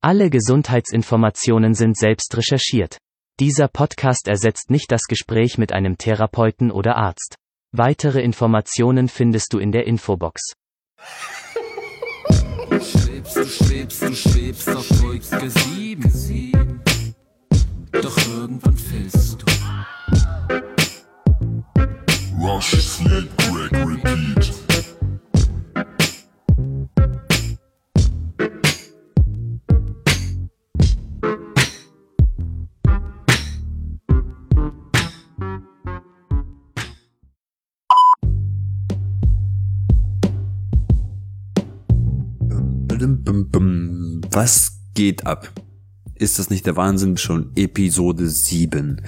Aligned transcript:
Alle 0.00 0.30
Gesundheitsinformationen 0.30 1.74
sind 1.74 1.96
selbst 1.96 2.36
recherchiert. 2.36 2.98
Dieser 3.40 3.66
Podcast 3.66 4.28
ersetzt 4.28 4.70
nicht 4.70 4.92
das 4.92 5.02
Gespräch 5.08 5.58
mit 5.58 5.72
einem 5.72 5.98
Therapeuten 5.98 6.70
oder 6.70 6.96
Arzt. 6.96 7.34
Weitere 7.72 8.20
Informationen 8.20 9.08
findest 9.08 9.52
du 9.52 9.58
in 9.58 9.72
der 9.72 9.88
Infobox. 9.88 10.52
Du 12.70 12.80
schwebst, 12.80 13.36
du 13.36 13.44
schwebst, 13.44 14.02
du 14.02 14.14
schwebst 14.14 14.68
auf 14.68 14.88
Wolke 15.02 15.50
7. 15.50 16.80
Doch 17.90 18.16
irgendwann 18.28 18.76
fällst 18.76 19.42
du. 19.42 19.46
Rush, 22.40 22.70
Sleep, 22.70 23.37
Was 44.40 44.78
geht 44.94 45.26
ab? 45.26 45.50
Ist 46.14 46.38
das 46.38 46.48
nicht 46.48 46.64
der 46.64 46.76
Wahnsinn? 46.76 47.16
Schon 47.16 47.50
Episode 47.56 48.28
7. 48.28 49.02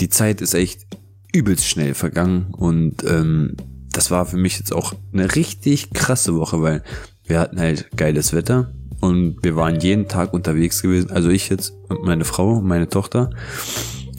Die 0.00 0.08
Zeit 0.08 0.40
ist 0.40 0.54
echt 0.54 0.86
übelst 1.30 1.66
schnell 1.66 1.92
vergangen 1.92 2.46
und 2.56 3.04
ähm, 3.04 3.54
das 3.92 4.10
war 4.10 4.24
für 4.24 4.38
mich 4.38 4.58
jetzt 4.58 4.72
auch 4.72 4.94
eine 5.12 5.34
richtig 5.36 5.90
krasse 5.90 6.36
Woche, 6.36 6.62
weil 6.62 6.82
wir 7.26 7.38
hatten 7.38 7.60
halt 7.60 7.94
geiles 7.98 8.32
Wetter 8.32 8.72
und 9.02 9.36
wir 9.42 9.56
waren 9.56 9.78
jeden 9.78 10.08
Tag 10.08 10.32
unterwegs 10.32 10.80
gewesen. 10.80 11.10
Also 11.10 11.28
ich 11.28 11.50
jetzt 11.50 11.74
und 11.90 12.02
meine 12.04 12.24
Frau, 12.24 12.62
meine 12.62 12.88
Tochter. 12.88 13.28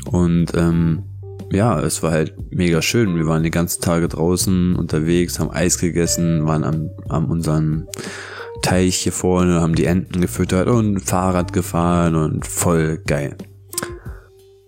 Und 0.06 0.54
ähm, 0.54 1.02
ja, 1.52 1.80
es 1.80 2.04
war 2.04 2.12
halt 2.12 2.36
mega 2.54 2.84
schön. 2.84 3.16
Wir 3.16 3.26
waren 3.26 3.42
die 3.42 3.50
ganzen 3.50 3.82
Tage 3.82 4.08
draußen 4.08 4.76
unterwegs, 4.76 5.40
haben 5.40 5.50
Eis 5.50 5.80
gegessen, 5.80 6.46
waren 6.46 6.64
am, 6.64 6.92
am 7.10 7.32
unseren 7.32 7.88
Teich 8.62 8.98
hier 8.98 9.12
vorne, 9.12 9.62
haben 9.62 9.76
die 9.76 9.86
Enten 9.86 10.22
gefüttert 10.22 10.68
und 10.68 11.00
Fahrrad 11.02 11.54
gefahren 11.54 12.16
und 12.16 12.46
voll 12.46 13.00
geil. 13.06 13.36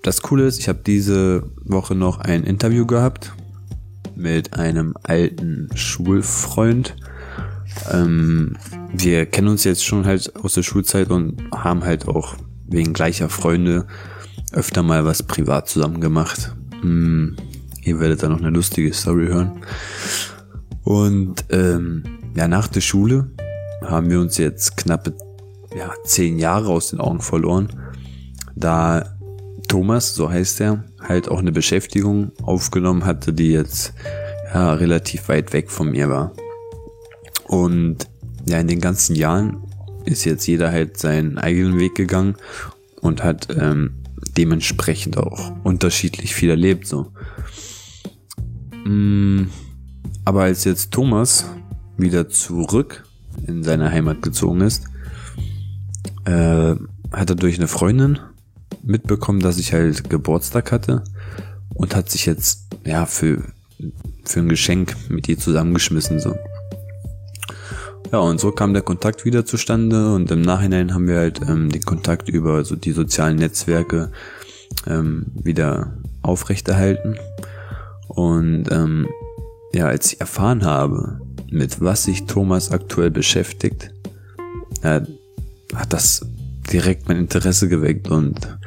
Das 0.02 0.22
Coole 0.22 0.46
ist, 0.46 0.60
ich 0.60 0.68
habe 0.68 0.80
diese 0.86 1.44
Woche 1.64 1.96
noch 1.96 2.20
ein 2.20 2.44
Interview 2.44 2.86
gehabt 2.86 3.34
mit 4.16 4.54
einem 4.54 4.96
alten 5.04 5.70
Schulfreund. 5.76 6.96
Ähm, 7.92 8.58
wir 8.94 9.26
kennen 9.26 9.48
uns 9.48 9.64
jetzt 9.64 9.86
schon 9.86 10.06
halt 10.06 10.36
aus 10.36 10.56
der 10.56 10.64
Schulzeit 10.64 11.10
und 11.10 11.42
haben 11.54 11.84
halt 11.84 12.08
auch 12.08 12.36
wegen 12.68 12.94
gleicher 12.94 13.30
Freunde 13.30 13.88
öfter 14.52 14.84
mal 14.84 15.06
was 15.06 15.24
privat 15.24 15.70
zusammen 15.70 16.02
gemacht. 16.02 16.54
Hm, 16.82 17.38
ihr 17.82 18.00
werdet 18.00 18.24
da 18.24 18.30
noch 18.30 18.40
eine 18.40 18.50
lustige 18.50 18.94
Story 18.94 19.28
hören. 19.28 19.62
Und 20.84 21.46
ähm, 21.50 22.04
ja, 22.36 22.48
nach 22.48 22.68
der 22.68 22.82
Schule 22.82 23.32
haben 23.84 24.10
wir 24.10 24.20
uns 24.20 24.38
jetzt 24.38 24.78
knappe 24.78 25.14
ja, 25.76 25.92
zehn 26.06 26.40
Jahre 26.40 26.70
aus 26.70 26.90
den 26.90 27.00
Augen 27.00 27.22
verloren, 27.22 27.70
da 28.56 29.18
Thomas, 29.68 30.14
so 30.14 30.30
heißt 30.30 30.62
er, 30.62 30.84
halt 31.02 31.30
auch 31.30 31.40
eine 31.40 31.52
Beschäftigung 31.52 32.32
aufgenommen 32.44 33.06
hatte, 33.06 33.34
die 33.34 33.52
jetzt 33.52 33.94
ja 34.54 34.74
relativ 34.74 35.30
weit 35.30 35.54
weg 35.54 35.72
von 35.72 35.90
mir 35.90 36.10
war. 36.10 36.34
Und 37.48 38.08
ja, 38.46 38.60
in 38.60 38.68
den 38.68 38.82
ganzen 38.82 39.16
Jahren 39.16 39.64
ist 40.06 40.26
jetzt 40.26 40.46
jeder 40.48 40.72
halt 40.72 40.98
seinen 40.98 41.38
eigenen 41.38 41.80
Weg 41.80 41.96
gegangen 41.96 42.36
und 43.02 43.24
hat 43.24 43.48
ähm, 43.58 44.04
dementsprechend 44.38 45.18
auch 45.18 45.52
unterschiedlich 45.64 46.36
viel 46.36 46.50
erlebt 46.50 46.88
so. 46.88 47.12
Mm, 48.86 49.46
aber 50.26 50.44
als 50.44 50.66
jetzt 50.66 50.92
Thomas 50.92 51.46
wieder 51.98 52.30
zurück 52.30 53.06
in 53.48 53.64
seine 53.64 53.92
Heimat 53.92 54.22
gezogen 54.22 54.62
ist, 54.62 54.86
äh, 56.26 56.76
hat 57.12 57.30
er 57.30 57.36
durch 57.36 57.58
eine 57.58 57.68
Freundin 57.68 58.20
mitbekommen, 58.82 59.40
dass 59.40 59.58
ich 59.58 59.74
halt 59.74 60.10
Geburtstag 60.10 60.72
hatte 60.72 61.04
und 61.74 61.96
hat 61.96 62.10
sich 62.10 62.26
jetzt 62.26 62.68
ja 62.86 63.06
für 63.06 63.44
für 64.24 64.40
ein 64.40 64.50
Geschenk 64.50 64.96
mit 65.10 65.28
ihr 65.28 65.38
zusammengeschmissen 65.38 66.20
so. 66.20 66.36
Ja, 68.12 68.20
und 68.20 68.40
so 68.40 68.52
kam 68.52 68.74
der 68.74 68.84
Kontakt 68.84 69.26
wieder 69.26 69.46
zustande 69.46 70.14
und 70.14 70.30
im 70.32 70.42
Nachhinein 70.42 70.94
haben 70.94 71.08
wir 71.08 71.18
halt 71.18 71.42
ähm, 71.42 71.70
den 71.70 71.82
Kontakt 71.82 72.30
über 72.30 72.64
so 72.64 72.76
die 72.76 72.92
sozialen 72.92 73.38
Netzwerke 73.38 74.12
ähm, 74.86 75.26
wieder 75.34 75.98
aufrechterhalten. 76.22 77.18
Und 78.08 78.66
ähm, 78.72 79.08
ja, 79.74 79.88
als 79.88 80.14
ich 80.14 80.22
erfahren 80.22 80.64
habe, 80.64 81.22
mit 81.54 81.80
was 81.82 82.04
sich 82.04 82.26
Thomas 82.26 82.72
aktuell 82.72 83.12
beschäftigt, 83.12 83.92
ja, 84.84 85.02
hat 85.76 85.94
das 85.94 86.26
direkt 86.72 87.08
mein 87.08 87.18
Interesse 87.18 87.70
geweckt 87.70 88.10
und 88.10 88.58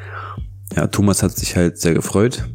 ja, 0.75 0.87
Thomas 0.87 1.23
hat 1.23 1.33
sich 1.33 1.57
halt 1.57 1.79
sehr 1.79 1.95
gefreut, 1.95 2.49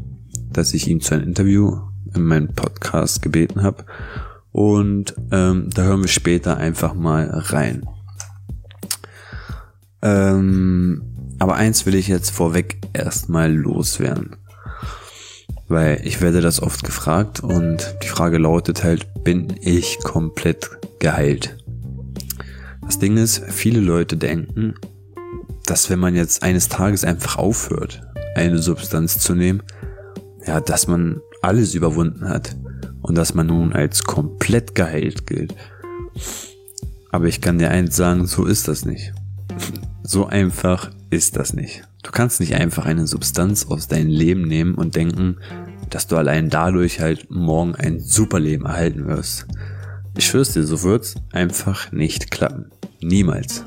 dass 0.51 0.73
ich 0.73 0.87
ihn 0.87 1.01
zu 1.01 1.15
einem 1.15 1.27
Interview 1.27 1.79
in 2.15 2.23
meinem 2.23 2.53
Podcast 2.53 3.21
gebeten 3.21 3.61
habe 3.61 3.85
und 4.51 5.15
ähm, 5.31 5.69
da 5.73 5.83
hören 5.83 6.01
wir 6.01 6.07
später 6.07 6.57
einfach 6.57 6.93
mal 6.93 7.29
rein. 7.29 7.85
Ähm, 10.01 11.03
aber 11.39 11.55
eins 11.55 11.85
will 11.85 11.95
ich 11.95 12.07
jetzt 12.07 12.31
vorweg 12.31 12.77
erstmal 12.93 13.53
loswerden. 13.53 14.37
Weil 15.71 16.01
ich 16.03 16.19
werde 16.19 16.41
das 16.41 16.61
oft 16.61 16.83
gefragt 16.83 17.39
und 17.39 17.95
die 18.03 18.09
Frage 18.09 18.37
lautet 18.37 18.83
halt, 18.83 19.23
bin 19.23 19.55
ich 19.61 19.99
komplett 19.99 20.69
geheilt? 20.99 21.55
Das 22.81 22.99
Ding 22.99 23.15
ist, 23.15 23.41
viele 23.47 23.79
Leute 23.79 24.17
denken, 24.17 24.73
dass 25.65 25.89
wenn 25.89 25.99
man 25.99 26.13
jetzt 26.13 26.43
eines 26.43 26.67
Tages 26.67 27.05
einfach 27.05 27.37
aufhört, 27.37 28.01
eine 28.35 28.57
Substanz 28.57 29.19
zu 29.19 29.33
nehmen, 29.33 29.63
ja, 30.45 30.59
dass 30.59 30.87
man 30.87 31.21
alles 31.41 31.73
überwunden 31.73 32.27
hat 32.27 32.53
und 33.01 33.17
dass 33.17 33.33
man 33.33 33.47
nun 33.47 33.71
als 33.71 34.03
komplett 34.03 34.75
geheilt 34.75 35.25
gilt. 35.25 35.55
Aber 37.11 37.27
ich 37.27 37.39
kann 37.39 37.59
dir 37.59 37.71
eins 37.71 37.95
sagen, 37.95 38.27
so 38.27 38.43
ist 38.45 38.67
das 38.67 38.83
nicht. 38.83 39.13
So 40.03 40.25
einfach 40.25 40.91
ist 41.11 41.37
das 41.37 41.53
nicht. 41.53 41.83
Du 42.03 42.11
kannst 42.11 42.39
nicht 42.39 42.55
einfach 42.55 42.85
eine 42.85 43.05
Substanz 43.05 43.67
aus 43.67 43.87
deinem 43.87 44.09
Leben 44.09 44.43
nehmen 44.43 44.75
und 44.75 44.95
denken, 44.95 45.37
dass 45.89 46.07
du 46.07 46.17
allein 46.17 46.49
dadurch 46.49 46.99
halt 46.99 47.29
morgen 47.29 47.75
ein 47.75 47.99
super 47.99 48.39
Leben 48.39 48.65
erhalten 48.65 49.07
wirst. 49.07 49.45
Ich 50.17 50.25
schwör's 50.25 50.53
dir, 50.53 50.63
so 50.63 50.81
wird's 50.83 51.15
einfach 51.31 51.91
nicht 51.91 52.31
klappen. 52.31 52.71
Niemals. 53.01 53.63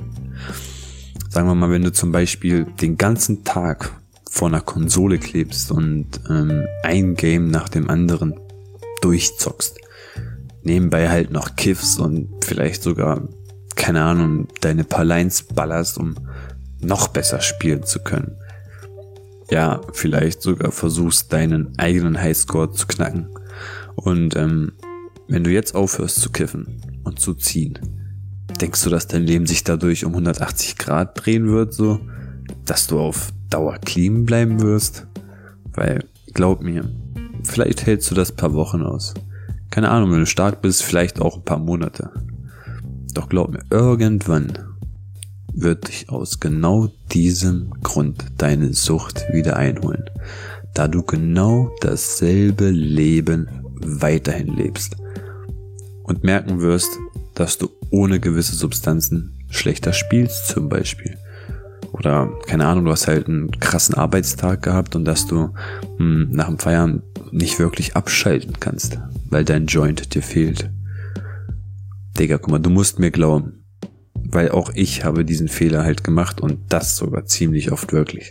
Sagen 1.29 1.49
wir 1.49 1.55
mal, 1.55 1.71
wenn 1.71 1.83
du 1.83 1.93
zum 1.93 2.13
Beispiel 2.13 2.65
den 2.81 2.97
ganzen 2.97 3.45
Tag 3.45 3.93
vor 4.31 4.49
einer 4.49 4.61
Konsole 4.61 5.19
klebst 5.19 5.71
und 5.71 6.07
ähm, 6.29 6.67
ein 6.83 7.15
Game 7.15 7.51
nach 7.51 7.69
dem 7.69 7.89
anderen 7.89 8.35
durchzockst. 9.01 9.79
Nebenbei 10.63 11.09
halt 11.09 11.31
noch 11.31 11.57
kiffst 11.57 12.01
und 12.01 12.45
vielleicht 12.45 12.83
sogar, 12.83 13.29
keine 13.77 14.03
Ahnung, 14.03 14.49
deine 14.61 14.83
paar 14.83 15.05
Lines 15.05 15.43
ballerst, 15.45 15.99
um 15.99 16.17
noch 16.85 17.09
besser 17.09 17.41
spielen 17.41 17.83
zu 17.85 18.01
können. 18.01 18.37
Ja, 19.51 19.81
vielleicht 19.93 20.43
sogar 20.43 20.73
versuchst, 20.73 21.33
deinen 21.33 21.79
eigenen 21.79 22.21
Highscore 22.21 22.73
zu 22.73 22.87
knacken. 22.87 23.29
Und 23.97 24.37
ähm, 24.37 24.73
wenn 25.29 25.45
du 25.45 25.51
jetzt 25.51 25.75
aufhörst 25.75 26.21
zu 26.21 26.31
kiffen 26.31 27.01
und 27.05 27.21
zu 27.21 27.35
ziehen, 27.35 27.79
denkst 28.61 28.83
du, 28.83 28.91
dass 28.91 29.07
dein 29.07 29.23
Leben 29.23 29.47
sich 29.47 29.65
dadurch 29.65 30.05
um 30.05 30.13
180 30.13 30.79
Grad 30.79 31.25
drehen 31.25 31.49
wird, 31.49 31.75
so, 31.75 32.01
dass 32.65 32.87
du 32.87 32.99
auf 32.99 33.29
Dauer 33.51 33.79
clean 33.79 34.25
bleiben 34.25 34.61
wirst? 34.61 35.07
Weil, 35.73 36.05
glaub 36.33 36.63
mir, 36.63 36.89
vielleicht 37.43 37.87
hältst 37.87 38.11
du 38.11 38.15
das 38.15 38.33
paar 38.33 38.55
Wochen 38.55 38.83
aus. 38.83 39.15
Keine 39.71 39.91
Ahnung, 39.91 40.13
wenn 40.13 40.21
du 40.21 40.27
stark 40.27 40.63
bist, 40.63 40.83
vielleicht 40.83 41.21
auch 41.21 41.37
ein 41.37 41.45
paar 41.45 41.59
Monate. 41.59 42.11
Doch 43.13 43.29
glaub 43.29 43.51
mir, 43.51 43.65
irgendwann 43.71 44.74
wird 45.55 45.89
dich 45.89 46.11
aus 46.11 46.41
genau 46.41 46.89
diesem 47.13 47.71
Grund 47.83 48.25
deine 48.39 48.75
Sucht 48.75 49.25
wieder 49.33 49.57
einholen, 49.57 50.05
da 50.75 50.89
du 50.89 51.03
genau 51.03 51.71
dasselbe 51.81 52.71
Leben 52.71 53.49
weiterhin 53.81 54.55
lebst 54.57 54.97
und 56.03 56.25
merken 56.25 56.61
wirst, 56.61 56.99
dass 57.35 57.59
du 57.59 57.71
ohne 57.91 58.21
gewisse 58.21 58.55
Substanzen 58.55 59.39
schlechter 59.51 59.93
spielst 59.93 60.49
zum 60.49 60.69
Beispiel. 60.69 61.17
Oder 61.93 62.33
keine 62.47 62.67
Ahnung, 62.67 62.87
du 62.87 62.91
hast 62.91 63.07
halt 63.07 63.29
einen 63.29 63.53
krassen 63.53 63.95
Arbeitstag 63.95 64.63
gehabt 64.63 64.97
und 64.97 65.05
dass 65.05 65.27
du 65.27 65.37
mh, 65.37 65.53
hm, 65.99 66.29
nach 66.33 66.49
dem 66.49 66.59
Feiern 66.59 67.03
nicht 67.31 67.59
wirklich 67.59 67.95
abschalten 67.95 68.55
kannst, 68.59 68.99
weil 69.31 69.45
dein 69.45 69.67
Joint 69.67 70.15
dir 70.15 70.23
fehlt. 70.23 70.71
Digga, 72.19 72.39
guck 72.39 72.51
mal, 72.51 72.59
du 72.59 72.71
musst 72.71 72.99
mir 72.99 73.11
glauben, 73.11 73.64
weil 74.31 74.51
auch 74.51 74.71
ich 74.75 75.05
habe 75.05 75.25
diesen 75.25 75.49
Fehler 75.49 75.85
halt 75.85 76.05
gemacht 76.05 76.41
und 76.41 76.59
das 76.69 76.97
sogar 76.97 77.27
ziemlich 77.27 77.73
oft 77.73 77.93
wirklich. 77.93 78.31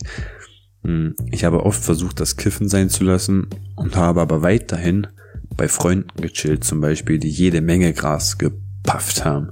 Hm, 0.83 1.15
Ich 1.31 1.43
habe 1.45 1.65
oft 1.65 1.83
versucht, 1.83 2.19
das 2.19 2.37
Kiffen 2.37 2.67
sein 2.67 2.89
zu 2.89 3.03
lassen 3.03 3.47
und 3.75 3.95
habe 3.95 4.21
aber 4.21 4.41
weiterhin 4.41 5.07
bei 5.55 5.67
Freunden 5.67 6.21
gechillt, 6.21 6.63
zum 6.63 6.81
Beispiel, 6.81 7.19
die 7.19 7.29
jede 7.29 7.61
Menge 7.61 7.93
Gras 7.93 8.37
gepafft 8.37 9.23
haben. 9.23 9.49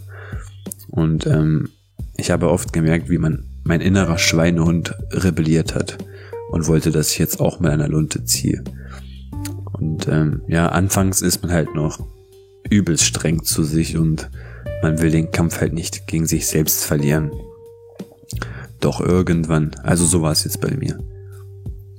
Und 0.89 1.25
ähm, 1.25 1.69
ich 2.17 2.31
habe 2.31 2.49
oft 2.49 2.73
gemerkt, 2.73 3.09
wie 3.09 3.17
man 3.17 3.45
mein 3.63 3.81
innerer 3.81 4.17
Schweinehund 4.17 4.95
rebelliert 5.11 5.75
hat 5.75 5.97
und 6.51 6.67
wollte, 6.67 6.91
dass 6.91 7.11
ich 7.11 7.19
jetzt 7.19 7.39
auch 7.39 7.59
mit 7.59 7.71
einer 7.71 7.87
Lunte 7.87 8.25
ziehe. 8.25 8.63
Und 9.73 10.07
ähm, 10.07 10.41
ja, 10.47 10.69
anfangs 10.69 11.21
ist 11.21 11.41
man 11.43 11.51
halt 11.51 11.73
noch 11.75 11.99
übelst 12.69 13.05
streng 13.05 13.43
zu 13.43 13.63
sich 13.63 13.97
und 13.97 14.29
man 14.81 15.01
will 15.01 15.11
den 15.11 15.31
Kampf 15.31 15.61
halt 15.61 15.73
nicht 15.73 16.07
gegen 16.07 16.25
sich 16.25 16.47
selbst 16.47 16.83
verlieren. 16.83 17.31
Doch 18.79 18.99
irgendwann, 18.99 19.71
also 19.83 20.05
so 20.05 20.21
war 20.21 20.31
es 20.31 20.43
jetzt 20.43 20.61
bei 20.61 20.75
mir. 20.75 20.97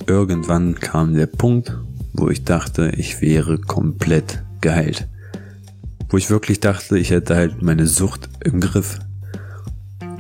Irgendwann 0.06 0.75
kam 0.75 1.14
der 1.14 1.26
Punkt, 1.26 1.76
wo 2.12 2.29
ich 2.29 2.44
dachte, 2.44 2.93
ich 2.96 3.20
wäre 3.20 3.58
komplett 3.58 4.43
geheilt. 4.61 5.08
Wo 6.08 6.17
ich 6.17 6.29
wirklich 6.29 6.61
dachte, 6.61 6.99
ich 6.99 7.11
hätte 7.11 7.37
halt 7.37 7.62
meine 7.62 7.87
Sucht 7.87 8.29
im 8.44 8.61
Griff. 8.61 8.99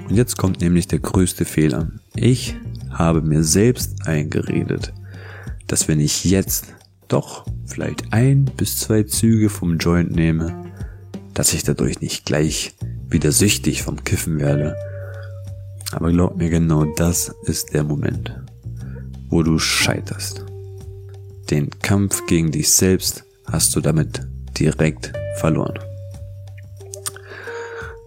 Und 0.08 0.14
jetzt 0.14 0.36
kommt 0.36 0.60
nämlich 0.60 0.86
der 0.86 1.00
größte 1.00 1.44
Fehler. 1.44 1.90
Ich 2.14 2.56
habe 2.90 3.22
mir 3.22 3.42
selbst 3.42 4.06
eingeredet, 4.06 4.92
dass 5.66 5.88
wenn 5.88 6.00
ich 6.00 6.24
jetzt 6.24 6.74
doch 7.08 7.44
vielleicht 7.66 8.12
ein 8.12 8.44
bis 8.44 8.78
zwei 8.78 9.02
Züge 9.02 9.48
vom 9.48 9.78
Joint 9.78 10.14
nehme, 10.14 10.71
dass 11.34 11.52
ich 11.54 11.62
dadurch 11.62 12.00
nicht 12.00 12.24
gleich 12.24 12.74
wieder 13.08 13.32
süchtig 13.32 13.82
vom 13.82 14.04
Kiffen 14.04 14.40
werde. 14.40 14.76
Aber 15.92 16.10
glaub 16.10 16.36
mir, 16.36 16.50
genau 16.50 16.84
das 16.96 17.34
ist 17.44 17.74
der 17.74 17.84
Moment, 17.84 18.34
wo 19.28 19.42
du 19.42 19.58
scheiterst. 19.58 20.44
Den 21.50 21.70
Kampf 21.80 22.26
gegen 22.26 22.50
dich 22.50 22.70
selbst 22.72 23.24
hast 23.46 23.76
du 23.76 23.80
damit 23.80 24.26
direkt 24.58 25.12
verloren. 25.36 25.78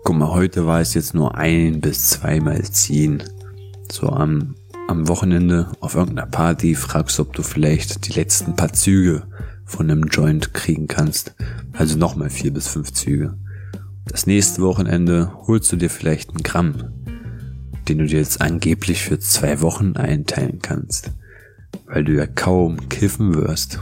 Guck 0.04 0.18
mal, 0.18 0.30
heute 0.30 0.68
war 0.68 0.81
es 0.81 0.94
jetzt 0.94 1.13
nur 1.13 1.36
ein 1.36 1.81
bis 1.81 2.10
zweimal 2.10 2.62
ziehen. 2.63 3.24
So 3.92 4.10
am, 4.10 4.56
am 4.88 5.07
Wochenende 5.07 5.71
auf 5.80 5.95
irgendeiner 5.95 6.28
Party 6.28 6.75
fragst 6.75 7.18
du, 7.18 7.24
ob 7.24 7.33
du 7.33 7.42
vielleicht 7.42 8.07
die 8.07 8.13
letzten 8.13 8.56
paar 8.56 8.71
Züge 8.74 9.24
von 9.66 9.90
einem 9.90 10.06
Joint 10.06 10.54
kriegen 10.54 10.88
kannst. 10.88 11.36
Also 11.74 11.98
nochmal 11.98 12.30
vier 12.30 12.54
bis 12.54 12.68
fünf 12.68 12.94
Züge. 12.94 13.36
Das 14.06 14.28
nächste 14.28 14.62
Wochenende 14.62 15.32
holst 15.48 15.72
du 15.72 15.76
dir 15.76 15.90
vielleicht 15.90 16.30
einen 16.30 16.44
Gramm, 16.44 16.92
den 17.88 17.98
du 17.98 18.06
dir 18.06 18.20
jetzt 18.20 18.40
angeblich 18.40 19.04
für 19.04 19.20
zwei 19.20 19.62
Wochen 19.62 19.98
einteilen 19.98 20.60
kannst, 20.62 21.12
weil 21.88 22.04
du 22.04 22.14
ja 22.14 22.28
kaum 22.28 22.88
kiffen 22.90 23.34
wirst. 23.34 23.80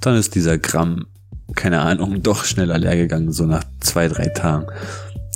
Dann 0.00 0.16
ist 0.16 0.34
dieser 0.34 0.58
Gramm, 0.58 1.06
keine 1.54 1.80
Ahnung, 1.80 2.22
doch 2.22 2.44
schneller 2.44 2.78
leer 2.78 2.96
gegangen, 2.96 3.32
so 3.32 3.46
nach 3.46 3.64
zwei, 3.80 4.08
drei 4.08 4.26
Tagen. 4.26 4.66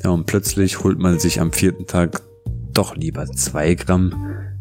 Ja, 0.03 0.11
und 0.11 0.27
plötzlich 0.27 0.83
holt 0.83 0.99
man 0.99 1.19
sich 1.19 1.41
am 1.41 1.53
vierten 1.53 1.87
Tag 1.87 2.23
doch 2.73 2.97
lieber 2.97 3.27
zwei 3.27 3.75
Gramm, 3.75 4.13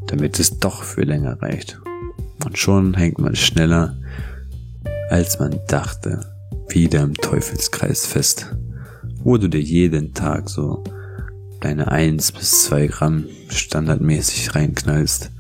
damit 0.08 0.40
es 0.40 0.60
doch 0.60 0.84
für 0.84 1.04
länger 1.04 1.42
reicht. 1.42 1.80
Und 2.46 2.58
schon 2.58 2.94
hängt 2.94 3.20
man 3.20 3.36
schneller, 3.36 3.98
als 5.10 5.40
man 5.40 5.60
dachte, 5.68 6.26
wieder 6.70 7.02
im 7.04 7.14
Teufelskreis 7.14 8.06
fest, 8.06 8.56
wo 9.24 9.38
du 9.38 9.50
dir 9.50 9.62
jeden 9.62 10.14
Tag 10.14 10.50
so 10.50 10.84
deine 11.62 11.92
eins 11.92 12.32
bis 12.32 12.64
zwei 12.66 12.88
Gramm 12.88 13.26
standardmäßig 13.50 14.56
reinknallst 14.56 15.32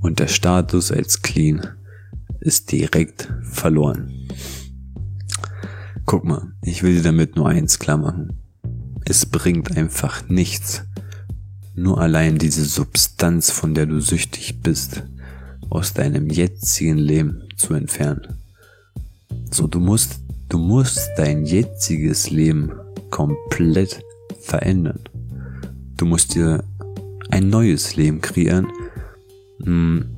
und 0.00 0.18
der 0.18 0.28
Status 0.28 0.92
als 0.92 1.22
clean 1.22 1.66
ist 2.40 2.72
direkt 2.72 3.32
verloren. 3.42 4.28
Guck 6.06 6.24
mal, 6.24 6.52
ich 6.62 6.82
will 6.82 6.94
dir 6.96 7.02
damit 7.02 7.36
nur 7.36 7.48
eins 7.48 7.78
klar 7.78 7.98
machen. 7.98 8.42
Es 9.04 9.26
bringt 9.26 9.76
einfach 9.76 10.28
nichts, 10.28 10.84
nur 11.74 12.00
allein 12.00 12.38
diese 12.38 12.64
Substanz, 12.64 13.50
von 13.50 13.74
der 13.74 13.86
du 13.86 14.00
süchtig 14.00 14.60
bist, 14.62 15.04
aus 15.70 15.92
deinem 15.92 16.30
jetzigen 16.30 16.98
Leben 16.98 17.42
zu 17.56 17.74
entfernen. 17.74 18.37
So, 19.50 19.66
du 19.66 19.80
musst, 19.80 20.20
du 20.48 20.58
musst 20.58 21.10
dein 21.16 21.44
jetziges 21.44 22.30
Leben 22.30 22.72
komplett 23.10 24.00
verändern. 24.40 25.00
Du 25.96 26.06
musst 26.06 26.34
dir 26.34 26.62
ein 27.30 27.48
neues 27.48 27.96
Leben 27.96 28.20
kreieren. 28.20 28.68
Hm, 29.62 30.16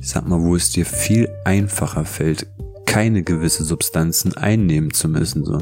Ich 0.00 0.10
sag 0.10 0.26
mal, 0.28 0.40
wo 0.40 0.54
es 0.54 0.70
dir 0.70 0.86
viel 0.86 1.28
einfacher 1.44 2.04
fällt, 2.04 2.46
keine 2.86 3.22
gewisse 3.22 3.64
Substanzen 3.64 4.36
einnehmen 4.36 4.92
zu 4.94 5.08
müssen, 5.08 5.44
so. 5.44 5.60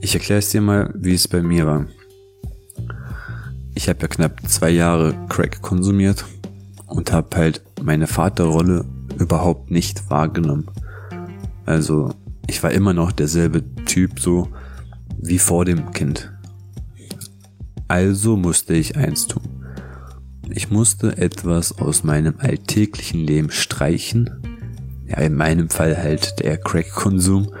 Ich 0.00 0.14
erkläre 0.14 0.40
es 0.40 0.50
dir 0.50 0.60
mal, 0.60 0.92
wie 0.94 1.14
es 1.14 1.28
bei 1.28 1.42
mir 1.42 1.64
war. 1.66 1.86
Ich 3.74 3.88
habe 3.88 4.00
ja 4.02 4.08
knapp 4.08 4.40
zwei 4.48 4.70
Jahre 4.70 5.14
Crack 5.28 5.62
konsumiert 5.62 6.24
und 6.86 7.12
habe 7.12 7.36
halt 7.36 7.62
meine 7.82 8.06
Vaterrolle 8.08 8.84
überhaupt 9.18 9.70
nicht 9.70 10.10
wahrgenommen. 10.10 10.66
Also 11.64 12.14
ich 12.46 12.62
war 12.62 12.70
immer 12.70 12.92
noch 12.92 13.12
derselbe 13.12 13.62
Typ 13.84 14.20
so 14.20 14.48
wie 15.20 15.38
vor 15.38 15.64
dem 15.64 15.92
Kind. 15.92 16.32
Also 17.88 18.36
musste 18.36 18.74
ich 18.74 18.96
eins 18.96 19.26
tun. 19.26 19.42
Ich 20.50 20.70
musste 20.70 21.16
etwas 21.16 21.78
aus 21.78 22.04
meinem 22.04 22.34
alltäglichen 22.38 23.20
Leben 23.20 23.50
streichen. 23.50 24.30
Ja, 25.06 25.18
in 25.18 25.34
meinem 25.34 25.70
Fall 25.70 25.96
halt 25.96 26.40
der 26.40 26.56
Crack-Konsum, 26.58 27.52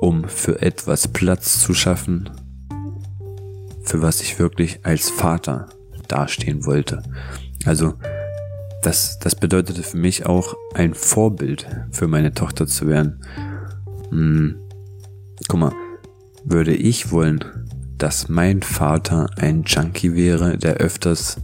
um 0.00 0.24
für 0.28 0.60
etwas 0.60 1.08
Platz 1.08 1.60
zu 1.60 1.74
schaffen, 1.74 2.30
für 3.82 4.02
was 4.02 4.20
ich 4.20 4.38
wirklich 4.38 4.80
als 4.84 5.10
Vater 5.10 5.68
dastehen 6.08 6.66
wollte. 6.66 7.02
Also 7.64 7.94
das, 8.82 9.18
das 9.18 9.34
bedeutete 9.34 9.82
für 9.82 9.96
mich 9.96 10.26
auch 10.26 10.54
ein 10.74 10.94
Vorbild 10.94 11.66
für 11.90 12.08
meine 12.08 12.34
Tochter 12.34 12.66
zu 12.66 12.86
werden. 12.88 13.24
Hm, 14.10 14.56
guck 15.48 15.60
mal, 15.60 15.72
würde 16.44 16.74
ich 16.74 17.10
wollen, 17.10 17.44
dass 17.98 18.28
mein 18.28 18.62
Vater 18.62 19.30
ein 19.36 19.62
Junkie 19.62 20.14
wäre, 20.14 20.58
der 20.58 20.74
öfters, 20.74 21.40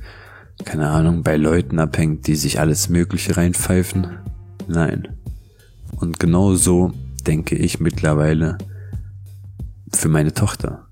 keine 0.65 0.89
Ahnung, 0.89 1.23
bei 1.23 1.37
Leuten 1.37 1.79
abhängt, 1.79 2.27
die 2.27 2.35
sich 2.35 2.59
alles 2.59 2.89
Mögliche 2.89 3.37
reinpfeifen? 3.37 4.09
Nein. 4.67 5.09
Und 5.93 6.19
genau 6.19 6.55
so 6.57 6.93
denke 7.27 7.55
ich 7.55 7.79
mittlerweile 7.79 8.59
für 9.93 10.09
meine 10.09 10.35
Tochter. 10.35 10.87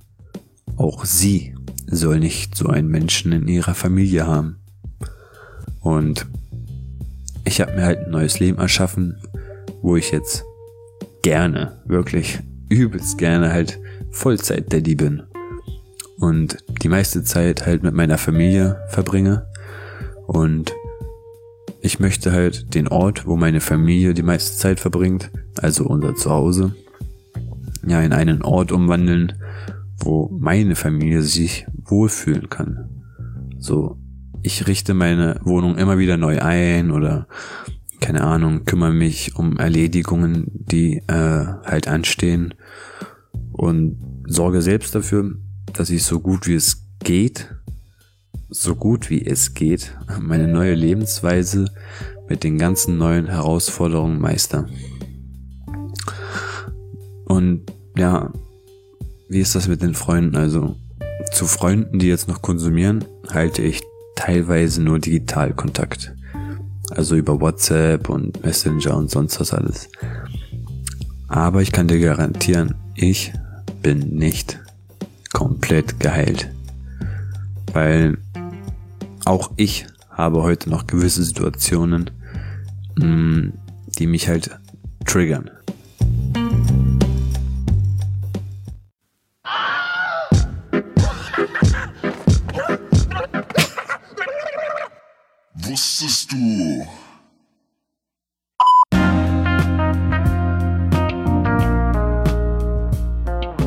Auch 0.77 1.05
sie 1.05 1.55
soll 1.89 2.21
nicht 2.21 2.55
so 2.55 2.69
einen 2.69 2.89
Menschen 2.89 3.33
in 3.33 3.49
ihrer 3.49 3.75
Familie 3.75 4.27
haben. 4.27 4.59
Und 5.81 6.27
ich 7.47 7.61
habe 7.61 7.73
mir 7.73 7.85
halt 7.85 8.01
ein 8.01 8.11
neues 8.11 8.41
Leben 8.41 8.59
erschaffen, 8.59 9.17
wo 9.81 9.97
ich 9.97 10.11
jetzt 10.11 10.45
gerne, 11.23 11.81
wirklich 11.87 12.41
übelst 12.69 13.19
gerne 13.19 13.53
halt 13.53 13.79
Vollzeit-Daddy 14.11 14.97
bin. 14.97 15.23
Und 16.19 16.59
die 16.83 16.89
meiste 16.89 17.23
Zeit 17.23 17.65
halt 17.65 17.85
mit 17.85 17.95
meiner 17.95 18.19
Familie 18.19 18.83
verbringe. 18.89 19.47
Und 20.27 20.75
ich 21.81 22.01
möchte 22.01 22.33
halt 22.33 22.75
den 22.75 22.89
Ort, 22.89 23.27
wo 23.27 23.37
meine 23.37 23.61
Familie 23.61 24.13
die 24.13 24.23
meiste 24.23 24.59
Zeit 24.59 24.81
verbringt, 24.81 25.31
also 25.61 25.85
unser 25.85 26.17
Zuhause, 26.17 26.75
ja, 27.87 28.01
in 28.01 28.13
einen 28.13 28.43
Ort 28.43 28.73
umwandeln, 28.73 29.35
wo 29.99 30.29
meine 30.37 30.75
Familie 30.75 31.23
sich 31.23 31.65
wohlfühlen 31.85 32.51
kann. 32.51 32.89
So, 33.59 33.99
ich 34.43 34.67
richte 34.67 34.95
meine 34.95 35.41
Wohnung 35.45 35.77
immer 35.77 35.99
wieder 35.99 36.17
neu 36.17 36.41
ein 36.41 36.91
oder 36.91 37.27
keine 38.01 38.23
Ahnung, 38.23 38.65
kümmere 38.65 38.93
mich 38.93 39.37
um 39.37 39.57
Erledigungen, 39.57 40.47
die 40.53 40.99
äh, 41.07 41.47
halt 41.65 41.89
anstehen 41.89 42.55
und 43.53 43.99
sorge 44.27 44.63
selbst 44.63 44.95
dafür, 44.95 45.37
dass 45.73 45.91
ich 45.91 46.05
so 46.05 46.21
gut 46.21 46.47
wie 46.47 46.55
es 46.55 46.83
geht, 47.01 47.55
so 48.49 48.75
gut 48.75 49.11
wie 49.11 49.25
es 49.25 49.55
geht, 49.55 49.97
meine 50.21 50.47
neue 50.49 50.75
Lebensweise 50.75 51.67
mit 52.29 52.45
den 52.45 52.59
ganzen 52.59 52.99
neuen 52.99 53.27
Herausforderungen 53.27 54.21
meister. 54.21 54.69
Und 57.25 57.65
ja, 57.97 58.33
wie 59.29 59.41
ist 59.41 59.55
das 59.55 59.69
mit 59.69 59.83
den 59.83 59.95
Freunden? 59.95 60.37
Also 60.37 60.77
zu 61.33 61.47
Freunden, 61.47 61.99
die 61.99 62.07
jetzt 62.07 62.29
noch 62.29 62.43
konsumieren, 62.43 63.05
halte 63.29 63.63
ich 63.63 63.83
teilweise 64.17 64.83
nur 64.83 64.99
digital 64.99 65.53
Kontakt. 65.55 66.13
Also 66.91 67.15
über 67.15 67.41
WhatsApp 67.41 68.09
und 68.09 68.43
Messenger 68.45 68.97
und 68.97 69.11
sonst 69.11 69.39
was 69.41 69.53
alles. 69.53 69.89
Aber 71.29 71.63
ich 71.63 71.71
kann 71.71 71.87
dir 71.87 72.01
garantieren, 72.01 72.75
ich 72.97 73.33
bin 73.83 74.17
nicht 74.17 74.61
komplett 75.33 76.01
geheilt 76.01 76.51
weil 77.77 78.17
auch 79.27 79.51
ich 79.57 79.87
habe 80.09 80.43
heute 80.43 80.71
noch 80.71 80.87
gewisse 80.87 81.23
Situationen, 81.23 82.11
mh, 82.99 83.53
die 83.99 84.07
mich 84.07 84.29
halt 84.29 84.51
triggern. 85.05 85.51
Wusstest 95.99 96.31
du? 96.31 96.87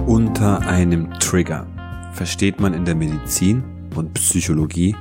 Unter 0.06 0.60
einem 0.60 1.12
Trigger 1.20 1.66
versteht 2.14 2.60
man 2.60 2.76
in 2.76 2.86
der 2.86 2.94
Medizin 2.94 3.64
und 3.96 4.14
Psychologie 4.14 4.96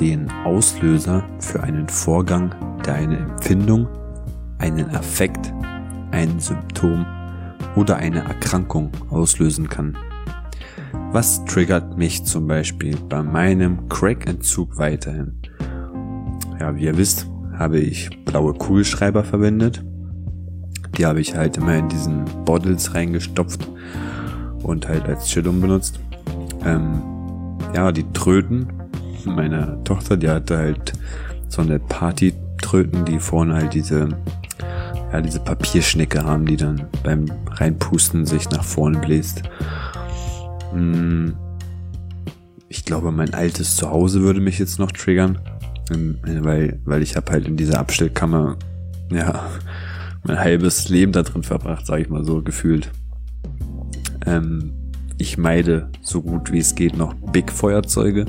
den 0.00 0.30
Auslöser 0.46 1.22
für 1.38 1.62
einen 1.62 1.86
Vorgang, 1.86 2.54
der 2.86 2.94
eine 2.94 3.18
Empfindung, 3.18 3.86
einen 4.56 4.88
Affekt, 4.96 5.52
ein 6.12 6.40
Symptom 6.40 7.04
oder 7.76 7.96
eine 7.96 8.20
Erkrankung 8.20 8.90
auslösen 9.10 9.68
kann. 9.68 9.98
Was 11.12 11.44
triggert 11.44 11.98
mich 11.98 12.24
zum 12.24 12.46
Beispiel 12.46 12.96
bei 12.96 13.22
meinem 13.22 13.86
Crack-Entzug 13.90 14.78
weiterhin? 14.78 15.43
Ja, 16.60 16.74
wie 16.76 16.84
ihr 16.84 16.96
wisst, 16.96 17.26
habe 17.58 17.78
ich 17.78 18.10
blaue 18.24 18.54
Kugelschreiber 18.54 19.24
verwendet. 19.24 19.84
Die 20.96 21.06
habe 21.06 21.20
ich 21.20 21.34
halt 21.36 21.56
immer 21.56 21.76
in 21.76 21.88
diesen 21.88 22.24
Bottles 22.44 22.94
reingestopft 22.94 23.68
und 24.62 24.88
halt 24.88 25.06
als 25.06 25.26
Chillum 25.26 25.60
benutzt. 25.60 26.00
Ähm, 26.64 27.02
ja, 27.74 27.90
die 27.92 28.10
Tröten 28.12 28.68
meiner 29.24 29.82
Tochter, 29.84 30.16
die 30.16 30.28
hatte 30.28 30.56
halt 30.56 30.92
so 31.48 31.62
eine 31.62 31.78
Party-Tröten, 31.78 33.04
die 33.04 33.18
vorne 33.18 33.54
halt 33.54 33.74
diese, 33.74 34.08
ja, 35.12 35.20
diese 35.20 35.40
Papierschnecke 35.40 36.24
haben, 36.24 36.46
die 36.46 36.56
dann 36.56 36.86
beim 37.02 37.26
Reinpusten 37.50 38.26
sich 38.26 38.50
nach 38.50 38.64
vorne 38.64 38.98
bläst. 38.98 39.42
Hm, 40.72 41.36
ich 42.68 42.84
glaube, 42.84 43.12
mein 43.12 43.34
altes 43.34 43.76
Zuhause 43.76 44.20
würde 44.22 44.40
mich 44.40 44.58
jetzt 44.58 44.78
noch 44.78 44.92
triggern, 44.92 45.38
weil, 45.90 46.80
weil 46.84 47.02
ich 47.02 47.16
habe 47.16 47.32
halt 47.32 47.46
in 47.46 47.56
dieser 47.56 47.78
Abstellkammer, 47.78 48.56
ja, 49.10 49.50
mein 50.24 50.38
halbes 50.38 50.88
Leben 50.88 51.12
da 51.12 51.22
drin 51.22 51.42
verbracht, 51.42 51.86
sage 51.86 52.02
ich 52.02 52.08
mal 52.08 52.24
so, 52.24 52.42
gefühlt. 52.42 52.90
Ähm, 54.26 54.72
ich 55.18 55.38
meide 55.38 55.88
so 56.00 56.22
gut 56.22 56.52
wie 56.52 56.58
es 56.58 56.74
geht 56.74 56.96
noch 56.96 57.14
Big 57.14 57.52
Feuerzeuge, 57.52 58.26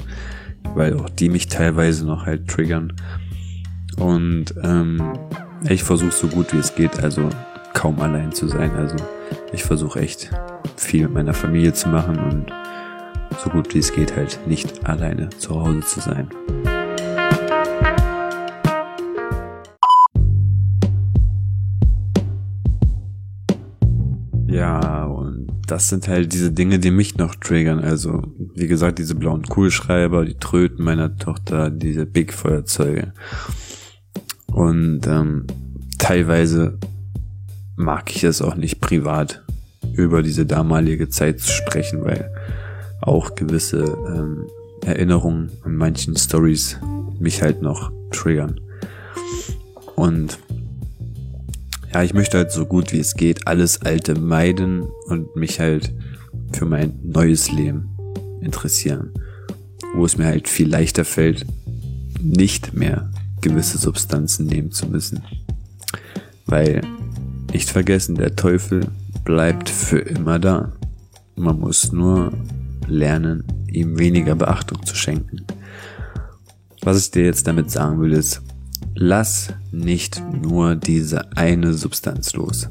weil 0.76 1.00
auch 1.00 1.10
die 1.10 1.30
mich 1.30 1.48
teilweise 1.48 2.06
noch 2.06 2.26
halt 2.26 2.48
triggern. 2.48 2.94
Und 3.98 4.54
ähm, 4.62 5.02
ich 5.70 5.84
versuche 5.84 6.12
so 6.12 6.28
gut 6.28 6.54
wie 6.54 6.58
es 6.58 6.76
geht, 6.76 7.02
also 7.02 7.30
kaum 7.74 8.00
allein 8.02 8.32
zu 8.32 8.48
sein. 8.48 8.72
Also 8.72 8.98
ich 9.54 9.64
versuche 9.64 10.00
echt 10.00 10.30
viel 10.76 11.04
mit 11.04 11.14
meiner 11.14 11.34
Familie 11.34 11.74
zu 11.74 11.90
machen 11.90 12.18
und 12.20 12.52
so 13.44 13.50
gut 13.50 13.74
wie 13.74 13.80
es 13.80 13.92
geht 13.92 14.16
halt 14.16 14.40
nicht 14.48 14.86
alleine 14.86 15.30
zu 15.30 15.56
Hause 15.56 15.82
zu 15.82 16.00
sein. 16.02 16.28
Ja, 24.56 25.04
und 25.04 25.48
das 25.68 25.90
sind 25.90 26.08
halt 26.08 26.32
diese 26.32 26.50
Dinge, 26.50 26.80
die 26.80 26.90
mich 26.92 27.18
noch 27.18 27.36
triggern. 27.36 27.80
Also, 27.80 28.24
wie 28.56 28.68
gesagt, 28.68 29.00
diese 29.00 29.14
blauen 29.14 29.44
Kugelschreiber, 29.44 30.24
die 30.24 30.36
Tröten 30.36 30.86
meiner 30.86 31.18
Tochter, 31.18 31.70
diese 31.70 32.06
Big 32.06 32.32
Feuerzeuge. 32.32 33.12
Und 34.48 35.06
ähm, 35.08 35.46
teilweise 35.98 36.78
mag 37.76 38.16
ich 38.16 38.24
es 38.24 38.42
auch 38.42 38.56
nicht 38.56 38.80
privat 38.80 39.44
über 39.94 40.24
diese 40.24 40.46
damalige 40.46 41.10
Zeit 41.10 41.42
zu 41.42 41.52
sprechen, 41.52 42.06
weil 42.06 42.32
auch 43.02 43.36
gewisse 43.36 43.84
ähm, 44.08 44.48
Erinnerungen 44.86 45.52
an 45.64 45.76
manchen 45.76 46.16
Stories 46.16 46.80
mich 47.20 47.42
halt 47.42 47.62
noch 47.62 47.92
triggern. 48.12 48.62
Und 49.98 50.40
ja, 51.96 52.04
ich 52.04 52.14
möchte 52.14 52.38
halt 52.38 52.52
so 52.52 52.66
gut 52.66 52.92
wie 52.92 53.00
es 53.00 53.16
geht 53.16 53.48
alles 53.48 53.82
Alte 53.82 54.20
meiden 54.20 54.82
und 55.08 55.34
mich 55.38 55.62
halt 55.62 55.94
für 56.52 56.66
mein 56.66 57.00
neues 57.02 57.54
Leben 57.54 57.88
interessieren. 58.42 59.14
Wo 59.94 60.04
es 60.04 60.18
mir 60.18 60.26
halt 60.26 60.50
viel 60.50 60.68
leichter 60.68 61.06
fällt, 61.06 61.46
nicht 62.20 62.74
mehr 62.74 63.10
gewisse 63.40 63.78
Substanzen 63.78 64.46
nehmen 64.46 64.72
zu 64.72 64.88
müssen. 64.88 65.24
Weil, 66.46 66.82
nicht 67.54 67.70
vergessen, 67.70 68.16
der 68.16 68.36
Teufel 68.36 68.88
bleibt 69.24 69.70
für 69.70 70.00
immer 70.00 70.38
da. 70.38 70.74
Man 71.38 71.62
muss 71.62 71.94
nur 71.94 72.34
lernen, 72.90 73.46
ihm 73.72 73.98
weniger 73.98 74.36
Beachtung 74.36 74.86
zu 74.86 74.96
schenken. 74.96 75.46
Was 76.82 77.00
ich 77.00 77.12
dir 77.12 77.24
jetzt 77.24 77.48
damit 77.48 77.72
sagen 77.72 78.02
will, 78.02 78.12
ist, 78.12 78.42
lass 78.96 79.54
nicht 79.72 80.24
nur 80.42 80.76
diese 80.76 81.32
eine 81.38 81.74
Substanz 81.74 82.34
los, 82.34 82.70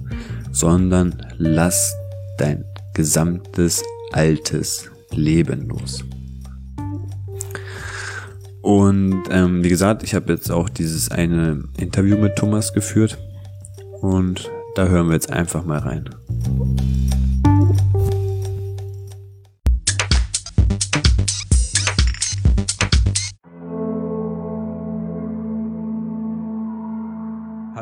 sondern 0.50 1.14
lass 1.36 1.94
dein 2.38 2.64
gesamtes 2.94 3.82
altes 4.12 4.90
Leben 5.10 5.68
los. 5.68 6.04
Und 8.62 9.24
ähm, 9.30 9.62
wie 9.62 9.68
gesagt, 9.68 10.02
ich 10.02 10.14
habe 10.14 10.32
jetzt 10.32 10.50
auch 10.50 10.70
dieses 10.70 11.10
eine 11.10 11.64
Interview 11.76 12.16
mit 12.16 12.36
Thomas 12.36 12.72
geführt 12.72 13.18
und 14.00 14.50
da 14.74 14.88
hören 14.88 15.08
wir 15.08 15.14
jetzt 15.14 15.30
einfach 15.30 15.64
mal 15.66 15.80
rein. 15.80 16.08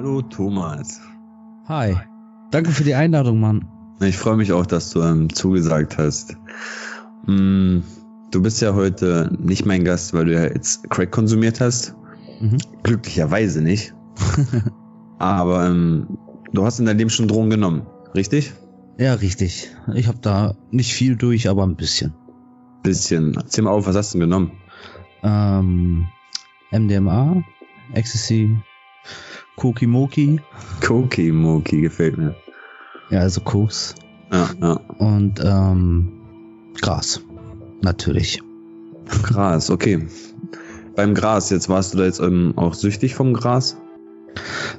Hallo 0.03 0.21
Thomas. 0.21 1.01
Hi. 1.69 1.95
Danke 2.51 2.73
für 2.73 2.83
die 2.83 2.97
Einladung, 2.97 3.39
Mann. 3.39 3.69
Ich 4.01 4.19
freue 4.19 4.37
mich 4.37 4.51
auch, 4.51 4.67
dass 4.67 4.91
du 4.91 5.01
ähm, 5.01 5.33
zugesagt 5.33 5.97
hast. 5.97 6.37
Mm, 7.29 7.83
du 8.33 8.43
bist 8.43 8.61
ja 8.63 8.75
heute 8.75 9.31
nicht 9.39 9.65
mein 9.65 9.85
Gast, 9.85 10.13
weil 10.13 10.25
du 10.25 10.35
ja 10.35 10.43
jetzt 10.43 10.91
Crack 10.91 11.13
konsumiert 11.13 11.61
hast. 11.61 11.95
Mhm. 12.41 12.59
Glücklicherweise 12.83 13.63
nicht. 13.63 13.95
Aber 15.21 15.67
ähm, 15.69 16.19
du 16.53 16.65
hast 16.65 16.81
in 16.81 16.87
deinem 16.87 16.99
Leben 16.99 17.11
schon 17.11 17.29
Drogen 17.29 17.51
genommen, 17.51 17.87
richtig? 18.17 18.55
Ja, 18.99 19.15
richtig. 19.15 19.71
Ich 19.95 20.09
habe 20.09 20.19
da 20.21 20.57
nicht 20.73 20.93
viel 20.95 21.15
durch, 21.15 21.49
aber 21.49 21.63
ein 21.63 21.77
bisschen. 21.77 22.13
Bisschen. 22.83 23.35
Erzähl 23.37 23.63
mal 23.63 23.71
auf, 23.71 23.87
was 23.87 23.95
hast 23.95 24.15
du 24.15 24.19
denn 24.19 24.29
genommen? 24.29 24.51
Ähm, 25.23 26.09
MDMA, 26.73 27.45
Ecstasy, 27.95 28.59
Kokimoki, 29.57 30.41
Koki 30.81 31.31
Moki 31.33 31.81
gefällt 31.83 32.19
mir. 32.19 32.35
ja, 33.11 33.21
also 33.21 33.41
Koks 33.43 33.95
Ja, 34.33 34.49
ja. 34.61 34.73
und 34.99 35.41
ähm, 35.45 36.13
Gras. 36.81 37.21
Natürlich. 37.83 38.41
Gras, 39.23 39.71
okay. 39.71 40.07
Beim 40.97 41.15
Gras, 41.15 41.51
jetzt 41.51 41.69
warst 41.69 41.95
du 41.95 41.99
da 41.99 42.05
jetzt 42.05 42.21
ähm, 42.21 42.55
auch 42.57 42.75
süchtig 42.75 43.15
vom 43.15 43.35
Gras? 43.35 43.77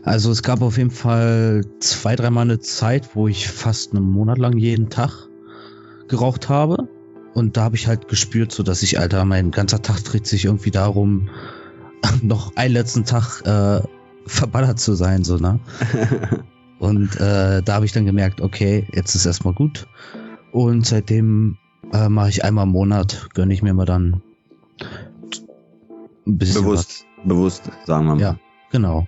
Also 0.04 0.32
es 0.32 0.42
gab 0.42 0.62
auf 0.62 0.78
jeden 0.78 0.92
Fall 0.92 1.64
zwei, 1.80 2.16
dreimal 2.16 2.44
eine 2.46 2.60
Zeit, 2.60 3.16
wo 3.16 3.28
ich 3.28 3.48
fast 3.50 3.94
einen 3.94 4.10
Monat 4.10 4.38
lang 4.38 4.58
jeden 4.58 4.90
Tag 4.90 5.28
geraucht 6.08 6.50
habe. 6.50 6.88
Und 7.34 7.58
da 7.58 7.64
habe 7.64 7.76
ich 7.76 7.88
halt 7.88 8.08
gespürt, 8.08 8.52
so 8.52 8.64
dass 8.64 8.84
ich, 8.84 9.00
Alter, 9.00 9.26
mein 9.26 9.52
ganzer 9.52 9.82
Tag 9.82 10.04
dreht 10.04 10.28
sich 10.28 10.46
irgendwie 10.46 10.72
darum, 10.72 11.30
noch 12.22 12.56
einen 12.56 12.74
letzten 12.74 13.06
Tag 13.06 13.42
äh, 13.46 13.82
verballert 14.26 14.80
zu 14.80 14.94
sein, 14.94 15.24
so, 15.24 15.38
ne? 15.38 15.60
Und 16.80 17.16
äh, 17.20 17.62
da 17.62 17.76
habe 17.76 17.86
ich 17.86 17.94
dann 17.94 18.06
gemerkt, 18.06 18.42
okay, 18.42 18.88
jetzt 18.92 19.16
ist 19.16 19.26
erstmal 19.26 19.54
gut. 19.54 19.88
Und 20.52 20.86
seitdem 20.86 21.58
äh, 21.94 22.10
mache 22.10 22.30
ich 22.30 22.44
einmal 22.44 22.66
im 22.66 22.72
Monat, 22.72 23.30
gönne 23.34 23.54
ich 23.54 23.64
mir 23.64 23.74
mal 23.74 23.86
dann 23.86 24.22
ein 26.28 26.38
bisschen 26.38 26.64
bewusst, 26.64 27.06
bewusst, 27.24 27.72
sagen 27.86 28.06
wir 28.06 28.14
was. 28.14 28.20
mal. 28.20 28.22
Ja, 28.22 28.38
genau. 28.72 29.08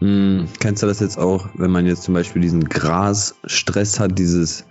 Hm, 0.00 0.46
kennst 0.60 0.82
du 0.82 0.86
das 0.86 1.00
jetzt 1.00 1.18
auch, 1.18 1.48
wenn 1.54 1.70
man 1.70 1.86
jetzt 1.86 2.02
zum 2.02 2.14
Beispiel 2.14 2.42
diesen 2.42 2.68
Grasstress 2.68 4.00
hat, 4.00 4.18
dieses 4.18 4.64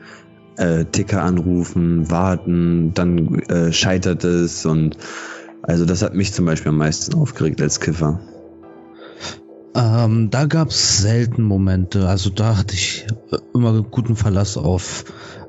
äh, 0.58 0.86
Ticker 0.86 1.24
anrufen, 1.24 2.10
warten, 2.10 2.94
dann 2.94 3.40
äh, 3.44 3.72
scheitert 3.72 4.24
es 4.24 4.66
und 4.66 4.98
also 5.62 5.86
das 5.86 6.02
hat 6.02 6.14
mich 6.14 6.34
zum 6.34 6.46
Beispiel 6.46 6.70
am 6.70 6.78
meisten 6.78 7.16
aufgeregt 7.16 7.62
als 7.62 7.80
Kiffer. 7.80 8.20
Ähm, 9.76 10.30
da 10.30 10.46
gab's 10.46 11.02
selten 11.02 11.44
Momente. 11.44 12.08
Also 12.08 12.30
da 12.30 12.58
hatte 12.58 12.76
ich 12.76 13.08
äh, 13.32 13.38
immer 13.54 13.82
guten 13.82 14.16
Verlass 14.16 14.58
auf 14.58 15.06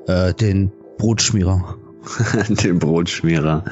äh, 0.07 0.33
den 0.33 0.71
Brotschmierer. 0.97 1.77
Den 2.49 2.77
Brotschmierer. 2.77 3.65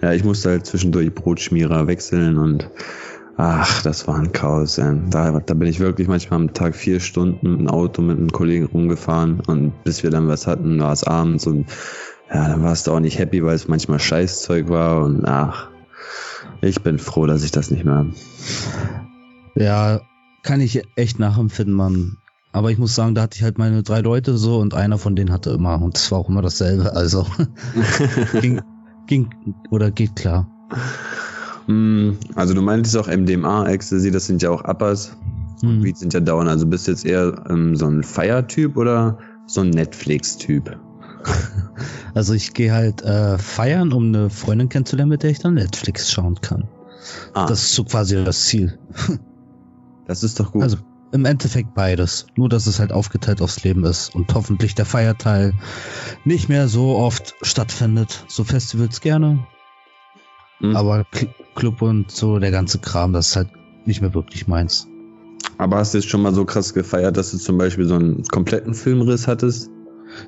Ja, 0.00 0.12
ich 0.12 0.22
musste 0.22 0.50
halt 0.50 0.66
zwischendurch 0.66 1.12
Brotschmierer 1.12 1.88
wechseln 1.88 2.38
und 2.38 2.70
ach, 3.36 3.82
das 3.82 4.06
war 4.06 4.16
ein 4.16 4.30
Chaos. 4.30 4.78
Ey. 4.78 4.96
Da, 5.10 5.40
da 5.40 5.54
bin 5.54 5.68
ich 5.68 5.80
wirklich 5.80 6.06
manchmal 6.06 6.40
am 6.40 6.54
Tag 6.54 6.76
vier 6.76 7.00
Stunden 7.00 7.58
dem 7.58 7.68
Auto 7.68 8.00
mit 8.00 8.16
einem 8.16 8.30
Kollegen 8.30 8.66
rumgefahren 8.66 9.40
und 9.46 9.82
bis 9.82 10.04
wir 10.04 10.10
dann 10.10 10.28
was 10.28 10.46
hatten, 10.46 10.80
war 10.80 10.92
es 10.92 11.04
abends 11.04 11.48
und 11.48 11.66
ja, 12.32 12.48
dann 12.48 12.62
warst 12.62 12.86
du 12.86 12.92
auch 12.92 13.00
nicht 13.00 13.18
happy, 13.18 13.44
weil 13.44 13.56
es 13.56 13.68
manchmal 13.68 13.98
Scheißzeug 13.98 14.68
war 14.68 15.04
und 15.04 15.24
ach, 15.26 15.68
ich 16.60 16.80
bin 16.82 16.98
froh, 16.98 17.26
dass 17.26 17.42
ich 17.42 17.50
das 17.50 17.70
nicht 17.72 17.84
mehr 17.84 17.96
habe. 17.96 18.12
Ja, 19.56 20.00
kann 20.42 20.60
ich 20.60 20.82
echt 20.96 21.18
nachempfinden, 21.18 21.74
Mann. 21.74 22.18
Aber 22.52 22.70
ich 22.70 22.78
muss 22.78 22.94
sagen, 22.94 23.14
da 23.14 23.22
hatte 23.22 23.36
ich 23.36 23.42
halt 23.42 23.58
meine 23.58 23.82
drei 23.82 24.00
Leute 24.00 24.36
so 24.36 24.58
und 24.58 24.74
einer 24.74 24.98
von 24.98 25.16
denen 25.16 25.32
hatte 25.32 25.50
immer, 25.50 25.80
und 25.82 25.96
es 25.96 26.10
war 26.12 26.18
auch 26.20 26.28
immer 26.28 26.42
dasselbe, 26.42 26.94
also 26.94 27.26
ging, 28.40 28.60
ging 29.08 29.28
oder 29.70 29.90
geht 29.90 30.14
klar. 30.14 30.48
Mm, 31.66 32.12
Also 32.36 32.54
du 32.54 32.62
meintest 32.62 32.96
auch 32.96 33.08
MDMA, 33.08 33.68
Ecstasy, 33.68 34.10
das 34.10 34.26
sind 34.26 34.40
ja 34.42 34.50
auch 34.50 34.62
Uppers. 34.64 35.16
Hm. 35.62 35.80
Beats 35.80 36.00
sind 36.00 36.14
ja 36.14 36.20
Down. 36.20 36.46
Also 36.46 36.66
bist 36.66 36.86
du 36.86 36.92
jetzt 36.92 37.04
eher 37.04 37.44
ähm, 37.48 37.74
so 37.74 37.86
ein 37.86 38.02
Feiertyp 38.04 38.76
oder 38.76 39.18
so 39.46 39.62
ein 39.62 39.70
Netflix-Typ? 39.70 40.78
Also 42.14 42.32
ich 42.32 42.54
gehe 42.54 42.72
halt 42.72 43.02
äh, 43.02 43.36
feiern, 43.38 43.92
um 43.92 44.06
eine 44.06 44.30
Freundin 44.30 44.68
kennenzulernen, 44.68 45.10
mit 45.10 45.24
der 45.24 45.30
ich 45.30 45.40
dann 45.40 45.54
Netflix 45.54 46.12
schauen 46.12 46.40
kann. 46.40 46.68
Ah, 47.32 47.46
Das 47.46 47.64
ist 47.64 47.74
so 47.74 47.82
quasi 47.82 48.22
das 48.24 48.44
Ziel. 48.44 48.78
das 50.06 50.22
ist 50.22 50.38
doch 50.40 50.52
gut. 50.52 50.62
Also 50.62 50.76
im 51.12 51.24
Endeffekt 51.24 51.74
beides. 51.74 52.26
Nur, 52.36 52.48
dass 52.48 52.66
es 52.66 52.80
halt 52.80 52.90
aufgeteilt 52.92 53.40
aufs 53.40 53.62
Leben 53.62 53.84
ist 53.84 54.14
und 54.14 54.34
hoffentlich 54.34 54.74
der 54.74 54.84
Feierteil 54.84 55.54
nicht 56.24 56.48
mehr 56.48 56.66
so 56.68 56.96
oft 56.96 57.34
stattfindet. 57.42 58.24
So 58.28 58.42
Festivals 58.44 59.00
gerne, 59.00 59.46
Mhm. 60.60 60.76
aber 60.76 61.02
Cl- 61.12 61.30
Club 61.54 61.82
und 61.82 62.10
so 62.10 62.38
der 62.38 62.50
ganze 62.50 62.78
Kram, 62.78 63.12
das 63.12 63.28
ist 63.28 63.36
halt 63.36 63.50
nicht 63.86 64.00
mehr 64.00 64.14
wirklich 64.14 64.48
meins. 64.48 64.88
Aber 65.58 65.76
hast 65.76 65.94
du 65.94 65.98
jetzt 65.98 66.08
schon 66.08 66.22
mal 66.22 66.34
so 66.34 66.44
krass 66.44 66.74
gefeiert, 66.74 67.16
dass 67.16 67.30
du 67.30 67.38
zum 67.38 67.58
Beispiel 67.58 67.86
so 67.86 67.94
einen 67.94 68.24
kompletten 68.24 68.74
Filmriss 68.74 69.28
hattest? 69.28 69.70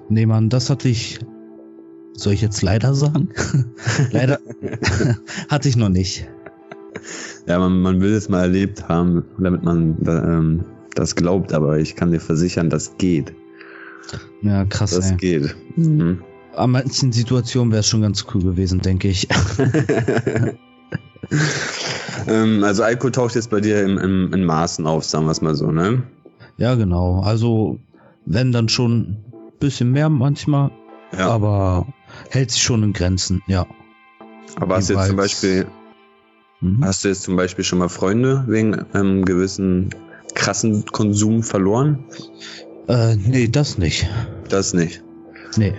Nee, 0.08 0.26
Mann, 0.26 0.48
das 0.50 0.70
hatte 0.70 0.88
ich. 0.88 1.18
Soll 2.14 2.32
ich 2.32 2.40
jetzt 2.42 2.62
leider 2.62 2.94
sagen? 2.94 3.30
leider 4.10 4.38
hatte 5.48 5.68
ich 5.68 5.76
noch 5.76 5.88
nicht. 5.88 6.28
Ja, 7.46 7.58
man, 7.58 7.80
man 7.80 8.00
will 8.00 8.12
es 8.12 8.28
mal 8.28 8.42
erlebt 8.42 8.88
haben, 8.88 9.24
damit 9.38 9.62
man 9.62 9.96
ähm, 10.06 10.64
das 10.94 11.14
glaubt, 11.14 11.52
aber 11.52 11.78
ich 11.78 11.94
kann 11.96 12.10
dir 12.10 12.20
versichern, 12.20 12.70
das 12.70 12.96
geht. 12.98 13.32
Ja, 14.42 14.64
krass, 14.64 14.90
Das 14.92 15.10
ey. 15.12 15.16
geht. 15.16 15.56
Mhm. 15.76 16.22
An 16.54 16.70
manchen 16.70 17.12
Situationen 17.12 17.70
wäre 17.70 17.80
es 17.80 17.86
schon 17.88 18.00
ganz 18.02 18.24
cool 18.34 18.42
gewesen, 18.42 18.80
denke 18.80 19.08
ich. 19.08 19.28
ähm, 22.28 22.64
also 22.64 22.82
Alkohol 22.82 23.12
taucht 23.12 23.34
jetzt 23.34 23.50
bei 23.50 23.60
dir 23.60 23.82
im, 23.82 23.98
im, 23.98 24.32
in 24.32 24.44
Maßen 24.44 24.86
auf, 24.86 25.04
sagen 25.04 25.26
wir 25.26 25.32
es 25.32 25.42
mal 25.42 25.54
so, 25.54 25.70
ne? 25.70 26.02
ja, 26.56 26.74
genau. 26.74 27.20
Also, 27.20 27.78
wenn 28.24 28.52
dann 28.52 28.68
schon 28.68 29.00
ein 29.00 29.24
bisschen 29.60 29.92
mehr 29.92 30.08
manchmal, 30.08 30.70
Ja. 31.16 31.28
Aber, 31.28 31.48
aber 31.48 31.86
hält 32.30 32.50
sich 32.50 32.62
schon 32.62 32.82
in 32.82 32.92
Grenzen, 32.92 33.42
ja. 33.46 33.66
hast 34.58 34.88
du 34.90 34.94
jetzt 34.94 35.08
zum 35.08 35.16
Beispiel, 35.16 35.66
Mhm. 36.60 36.84
hast 36.84 37.04
du 37.04 37.08
jetzt 37.08 37.22
zum 37.22 37.36
Beispiel 37.36 37.64
schon 37.64 37.78
mal 37.78 37.88
Freunde 37.88 38.44
wegen 38.46 38.74
einem 38.92 39.24
gewissen 39.24 39.90
krassen 40.34 40.84
Konsum 40.86 41.42
verloren? 41.42 42.04
Äh, 42.88 43.16
nee, 43.16 43.48
das 43.48 43.78
nicht. 43.78 44.08
Das 44.48 44.74
nicht. 44.74 45.02
Nee. 45.56 45.74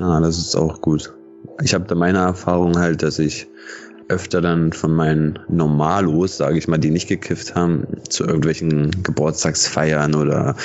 Ah, 0.00 0.20
das 0.20 0.38
ist 0.38 0.56
auch 0.56 0.80
gut. 0.80 1.14
Ich 1.62 1.74
habe 1.74 1.84
da 1.84 1.94
meine 1.94 2.18
Erfahrung 2.18 2.78
halt, 2.78 3.02
dass 3.02 3.18
ich 3.18 3.48
öfter 4.08 4.40
dann 4.40 4.72
von 4.72 4.94
meinen 4.94 5.38
Normalos, 5.48 6.36
sage 6.36 6.58
ich 6.58 6.68
mal, 6.68 6.78
die 6.78 6.90
nicht 6.90 7.08
gekifft 7.08 7.54
haben, 7.54 7.86
zu 8.08 8.24
irgendwelchen 8.24 9.02
Geburtstagsfeiern 9.02 10.14
oder 10.14 10.56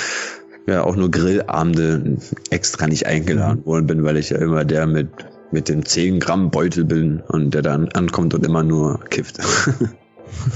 ja 0.66 0.84
auch 0.84 0.96
nur 0.96 1.10
Grillabende 1.10 2.18
extra 2.50 2.86
nicht 2.86 3.06
eingeladen 3.06 3.64
worden 3.64 3.86
bin, 3.86 4.04
weil 4.04 4.18
ich 4.18 4.30
ja 4.30 4.38
immer 4.38 4.64
der 4.64 4.86
mit 4.86 5.08
mit 5.50 5.68
dem 5.68 5.84
10 5.84 6.20
Gramm 6.20 6.50
Beutel 6.50 6.84
bin 6.84 7.20
und 7.20 7.54
der 7.54 7.62
dann 7.62 7.88
ankommt 7.88 8.34
und 8.34 8.44
immer 8.44 8.62
nur 8.62 9.00
kifft. 9.00 9.38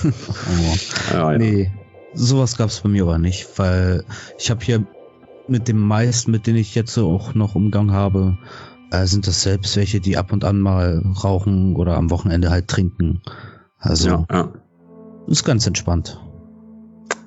Oh. 0.04 0.76
ja, 1.14 1.32
ja. 1.32 1.38
Nee, 1.38 1.72
sowas 2.12 2.58
gab's 2.58 2.80
bei 2.80 2.90
mir 2.90 3.04
aber 3.04 3.18
nicht, 3.18 3.58
weil 3.58 4.04
ich 4.38 4.50
habe 4.50 4.62
hier 4.62 4.86
mit 5.48 5.66
den 5.66 5.78
meisten, 5.78 6.30
mit 6.30 6.46
denen 6.46 6.58
ich 6.58 6.74
jetzt 6.74 6.96
auch 6.98 7.34
noch 7.34 7.54
Umgang 7.54 7.90
habe, 7.92 8.36
äh, 8.90 9.06
sind 9.06 9.26
das 9.26 9.42
selbst 9.42 9.76
welche, 9.76 10.00
die 10.00 10.16
ab 10.16 10.32
und 10.32 10.44
an 10.44 10.60
mal 10.60 11.02
rauchen 11.24 11.74
oder 11.76 11.96
am 11.96 12.10
Wochenende 12.10 12.50
halt 12.50 12.68
trinken. 12.68 13.22
Also 13.78 14.08
ja, 14.08 14.26
ja. 14.30 14.52
ist 15.26 15.44
ganz 15.44 15.66
entspannt. 15.66 16.20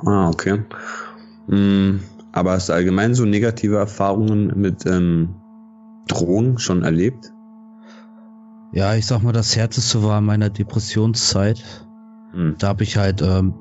Ah, 0.06 0.30
okay. 0.30 0.64
Mm, 1.48 2.00
aber 2.32 2.52
hast 2.52 2.70
du 2.70 2.74
allgemein 2.74 3.16
so 3.16 3.26
negative 3.26 3.78
Erfahrungen 3.78 4.54
mit 4.56 4.86
ähm, 4.86 5.36
Drogen 6.08 6.60
schon 6.60 6.84
erlebt? 6.84 7.32
Ja, 8.76 8.94
ich 8.94 9.06
sag 9.06 9.24
mal, 9.24 9.32
das 9.32 9.56
härteste 9.56 10.04
war 10.04 10.20
in 10.20 10.26
meiner 10.26 10.50
Depressionszeit. 10.50 11.64
Hm. 12.34 12.56
Da 12.60 12.68
habe 12.68 12.84
ich 12.84 12.98
halt 12.98 13.22
ähm, 13.22 13.56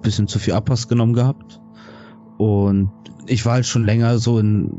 bisschen 0.00 0.28
zu 0.28 0.38
viel 0.38 0.54
Abpass 0.54 0.88
genommen 0.88 1.14
gehabt. 1.14 1.60
Und 2.38 2.90
ich 3.26 3.44
war 3.44 3.54
halt 3.54 3.66
schon 3.66 3.84
länger 3.84 4.18
so 4.18 4.38
in. 4.38 4.70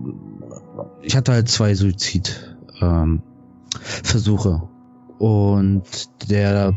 Ich 1.01 1.15
hatte 1.15 1.33
halt 1.33 1.49
zwei 1.49 1.75
Suizid 1.75 2.57
ähm. 2.81 3.21
Und 5.19 5.83
der 6.29 6.73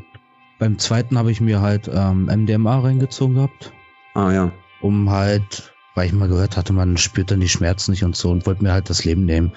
beim 0.58 0.78
zweiten 0.78 1.18
habe 1.18 1.30
ich 1.30 1.40
mir 1.40 1.60
halt 1.60 1.88
ähm, 1.92 2.24
MDMA 2.24 2.80
reingezogen 2.80 3.36
gehabt, 3.36 3.72
Ah 4.14 4.32
ja. 4.32 4.52
um 4.80 5.10
halt, 5.10 5.74
weil 5.96 6.06
ich 6.06 6.12
mal 6.12 6.28
gehört 6.28 6.56
hatte, 6.56 6.72
man 6.74 6.98
spürt 6.98 7.30
dann 7.30 7.40
die 7.40 7.48
Schmerzen 7.48 7.90
nicht 7.90 8.04
und 8.04 8.14
so 8.14 8.30
und 8.30 8.46
wollte 8.46 8.62
mir 8.62 8.72
halt 8.72 8.90
das 8.90 9.04
Leben 9.04 9.24
nehmen. 9.24 9.52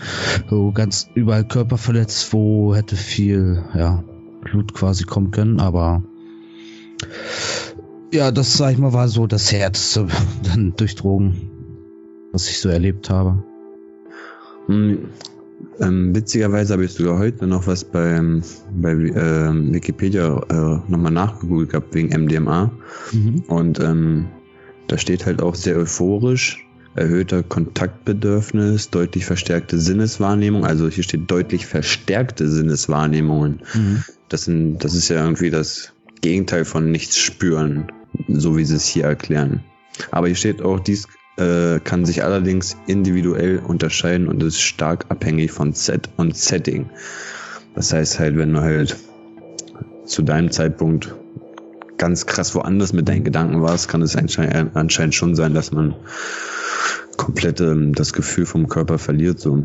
So 0.49 0.71
ganz 0.71 1.09
überall 1.13 1.45
Körper 1.45 1.77
verletzt, 1.77 2.31
wo 2.33 2.73
hätte 2.73 2.95
viel, 2.95 3.63
ja, 3.75 4.03
Blut 4.41 4.73
quasi 4.73 5.03
kommen 5.03 5.31
können, 5.31 5.59
aber 5.59 6.01
ja, 8.13 8.31
das 8.31 8.53
sag 8.53 8.71
ich 8.71 8.77
mal 8.77 8.93
war 8.93 9.09
so 9.09 9.27
das 9.27 9.51
Härteste 9.51 10.07
dann 10.43 10.73
durch 10.77 10.95
Drogen, 10.95 11.51
was 12.31 12.49
ich 12.49 12.59
so 12.59 12.69
erlebt 12.69 13.09
habe. 13.09 13.43
Hm, 14.67 15.09
ähm, 15.81 16.15
witzigerweise 16.15 16.73
habe 16.73 16.85
ich 16.85 16.93
sogar 16.93 17.19
heute 17.19 17.47
noch 17.47 17.67
was 17.67 17.83
beim, 17.83 18.43
bei 18.73 18.91
ähm, 18.91 19.73
Wikipedia 19.73 20.41
äh, 20.49 20.89
nochmal 20.89 21.11
nachgegoogelt 21.11 21.71
gehabt 21.71 21.93
wegen 21.93 22.17
MDMA. 22.17 22.71
Mhm. 23.11 23.43
Und 23.47 23.79
ähm, 23.81 24.27
da 24.89 24.97
steht 24.97 25.25
halt 25.25 25.41
auch 25.41 25.55
sehr 25.55 25.77
euphorisch, 25.77 26.65
erhöhter 26.95 27.43
Kontaktbedürfnis, 27.43 28.89
deutlich 28.89 29.25
verstärkte 29.25 29.79
Sinneswahrnehmung. 29.79 30.65
Also 30.65 30.89
hier 30.89 31.03
steht 31.03 31.29
deutlich 31.29 31.65
verstärkte 31.65 32.49
Sinneswahrnehmungen. 32.49 33.61
Mhm. 33.73 34.03
Das, 34.27 34.45
sind, 34.45 34.79
das 34.79 34.95
ist 34.95 35.09
ja 35.09 35.21
irgendwie 35.23 35.51
das 35.51 35.93
Gegenteil 36.21 36.65
von 36.65 36.91
nichts 36.91 37.17
spüren, 37.17 37.91
so 38.27 38.57
wie 38.57 38.65
sie 38.65 38.75
es 38.75 38.85
hier 38.85 39.05
erklären. 39.05 39.63
Aber 40.11 40.27
hier 40.27 40.35
steht 40.35 40.61
auch, 40.61 40.79
dies 40.79 41.07
äh, 41.37 41.79
kann 41.79 42.05
sich 42.05 42.23
allerdings 42.23 42.75
individuell 42.87 43.59
unterscheiden 43.59 44.27
und 44.27 44.41
ist 44.41 44.59
stark 44.59 45.05
abhängig 45.09 45.51
von 45.51 45.73
Set 45.73 46.09
und 46.17 46.35
Setting. 46.35 46.89
Das 47.75 47.93
heißt 47.93 48.19
halt, 48.19 48.37
wenn 48.37 48.53
du 48.53 48.61
halt 48.61 48.97
zu 50.05 50.23
deinem 50.23 50.51
Zeitpunkt 50.51 51.13
ganz 51.99 52.25
krass 52.25 52.55
woanders 52.55 52.93
mit 52.93 53.07
deinen 53.07 53.23
Gedanken 53.23 53.61
warst, 53.61 53.87
kann 53.87 54.01
es 54.01 54.15
anscheinend, 54.15 54.75
anscheinend 54.75 55.13
schon 55.13 55.35
sein, 55.35 55.53
dass 55.53 55.71
man 55.71 55.93
komplett 57.17 57.61
ähm, 57.61 57.93
das 57.93 58.13
Gefühl 58.13 58.47
vom 58.47 58.67
Körper 58.67 58.97
verliert. 58.97 59.39
So. 59.39 59.63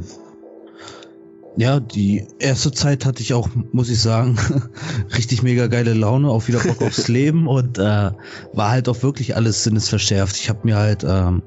Ja, 1.57 1.79
die 1.79 2.27
erste 2.41 2.73
Zeit 2.73 3.07
hatte 3.07 3.23
ich 3.23 3.33
auch, 3.33 3.49
muss 3.73 3.89
ich 3.89 4.01
sagen, 4.01 4.37
richtig 5.17 5.43
mega 5.45 5.69
geile 5.69 5.95
Laune, 5.95 6.29
auch 6.29 6.49
wieder 6.49 6.59
Bock 6.59 6.83
aufs 6.83 7.07
Leben 7.09 7.47
und 7.47 7.79
äh, 7.79 8.11
war 8.53 8.71
halt 8.71 8.89
auch 8.89 9.03
wirklich 9.05 9.37
alles 9.37 9.63
sinnesverschärft. 9.63 10.37
Ich 10.37 10.49
habe 10.51 10.61
mir 10.65 10.77
halt 10.77 11.05
ähm, 11.09 11.43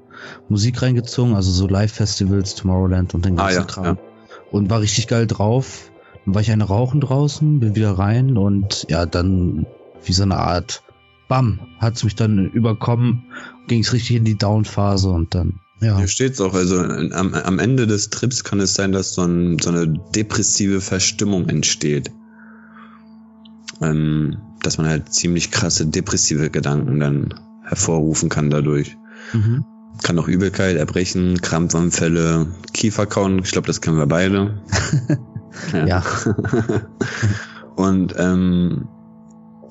Musik 0.47 0.81
reingezogen, 0.81 1.35
also 1.35 1.51
so 1.51 1.67
Live-Festivals, 1.67 2.55
Tomorrowland 2.55 3.13
und 3.13 3.25
den 3.25 3.37
Ah, 3.37 3.43
ganzen 3.43 3.59
ja, 3.59 3.65
Kram. 3.65 3.85
ja. 3.85 3.97
Und 4.49 4.69
war 4.69 4.79
richtig 4.79 5.07
geil 5.07 5.27
drauf. 5.27 5.91
Dann 6.25 6.33
war 6.33 6.41
ich 6.41 6.51
eine 6.51 6.63
rauchen 6.63 7.01
draußen, 7.01 7.59
bin 7.59 7.75
wieder 7.75 7.91
rein 7.91 8.37
und 8.37 8.85
ja, 8.89 9.05
dann 9.05 9.65
wie 10.03 10.13
so 10.13 10.23
eine 10.23 10.37
Art 10.37 10.83
Bam, 11.27 11.59
hat's 11.79 12.03
mich 12.03 12.15
dann 12.15 12.49
überkommen, 12.51 13.25
ging's 13.67 13.91
richtig 13.91 14.15
in 14.15 14.23
die 14.23 14.37
Down-Phase 14.37 15.09
und 15.09 15.35
dann, 15.35 15.59
ja. 15.81 15.97
Hier 15.97 16.07
steht's 16.07 16.39
auch, 16.41 16.53
also 16.53 16.79
am, 16.79 17.33
am 17.33 17.59
Ende 17.59 17.85
des 17.85 18.09
Trips 18.09 18.43
kann 18.43 18.59
es 18.59 18.73
sein, 18.73 18.93
dass 18.93 19.13
so, 19.13 19.23
ein, 19.23 19.59
so 19.59 19.69
eine 19.69 19.87
depressive 20.15 20.81
Verstimmung 20.81 21.49
entsteht. 21.49 22.11
Ähm, 23.81 24.37
dass 24.63 24.77
man 24.77 24.87
halt 24.87 25.13
ziemlich 25.13 25.51
krasse 25.51 25.85
depressive 25.85 26.49
Gedanken 26.49 26.99
dann 26.99 27.33
hervorrufen 27.63 28.29
kann 28.29 28.49
dadurch. 28.49 28.97
Mhm. 29.33 29.65
Kann 30.01 30.17
auch 30.17 30.27
Übelkeit, 30.27 30.77
Erbrechen, 30.77 31.41
Krampfanfälle, 31.41 32.47
Kieferkauen, 32.73 33.39
ich 33.39 33.51
glaube, 33.51 33.67
das 33.67 33.81
kennen 33.81 33.97
wir 33.97 34.07
beide. 34.07 34.61
Ja. 35.73 36.03
Und 37.75 38.13
ähm, 38.17 38.87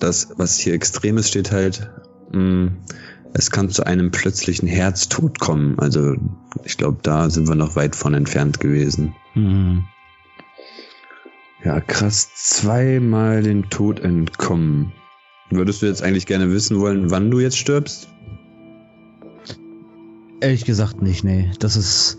das, 0.00 0.28
was 0.36 0.58
hier 0.58 0.74
extrem 0.74 1.18
ist, 1.18 1.28
steht 1.28 1.52
halt, 1.52 1.90
mh, 2.32 2.72
es 3.32 3.50
kann 3.50 3.68
zu 3.68 3.84
einem 3.84 4.10
plötzlichen 4.10 4.66
Herztod 4.66 5.38
kommen. 5.38 5.78
Also 5.78 6.14
ich 6.64 6.78
glaube, 6.78 6.98
da 7.02 7.28
sind 7.28 7.48
wir 7.48 7.54
noch 7.54 7.76
weit 7.76 7.94
von 7.94 8.14
entfernt 8.14 8.60
gewesen. 8.60 9.14
Hm. 9.34 9.84
Ja, 11.62 11.80
krass. 11.80 12.30
Zweimal 12.34 13.42
den 13.42 13.68
Tod 13.68 14.00
entkommen. 14.00 14.92
Würdest 15.50 15.82
du 15.82 15.86
jetzt 15.86 16.02
eigentlich 16.02 16.26
gerne 16.26 16.50
wissen 16.50 16.80
wollen, 16.80 17.10
wann 17.10 17.30
du 17.30 17.40
jetzt 17.40 17.58
stirbst? 17.58 18.08
Ehrlich 20.40 20.64
gesagt 20.64 21.02
nicht, 21.02 21.24
nee. 21.24 21.50
Das 21.58 21.76
ist 21.76 22.18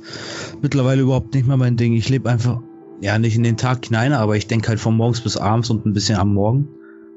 mittlerweile 0.61 1.01
überhaupt 1.01 1.33
nicht 1.33 1.47
mehr 1.47 1.57
mein 1.57 1.77
Ding. 1.77 1.93
Ich 1.93 2.09
lebe 2.09 2.29
einfach, 2.29 2.61
ja, 3.01 3.17
nicht 3.19 3.35
in 3.35 3.43
den 3.43 3.57
Tag 3.57 3.85
hinein, 3.85 4.13
aber 4.13 4.35
ich 4.37 4.47
denke 4.47 4.69
halt 4.69 4.79
von 4.79 4.95
morgens 4.95 5.21
bis 5.21 5.37
abends 5.37 5.69
und 5.69 5.85
ein 5.85 5.93
bisschen 5.93 6.17
am 6.17 6.33
Morgen. 6.33 6.67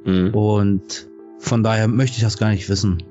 Mhm. 0.05 0.35
Und 0.35 1.09
von 1.39 1.63
daher 1.63 1.89
möchte 1.89 2.17
ich 2.17 2.23
das 2.23 2.39
gar 2.39 2.51
nicht 2.51 2.69
wissen. 2.69 3.03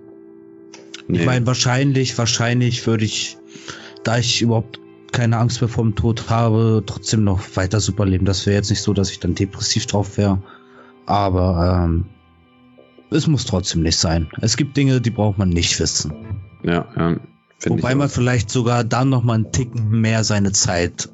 Nee. 1.07 1.19
Ich 1.19 1.25
meine, 1.25 1.47
wahrscheinlich, 1.47 2.17
wahrscheinlich 2.17 2.85
würde 2.85 3.05
ich, 3.05 3.37
da 4.03 4.17
ich 4.17 4.41
überhaupt 4.41 4.79
keine 5.11 5.37
Angst 5.37 5.61
mehr 5.61 5.69
vor 5.69 5.83
dem 5.83 5.95
Tod 5.95 6.29
habe, 6.29 6.83
trotzdem 6.85 7.23
noch 7.23 7.41
weiter 7.55 7.79
super 7.79 8.05
leben. 8.05 8.25
Das 8.25 8.45
wäre 8.45 8.55
jetzt 8.55 8.69
nicht 8.69 8.81
so, 8.81 8.93
dass 8.93 9.11
ich 9.11 9.19
dann 9.19 9.33
depressiv 9.33 9.87
drauf 9.87 10.17
wäre. 10.17 10.41
Aber 11.07 11.85
ähm, 11.85 12.05
es 13.09 13.25
muss 13.25 13.45
trotzdem 13.45 13.81
nicht 13.81 13.97
sein. 13.97 14.29
Es 14.41 14.55
gibt 14.55 14.77
Dinge, 14.77 15.01
die 15.01 15.09
braucht 15.09 15.39
man 15.39 15.49
nicht 15.49 15.79
wissen. 15.79 16.13
ja, 16.63 16.87
ja. 16.95 17.17
Wobei 17.65 17.93
man 17.93 18.07
vielleicht 18.07 18.49
sogar 18.49 18.85
dann 18.85 19.09
noch 19.09 19.23
mal 19.23 19.33
einen 19.33 19.51
Ticken 19.51 19.89
mehr 19.89 20.23
seine 20.23 20.53
Zeit 20.53 21.09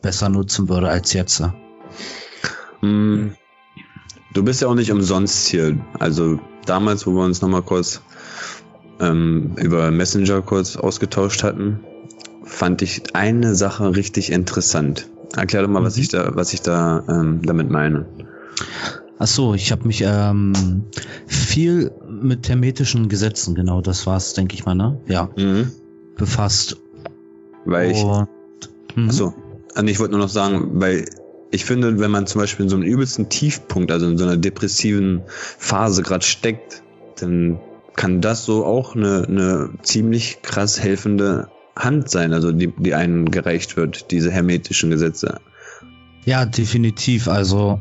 besser 0.00 0.28
nutzen 0.28 0.68
würde 0.68 0.88
als 0.88 1.12
jetzt. 1.12 1.42
Hm, 2.80 3.34
Du 4.32 4.42
bist 4.42 4.60
ja 4.62 4.68
auch 4.68 4.74
nicht 4.74 4.92
umsonst 4.92 5.48
hier. 5.48 5.76
Also 5.98 6.38
damals, 6.66 7.06
wo 7.06 7.12
wir 7.12 7.24
uns 7.24 7.40
nochmal 7.40 7.62
kurz 7.62 8.02
ähm, 9.00 9.52
über 9.56 9.90
Messenger 9.90 10.42
kurz 10.42 10.76
ausgetauscht 10.76 11.42
hatten, 11.42 11.80
fand 12.44 12.82
ich 12.82 13.14
eine 13.14 13.54
Sache 13.54 13.94
richtig 13.96 14.30
interessant. 14.32 15.08
Erklär 15.36 15.62
doch 15.62 15.68
mal, 15.68 15.82
was 15.82 15.96
Mhm. 15.96 16.02
ich 16.02 16.08
da, 16.08 16.34
was 16.34 16.52
ich 16.52 16.62
da 16.62 17.04
ähm, 17.08 17.40
damit 17.42 17.70
meine. 17.70 18.06
Ach 19.18 19.26
so, 19.26 19.54
ich 19.54 19.72
habe 19.72 19.86
mich 19.86 20.02
ähm, 20.06 20.84
viel 21.26 21.90
mit 22.08 22.48
hermetischen 22.48 23.08
Gesetzen, 23.08 23.54
genau, 23.54 23.80
das 23.80 24.06
war's, 24.06 24.34
denke 24.34 24.54
ich 24.54 24.64
mal, 24.64 24.74
ne? 24.74 25.00
Ja, 25.06 25.28
Mhm. 25.36 25.72
befasst. 26.16 26.76
Weil 27.64 27.90
ich, 27.90 28.02
Und, 28.02 28.28
mhm. 28.94 29.08
Achso. 29.08 29.34
Und 29.76 29.88
ich 29.88 29.98
wollte 30.00 30.12
nur 30.12 30.20
noch 30.22 30.28
sagen, 30.30 30.80
weil 30.80 31.04
ich 31.50 31.64
finde, 31.64 31.98
wenn 31.98 32.10
man 32.10 32.26
zum 32.26 32.40
Beispiel 32.40 32.64
in 32.64 32.70
so 32.70 32.76
einem 32.76 32.84
übelsten 32.84 33.28
Tiefpunkt, 33.28 33.90
also 33.90 34.06
in 34.06 34.18
so 34.18 34.24
einer 34.24 34.36
depressiven 34.36 35.22
Phase 35.26 36.02
gerade 36.02 36.24
steckt, 36.24 36.82
dann 37.16 37.58
kann 37.96 38.20
das 38.20 38.44
so 38.44 38.64
auch 38.64 38.94
eine, 38.94 39.24
eine 39.26 39.70
ziemlich 39.82 40.42
krass 40.42 40.80
helfende 40.80 41.48
Hand 41.74 42.10
sein, 42.10 42.32
also 42.32 42.52
die, 42.52 42.72
die 42.76 42.94
einem 42.94 43.30
gereicht 43.30 43.76
wird, 43.76 44.10
diese 44.10 44.30
hermetischen 44.30 44.90
Gesetze. 44.90 45.40
Ja, 46.24 46.44
definitiv. 46.44 47.28
Also 47.28 47.80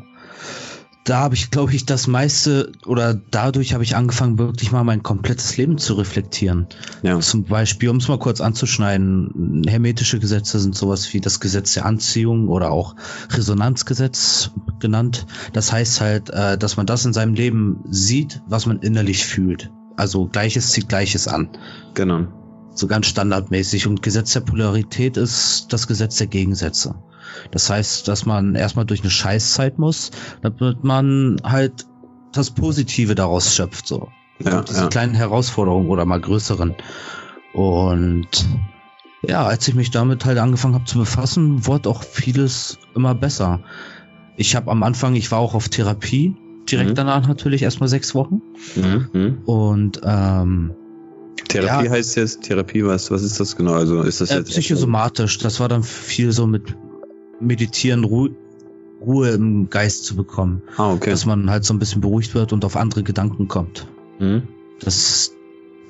da 1.08 1.20
habe 1.20 1.36
ich, 1.36 1.52
glaube 1.52 1.74
ich, 1.74 1.86
das 1.86 2.08
meiste 2.08 2.74
oder 2.86 3.14
dadurch 3.14 3.74
habe 3.74 3.84
ich 3.84 3.96
angefangen, 3.96 4.38
wirklich 4.38 4.74
mal 4.74 4.84
mein 4.84 5.04
komplettes 5.04 5.56
Leben 5.56 5.78
zu 5.78 5.94
reflektieren. 5.94 6.68
Ja. 7.02 7.20
Zum 7.20 7.46
Beispiel, 7.46 7.90
um 7.90 7.98
es 7.98 8.10
mal 8.10 8.20
kurz 8.20 8.42
anzuschneiden, 8.42 9.64
hermetische 9.66 10.20
Gesetze 10.20 10.60
sind 10.60 10.76
sowas 10.76 11.14
wie 11.14 11.22
das 11.22 11.40
Gesetz 11.40 11.74
der 11.74 11.86
Anziehung 11.86 12.50
oder 12.50 12.72
auch 12.72 12.96
Resonanzgesetz 13.30 14.52
genannt. 14.80 15.26
Das 15.54 15.72
heißt 15.72 16.02
halt, 16.02 16.30
äh, 16.30 16.58
dass 16.58 16.76
man 16.76 16.86
das 16.86 17.06
in 17.06 17.14
seinem 17.14 17.36
Leben 17.36 17.86
sieht, 17.90 18.42
was 18.46 18.66
man 18.66 18.80
innerlich 18.80 19.26
fühlt. 19.26 19.72
Also 19.96 20.28
Gleiches 20.28 20.72
zieht 20.72 20.90
Gleiches 20.90 21.30
an. 21.30 21.50
Genau. 21.94 22.28
So 22.78 22.88
ganz 22.88 23.08
standardmäßig. 23.08 23.88
Und 23.88 24.02
Gesetz 24.04 24.34
der 24.34 24.42
Polarität 24.42 25.18
ist 25.18 25.68
das 25.74 25.88
Gesetz 25.88 26.18
der 26.18 26.28
Gegensätze. 26.28 26.96
Das 27.52 27.70
heißt, 27.70 28.08
dass 28.08 28.26
man 28.26 28.56
erstmal 28.56 28.86
durch 28.86 29.02
eine 29.02 29.10
Scheißzeit 29.10 29.80
muss, 29.80 30.12
damit 30.42 30.84
man 30.84 31.42
halt 31.44 31.86
das 32.34 32.52
Positive 32.52 33.16
daraus 33.16 33.56
schöpft, 33.56 33.88
so. 33.88 34.10
Ja, 34.40 34.62
Diese 34.62 34.82
ja. 34.82 34.88
kleinen 34.88 35.16
Herausforderungen 35.16 35.90
oder 35.90 36.06
mal 36.06 36.22
größeren. 36.22 36.76
Und 37.54 38.28
ja, 39.24 39.44
als 39.44 39.68
ich 39.68 39.74
mich 39.74 39.90
damit 39.90 40.26
halt 40.26 40.38
angefangen 40.38 40.76
habe 40.76 40.86
zu 40.86 41.00
befassen, 41.00 41.66
wurde 41.66 41.90
auch 41.90 42.04
vieles 42.04 42.78
immer 42.96 43.16
besser. 43.16 43.62
Ich 44.36 44.56
habe 44.56 44.70
am 44.70 44.84
Anfang, 44.84 45.16
ich 45.16 45.32
war 45.32 45.40
auch 45.40 45.56
auf 45.56 45.70
Therapie, 45.70 46.36
direkt 46.70 46.92
Mhm. 46.92 46.96
danach 46.96 47.28
natürlich 47.28 47.64
erstmal 47.64 47.90
sechs 47.90 48.14
Wochen. 48.14 48.42
Mhm. 48.76 49.10
Mhm. 49.12 49.38
Und 49.46 50.02
ähm, 50.04 50.76
Therapie 51.48 51.86
Ja. 51.86 51.92
heißt 51.92 52.16
jetzt, 52.16 52.44
Therapie, 52.44 52.86
was, 52.86 53.12
was 53.12 53.24
ist 53.24 53.40
das 53.40 53.56
genau? 53.56 53.74
Also 53.74 54.02
ist 54.02 54.22
das 54.22 54.32
Äh, 54.32 54.38
jetzt 54.38 54.50
psychosomatisch, 54.52 55.38
das 55.38 55.60
war 55.60 55.70
dann 55.70 55.84
viel 55.84 56.32
so 56.32 56.48
mit 56.48 56.76
Meditieren, 57.40 58.04
Ruhe, 58.04 58.32
Ruhe 59.02 59.30
im 59.30 59.70
Geist 59.70 60.06
zu 60.06 60.16
bekommen. 60.16 60.62
Ah, 60.78 60.92
okay. 60.92 61.12
Dass 61.12 61.26
man 61.26 61.50
halt 61.50 61.66
so 61.66 61.74
ein 61.74 61.80
bisschen 61.80 62.02
beruhigt 62.02 62.34
wird 62.36 62.52
und 62.54 62.66
auf 62.66 62.76
andere 62.76 63.04
Gedanken 63.04 63.48
kommt. 63.48 63.88
Mhm. 64.20 64.44
Dass 64.80 65.34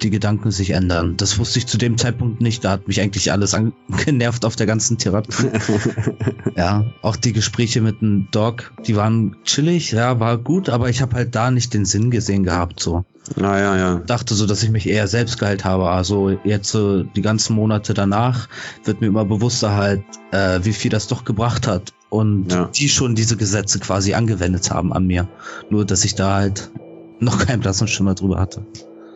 die 0.01 0.10
Gedanken 0.10 0.51
sich 0.51 0.71
ändern. 0.71 1.15
Das 1.17 1.39
wusste 1.39 1.60
ich 1.60 1.67
zu 1.67 1.77
dem 1.77 1.97
Zeitpunkt 1.97 2.41
nicht. 2.41 2.63
Da 2.63 2.71
hat 2.71 2.88
mich 2.88 3.01
eigentlich 3.01 3.31
alles 3.31 3.53
angenervt 3.53 4.45
auf 4.45 4.55
der 4.55 4.67
ganzen 4.67 4.97
Therapie. 4.97 5.49
ja, 6.55 6.86
auch 7.01 7.15
die 7.15 7.33
Gespräche 7.33 7.81
mit 7.81 8.01
dem 8.01 8.27
Doc, 8.31 8.71
die 8.86 8.95
waren 8.95 9.36
chillig, 9.43 9.91
ja, 9.91 10.19
war 10.19 10.38
gut, 10.38 10.69
aber 10.69 10.89
ich 10.89 11.01
habe 11.01 11.15
halt 11.15 11.36
da 11.36 11.51
nicht 11.51 11.73
den 11.73 11.86
Sinn 11.86 12.12
gesehen 12.12 12.43
gehabt, 12.43 12.79
so. 12.79 13.05
Ah, 13.36 13.60
ja, 13.60 13.75
ja. 13.77 13.95
dachte 13.95 14.36
so, 14.36 14.45
dass 14.45 14.63
ich 14.63 14.69
mich 14.69 14.88
eher 14.88 15.07
selbst 15.07 15.38
geheilt 15.38 15.65
habe. 15.65 15.89
Also 15.89 16.38
jetzt 16.45 16.69
so 16.69 17.03
die 17.03 17.21
ganzen 17.21 17.55
Monate 17.55 17.93
danach 17.93 18.47
wird 18.86 19.01
mir 19.01 19.07
immer 19.07 19.25
bewusster 19.25 19.75
halt, 19.75 20.01
äh, 20.31 20.60
wie 20.63 20.71
viel 20.71 20.91
das 20.91 21.07
doch 21.07 21.25
gebracht 21.25 21.67
hat. 21.67 21.93
Und 22.10 22.53
Ja. 22.53 22.69
die 22.73 22.88
schon 22.88 23.15
diese 23.15 23.36
Gesetze 23.36 23.79
quasi 23.79 24.13
angewendet 24.13 24.71
haben 24.71 24.93
an 24.93 25.07
mir. 25.07 25.27
Nur, 25.69 25.83
dass 25.83 26.05
ich 26.05 26.15
da 26.15 26.36
halt 26.36 26.71
noch 27.19 27.45
keinen 27.45 27.60
blassen 27.60 27.89
Schimmer 27.89 28.15
drüber 28.15 28.39
hatte. 28.39 28.65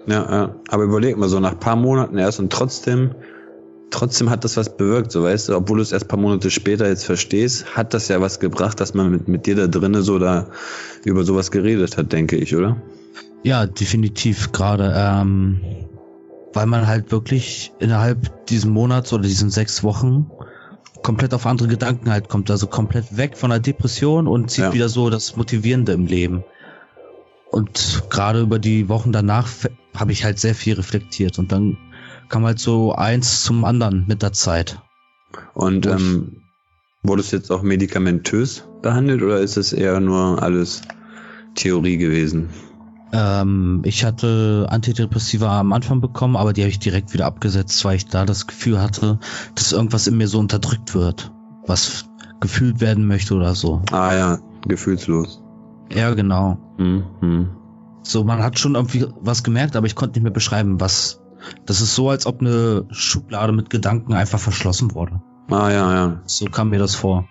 Ja, 0.07 0.31
ja. 0.31 0.55
Aber 0.67 0.83
überleg 0.83 1.17
mal, 1.17 1.29
so 1.29 1.39
nach 1.39 1.59
paar 1.59 1.75
Monaten 1.75 2.17
erst 2.17 2.39
und 2.39 2.51
trotzdem, 2.51 3.11
trotzdem 3.91 4.29
hat 4.29 4.43
das 4.43 4.57
was 4.57 4.75
bewirkt, 4.75 5.11
so 5.11 5.23
weißt 5.23 5.49
du, 5.49 5.55
obwohl 5.55 5.77
du 5.77 5.83
es 5.83 5.91
erst 5.91 6.07
paar 6.07 6.19
Monate 6.19 6.49
später 6.49 6.87
jetzt 6.87 7.05
verstehst, 7.05 7.75
hat 7.75 7.93
das 7.93 8.07
ja 8.07 8.19
was 8.21 8.39
gebracht, 8.39 8.79
dass 8.79 8.93
man 8.93 9.11
mit, 9.11 9.27
mit 9.27 9.45
dir 9.45 9.55
da 9.55 9.67
drinnen 9.67 10.01
so 10.01 10.17
da 10.17 10.47
über 11.03 11.23
sowas 11.23 11.51
geredet 11.51 11.97
hat, 11.97 12.11
denke 12.11 12.35
ich, 12.35 12.55
oder? 12.55 12.81
Ja, 13.43 13.65
definitiv 13.65 14.51
gerade, 14.51 14.93
ähm, 14.95 15.61
weil 16.53 16.65
man 16.65 16.87
halt 16.87 17.11
wirklich 17.11 17.71
innerhalb 17.79 18.47
diesen 18.47 18.71
Monats 18.71 19.13
oder 19.13 19.23
diesen 19.23 19.49
sechs 19.49 19.83
Wochen 19.83 20.29
komplett 21.03 21.33
auf 21.33 21.45
andere 21.45 21.67
Gedanken 21.67 22.11
halt 22.11 22.29
kommt, 22.29 22.51
also 22.51 22.67
komplett 22.67 23.17
weg 23.17 23.37
von 23.37 23.49
der 23.49 23.59
Depression 23.59 24.27
und 24.27 24.51
sieht 24.51 24.65
Ja. 24.65 24.73
wieder 24.73 24.89
so 24.89 25.09
das 25.09 25.35
Motivierende 25.35 25.93
im 25.93 26.05
Leben. 26.05 26.43
Und 27.49 28.03
gerade 28.09 28.41
über 28.41 28.59
die 28.59 28.87
Wochen 28.87 29.11
danach 29.11 29.47
habe 29.95 30.11
ich 30.11 30.23
halt 30.23 30.39
sehr 30.39 30.55
viel 30.55 30.75
reflektiert 30.75 31.39
und 31.39 31.51
dann 31.51 31.77
kam 32.29 32.45
halt 32.45 32.59
so 32.59 32.93
eins 32.93 33.43
zum 33.43 33.65
anderen 33.65 34.05
mit 34.07 34.21
der 34.21 34.33
Zeit. 34.33 34.81
Und 35.53 35.85
ähm, 35.85 36.41
wurdest 37.03 37.31
du 37.31 37.37
jetzt 37.37 37.51
auch 37.51 37.61
medikamentös 37.61 38.63
behandelt 38.81 39.21
oder 39.21 39.39
ist 39.39 39.57
es 39.57 39.73
eher 39.73 39.99
nur 39.99 40.41
alles 40.41 40.81
Theorie 41.55 41.97
gewesen? 41.97 42.49
Ähm, 43.13 43.81
ich 43.83 44.05
hatte 44.05 44.67
Antidepressiva 44.69 45.59
am 45.59 45.73
Anfang 45.73 45.99
bekommen, 45.99 46.37
aber 46.37 46.53
die 46.53 46.61
habe 46.61 46.69
ich 46.69 46.79
direkt 46.79 47.13
wieder 47.13 47.25
abgesetzt, 47.25 47.83
weil 47.83 47.97
ich 47.97 48.07
da 48.07 48.25
das 48.25 48.47
Gefühl 48.47 48.81
hatte, 48.81 49.19
dass 49.55 49.73
irgendwas 49.73 50.07
in 50.07 50.17
mir 50.17 50.27
so 50.27 50.39
unterdrückt 50.39 50.95
wird, 50.95 51.31
was 51.67 52.05
gefühlt 52.39 52.79
werden 52.79 53.07
möchte 53.07 53.35
oder 53.35 53.53
so. 53.55 53.81
Ah 53.91 54.15
ja, 54.15 54.39
gefühlslos. 54.67 55.43
Ja, 55.93 56.13
genau. 56.13 56.57
Hm, 56.77 57.03
hm. 57.19 57.49
So, 58.03 58.23
man 58.23 58.41
hat 58.43 58.59
schon 58.59 58.75
irgendwie 58.75 59.05
was 59.19 59.43
gemerkt, 59.43 59.75
aber 59.75 59.85
ich 59.87 59.95
konnte 59.95 60.13
nicht 60.19 60.23
mehr 60.23 60.31
beschreiben, 60.31 60.79
was. 60.79 61.21
Das 61.65 61.81
ist 61.81 61.95
so, 61.95 62.09
als 62.09 62.25
ob 62.25 62.41
eine 62.41 62.85
Schublade 62.91 63.51
mit 63.51 63.69
Gedanken 63.69 64.13
einfach 64.13 64.39
verschlossen 64.39 64.93
wurde. 64.93 65.21
Ah 65.49 65.71
ja, 65.71 65.93
ja. 65.93 66.21
So 66.25 66.45
kam 66.45 66.69
mir 66.69 66.79
das 66.79 66.95
vor. 66.95 67.27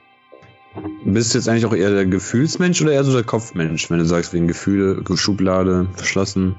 Bist 1.05 1.33
du 1.35 1.39
jetzt 1.39 1.49
eigentlich 1.49 1.67
auch 1.67 1.75
eher 1.75 1.91
der 1.91 2.07
Gefühlsmensch 2.07 2.81
oder 2.83 2.93
eher 2.93 3.05
so 3.05 3.13
der 3.13 3.25
Kopfmensch, 3.25 3.91
wenn 3.91 3.99
du 3.99 4.05
sagst, 4.05 4.33
wegen 4.33 4.47
Gefühle, 4.49 5.03
Schublade, 5.17 5.89
verschlossen? 5.95 6.57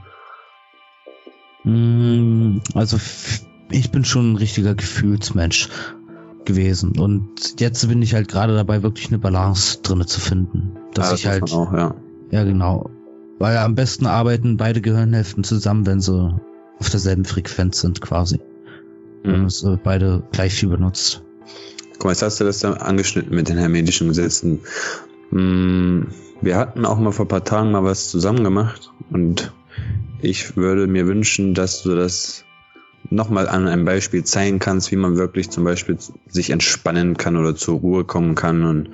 Mm, 1.63 2.59
Also, 2.73 2.97
ich 3.69 3.91
bin 3.91 4.03
schon 4.05 4.33
ein 4.33 4.35
richtiger 4.37 4.75
Gefühlsmensch 4.75 5.69
gewesen. 6.45 6.97
Und 6.97 7.59
jetzt 7.59 7.87
bin 7.87 8.01
ich 8.01 8.13
halt 8.13 8.27
gerade 8.27 8.55
dabei, 8.55 8.83
wirklich 8.83 9.07
eine 9.09 9.19
Balance 9.19 9.81
drinne 9.81 10.05
zu 10.05 10.19
finden. 10.19 10.77
Dass 10.93 11.11
Ah, 11.11 11.15
ich 11.15 11.23
muss 11.25 11.31
halt. 11.31 11.53
Auch, 11.53 11.73
ja. 11.73 11.95
Ja, 12.31 12.43
genau. 12.43 12.89
Weil 13.41 13.57
am 13.57 13.73
besten 13.73 14.05
arbeiten 14.05 14.57
beide 14.57 14.81
Gehirnhälften 14.81 15.43
zusammen, 15.43 15.87
wenn 15.87 15.99
sie 15.99 16.39
auf 16.77 16.89
derselben 16.91 17.25
Frequenz 17.25 17.81
sind, 17.81 17.99
quasi. 17.99 18.39
Wenn 19.23 19.31
Mhm. 19.31 19.37
man 19.39 19.45
es 19.47 19.65
beide 19.83 20.21
gleich 20.31 20.53
viel 20.53 20.69
benutzt. 20.69 21.23
Guck 21.93 22.03
mal, 22.05 22.11
jetzt 22.11 22.21
hast 22.21 22.39
du 22.39 22.43
das 22.43 22.59
da 22.59 22.73
angeschnitten 22.73 23.33
mit 23.33 23.49
den 23.49 23.57
hermetischen 23.57 24.09
Gesetzen. 24.09 24.59
Hm, 25.31 26.07
Wir 26.41 26.57
hatten 26.57 26.85
auch 26.85 26.99
mal 26.99 27.11
vor 27.11 27.25
ein 27.25 27.29
paar 27.29 27.43
Tagen 27.43 27.71
mal 27.71 27.83
was 27.83 28.09
zusammen 28.11 28.43
gemacht 28.43 28.91
und 29.11 29.51
ich 30.21 30.55
würde 30.55 30.85
mir 30.85 31.07
wünschen, 31.07 31.55
dass 31.55 31.81
du 31.81 31.95
das 31.95 32.45
nochmal 33.09 33.47
an 33.47 33.67
einem 33.67 33.85
Beispiel 33.85 34.23
zeigen 34.23 34.59
kannst, 34.59 34.91
wie 34.91 34.95
man 34.97 35.17
wirklich 35.17 35.49
zum 35.49 35.63
Beispiel 35.63 35.97
sich 36.29 36.49
entspannen 36.51 37.17
kann 37.17 37.37
oder 37.37 37.55
zur 37.55 37.79
Ruhe 37.79 38.03
kommen 38.05 38.35
kann 38.35 38.63
und 38.65 38.89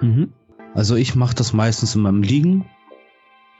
Mhm. 0.00 0.30
Also 0.74 0.96
ich 0.96 1.14
mache 1.14 1.34
das 1.34 1.52
meistens 1.52 1.94
in 1.94 2.00
meinem 2.02 2.22
Liegen, 2.22 2.64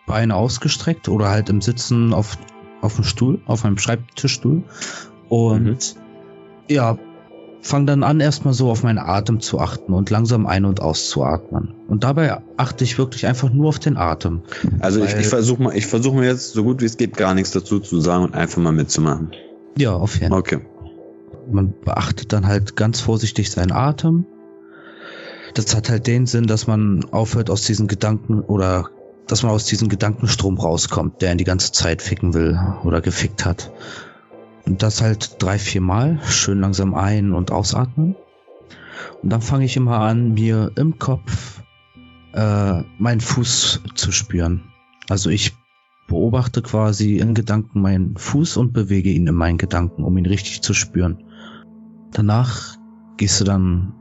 Beine 0.06 0.34
ausgestreckt 0.36 1.08
oder 1.08 1.28
halt 1.30 1.48
im 1.48 1.60
Sitzen 1.60 2.12
auf, 2.12 2.36
auf 2.80 2.96
dem 2.96 3.04
Stuhl, 3.04 3.40
auf 3.46 3.64
meinem 3.64 3.78
Schreibtischstuhl. 3.78 4.62
Und 5.28 5.64
Mhm. 5.64 5.76
ja, 6.68 6.98
fang 7.62 7.86
dann 7.86 8.02
an, 8.02 8.18
erstmal 8.20 8.54
so 8.54 8.70
auf 8.70 8.82
meinen 8.82 8.98
Atem 8.98 9.40
zu 9.40 9.60
achten 9.60 9.92
und 9.92 10.10
langsam 10.10 10.46
ein- 10.46 10.64
und 10.64 10.80
auszuatmen. 10.80 11.74
Und 11.86 12.02
dabei 12.02 12.42
achte 12.56 12.82
ich 12.82 12.98
wirklich 12.98 13.26
einfach 13.26 13.50
nur 13.52 13.68
auf 13.68 13.78
den 13.78 13.96
Atem. 13.96 14.42
Also 14.80 15.02
ich, 15.04 15.14
ich 15.14 15.28
versuche 15.28 15.62
mal, 15.62 15.76
ich 15.76 15.86
versuche 15.86 16.16
mir 16.16 16.26
jetzt 16.26 16.52
so 16.52 16.64
gut 16.64 16.80
wie 16.80 16.86
es 16.86 16.96
geht 16.96 17.16
gar 17.16 17.34
nichts 17.34 17.52
dazu 17.52 17.78
zu 17.78 18.00
sagen 18.00 18.24
und 18.24 18.34
einfach 18.34 18.60
mal 18.60 18.72
mitzumachen. 18.72 19.30
Ja, 19.78 19.94
auf 19.94 20.14
jeden 20.14 20.30
Fall. 20.30 20.40
Okay. 20.40 20.60
Man 21.50 21.72
beachtet 21.84 22.32
dann 22.32 22.46
halt 22.46 22.76
ganz 22.76 23.00
vorsichtig 23.00 23.50
seinen 23.50 23.72
Atem. 23.72 24.26
Das 25.54 25.74
hat 25.76 25.88
halt 25.88 26.06
den 26.06 26.26
Sinn, 26.26 26.46
dass 26.46 26.66
man 26.66 27.04
aufhört 27.12 27.50
aus 27.50 27.62
diesen 27.62 27.86
Gedanken 27.86 28.40
oder 28.40 28.88
dass 29.26 29.42
man 29.42 29.52
aus 29.52 29.64
diesem 29.64 29.88
Gedankenstrom 29.88 30.58
rauskommt, 30.58 31.22
der 31.22 31.32
ihn 31.32 31.38
die 31.38 31.44
ganze 31.44 31.72
Zeit 31.72 32.02
ficken 32.02 32.34
will 32.34 32.58
oder 32.84 33.00
gefickt 33.00 33.44
hat. 33.44 33.72
Und 34.66 34.82
das 34.82 35.02
halt 35.02 35.42
drei, 35.42 35.58
vier 35.58 35.80
Mal, 35.80 36.20
schön 36.24 36.60
langsam 36.60 36.94
ein- 36.94 37.32
und 37.32 37.50
ausatmen. 37.50 38.16
Und 39.22 39.30
dann 39.30 39.42
fange 39.42 39.64
ich 39.64 39.76
immer 39.76 40.00
an, 40.00 40.34
mir 40.34 40.70
im 40.76 40.98
Kopf 40.98 41.62
äh, 42.32 42.82
meinen 42.98 43.20
Fuß 43.20 43.82
zu 43.94 44.12
spüren. 44.12 44.62
Also 45.08 45.30
ich 45.30 45.54
beobachte 46.08 46.62
quasi 46.62 47.16
in 47.16 47.34
Gedanken 47.34 47.80
meinen 47.80 48.16
Fuß 48.16 48.56
und 48.56 48.72
bewege 48.72 49.10
ihn 49.10 49.26
in 49.26 49.34
meinen 49.34 49.58
Gedanken, 49.58 50.04
um 50.04 50.16
ihn 50.16 50.26
richtig 50.26 50.62
zu 50.62 50.74
spüren. 50.74 51.24
Danach 52.12 52.76
gehst 53.16 53.40
du 53.40 53.44
dann 53.44 53.94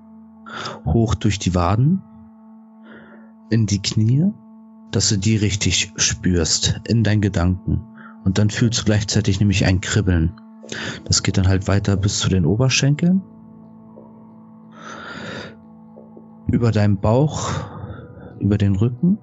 hoch 0.86 1.16
durch 1.16 1.40
die 1.40 1.56
Waden, 1.56 2.02
in 3.50 3.66
die 3.66 3.82
Knie, 3.82 4.32
dass 4.92 5.10
du 5.10 5.18
die 5.18 5.38
richtig 5.38 5.94
spürst, 5.96 6.82
in 6.88 7.04
deinen 7.04 7.22
Gedanken. 7.22 7.82
Und 8.24 8.38
dann 8.38 8.50
fühlst 8.50 8.82
du 8.82 8.86
gleichzeitig 8.86 9.40
nämlich 9.40 9.66
ein 9.66 9.82
Kribbeln. 9.82 10.34
Das 11.06 11.24
geht 11.24 11.38
dann 11.38 11.48
halt 11.48 11.68
weiter 11.68 11.98
bis 11.98 12.20
zu 12.20 12.30
den 12.30 12.46
Oberschenkeln. 12.46 13.22
Über 16.48 16.72
deinem 16.72 17.00
Bauch, 17.00 17.50
über 18.40 18.58
den 18.58 18.76
Rücken, 18.76 19.18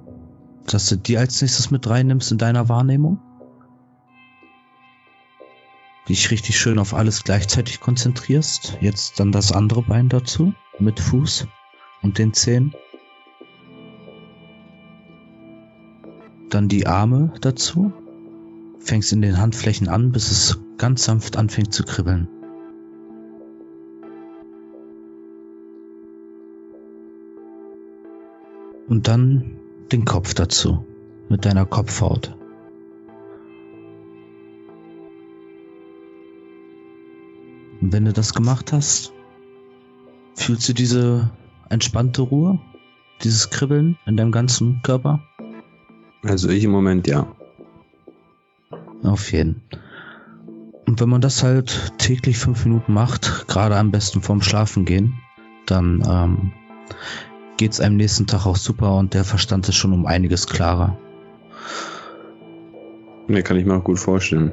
dass 0.67 0.89
du 0.89 0.97
die 0.97 1.19
als 1.19 1.41
nächstes 1.41 1.71
mit 1.71 1.89
reinnimmst 1.89 2.33
in 2.33 2.39
deiner 2.39 2.69
Wahrnehmung. 2.69 3.21
Dich 6.09 6.31
richtig 6.31 6.59
schön 6.59 6.79
auf 6.79 6.95
alles 6.95 7.25
gleichzeitig 7.25 7.81
konzentrierst. 7.81 8.79
Jetzt 8.81 9.21
dann 9.21 9.31
das 9.31 9.53
andere 9.53 9.83
Bein 9.83 10.09
dazu, 10.09 10.55
mit 10.79 11.01
Fuß 11.01 11.47
und 12.03 12.19
den 12.19 12.33
Zehen. 12.33 12.75
Dann 16.51 16.69
die 16.69 16.87
Arme 16.87 17.33
dazu. 17.41 17.93
Fängst 18.79 19.13
in 19.13 19.21
den 19.21 19.39
Handflächen 19.39 19.89
an, 19.89 20.13
bis 20.13 20.31
es 20.31 20.59
ganz 20.79 21.05
sanft 21.05 21.37
anfängt 21.37 21.75
zu 21.75 21.83
kribbeln. 21.83 22.29
Und 28.89 29.09
dann 29.09 29.59
den 29.93 30.07
Kopf 30.07 30.33
dazu, 30.33 30.87
mit 31.29 31.45
deiner 31.45 31.67
Kopfhaut. 31.67 32.35
Und 37.81 37.93
wenn 37.93 38.07
du 38.07 38.13
das 38.13 38.33
gemacht 38.33 38.73
hast, 38.73 39.13
fühlst 40.35 40.69
du 40.69 40.73
diese 40.73 41.31
entspannte 41.69 42.23
Ruhe, 42.23 42.59
dieses 43.23 43.51
Kribbeln 43.51 43.99
in 44.07 44.17
deinem 44.17 44.33
ganzen 44.33 44.81
Körper? 44.83 45.28
Also 46.23 46.49
ich 46.49 46.65
im 46.65 46.71
Moment 46.71 47.07
ja. 47.07 47.27
Auf 49.03 49.33
jeden. 49.33 49.63
Und 50.87 51.01
wenn 51.01 51.09
man 51.09 51.21
das 51.21 51.43
halt 51.43 51.93
täglich 51.99 52.39
fünf 52.39 52.65
Minuten 52.65 52.93
macht, 52.93 53.47
gerade 53.47 53.77
am 53.77 53.91
besten 53.91 54.23
vorm 54.23 54.43
Schlafen 54.43 54.85
gehen, 54.85 55.21
dann 55.67 56.03
ähm, 56.09 56.53
geht's 57.59 57.81
einem 57.81 57.97
nächsten 57.97 58.27
Tag 58.27 58.47
auch 58.47 58.57
super 58.57 58.97
und 58.97 59.15
der 59.15 59.25
Verstand 59.25 59.69
ist 59.69 59.77
schon 59.77 59.93
um 59.93 60.07
einiges 60.07 60.47
klarer. 60.47 60.97
Nee, 63.29 63.43
kann 63.43 63.59
ich 63.59 63.67
mir 63.67 63.75
auch 63.75 63.85
gut 63.85 63.99
vorstellen. 63.99 64.53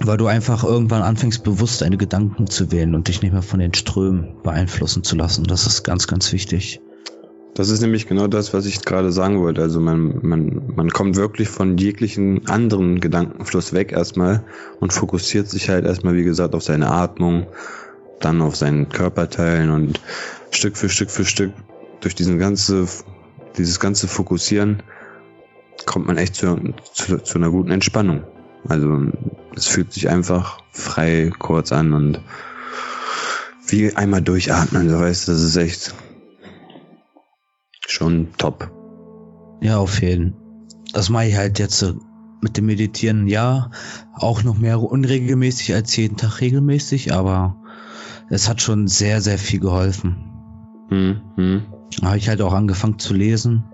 Weil 0.00 0.16
du 0.16 0.26
einfach 0.26 0.64
irgendwann 0.64 1.02
anfängst, 1.02 1.44
bewusst 1.44 1.82
deine 1.82 1.98
Gedanken 1.98 2.46
zu 2.46 2.72
wählen 2.72 2.94
und 2.94 3.08
dich 3.08 3.20
nicht 3.20 3.32
mehr 3.32 3.42
von 3.42 3.60
den 3.60 3.74
Strömen 3.74 4.36
beeinflussen 4.42 5.04
zu 5.04 5.14
lassen. 5.14 5.44
Das 5.44 5.66
ist 5.66 5.82
ganz, 5.82 6.06
ganz 6.06 6.32
wichtig. 6.32 6.80
Das 7.54 7.68
ist 7.68 7.80
nämlich 7.80 8.06
genau 8.06 8.28
das, 8.28 8.54
was 8.54 8.64
ich 8.64 8.82
gerade 8.82 9.10
sagen 9.10 9.40
wollte. 9.40 9.62
Also 9.62 9.80
man, 9.80 10.20
man, 10.22 10.62
man 10.76 10.90
kommt 10.90 11.16
wirklich 11.16 11.48
von 11.48 11.76
jeglichen 11.78 12.48
anderen 12.48 13.00
Gedankenfluss 13.00 13.72
weg 13.72 13.92
erstmal 13.92 14.44
und 14.78 14.92
fokussiert 14.92 15.48
sich 15.48 15.68
halt 15.68 15.84
erstmal, 15.84 16.14
wie 16.14 16.24
gesagt, 16.24 16.54
auf 16.54 16.62
seine 16.62 16.90
Atmung, 16.90 17.46
dann 18.20 18.40
auf 18.40 18.56
seinen 18.56 18.88
Körperteilen 18.88 19.70
und 19.70 20.00
Stück 20.52 20.76
für 20.76 20.88
Stück 20.88 21.10
für 21.10 21.24
Stück 21.24 21.52
durch 22.00 22.14
diesen 22.14 22.38
ganze, 22.38 22.86
dieses 23.58 23.80
ganze 23.80 24.06
Fokussieren 24.06 24.82
kommt 25.86 26.06
man 26.06 26.18
echt 26.18 26.36
zu, 26.36 26.56
zu, 26.92 27.18
zu 27.18 27.38
einer 27.38 27.50
guten 27.50 27.70
Entspannung. 27.70 28.24
Also 28.68 29.06
es 29.56 29.66
fühlt 29.66 29.92
sich 29.92 30.08
einfach 30.08 30.58
frei 30.70 31.30
kurz 31.38 31.72
an 31.72 31.92
und 31.94 32.20
wie 33.66 33.94
einmal 33.94 34.20
durchatmen, 34.20 34.88
so 34.88 34.98
weißt 34.98 35.28
du, 35.28 35.32
das 35.32 35.42
ist 35.42 35.56
echt 35.56 35.94
schon 37.90 38.28
top. 38.38 38.70
Ja, 39.60 39.78
auf 39.78 40.00
jeden. 40.02 40.34
Das 40.92 41.10
mache 41.10 41.26
ich 41.26 41.36
halt 41.36 41.58
jetzt 41.58 41.94
mit 42.40 42.56
dem 42.56 42.66
Meditieren, 42.66 43.28
ja, 43.28 43.70
auch 44.14 44.42
noch 44.42 44.56
mehr 44.58 44.80
unregelmäßig 44.80 45.74
als 45.74 45.94
jeden 45.96 46.16
Tag 46.16 46.40
regelmäßig, 46.40 47.12
aber 47.12 47.56
es 48.30 48.48
hat 48.48 48.62
schon 48.62 48.88
sehr, 48.88 49.20
sehr 49.20 49.38
viel 49.38 49.60
geholfen. 49.60 50.16
Hm, 50.88 51.20
hm. 51.36 51.62
Habe 52.02 52.16
ich 52.16 52.28
halt 52.28 52.40
auch 52.40 52.52
angefangen 52.52 52.98
zu 52.98 53.14
lesen, 53.14 53.64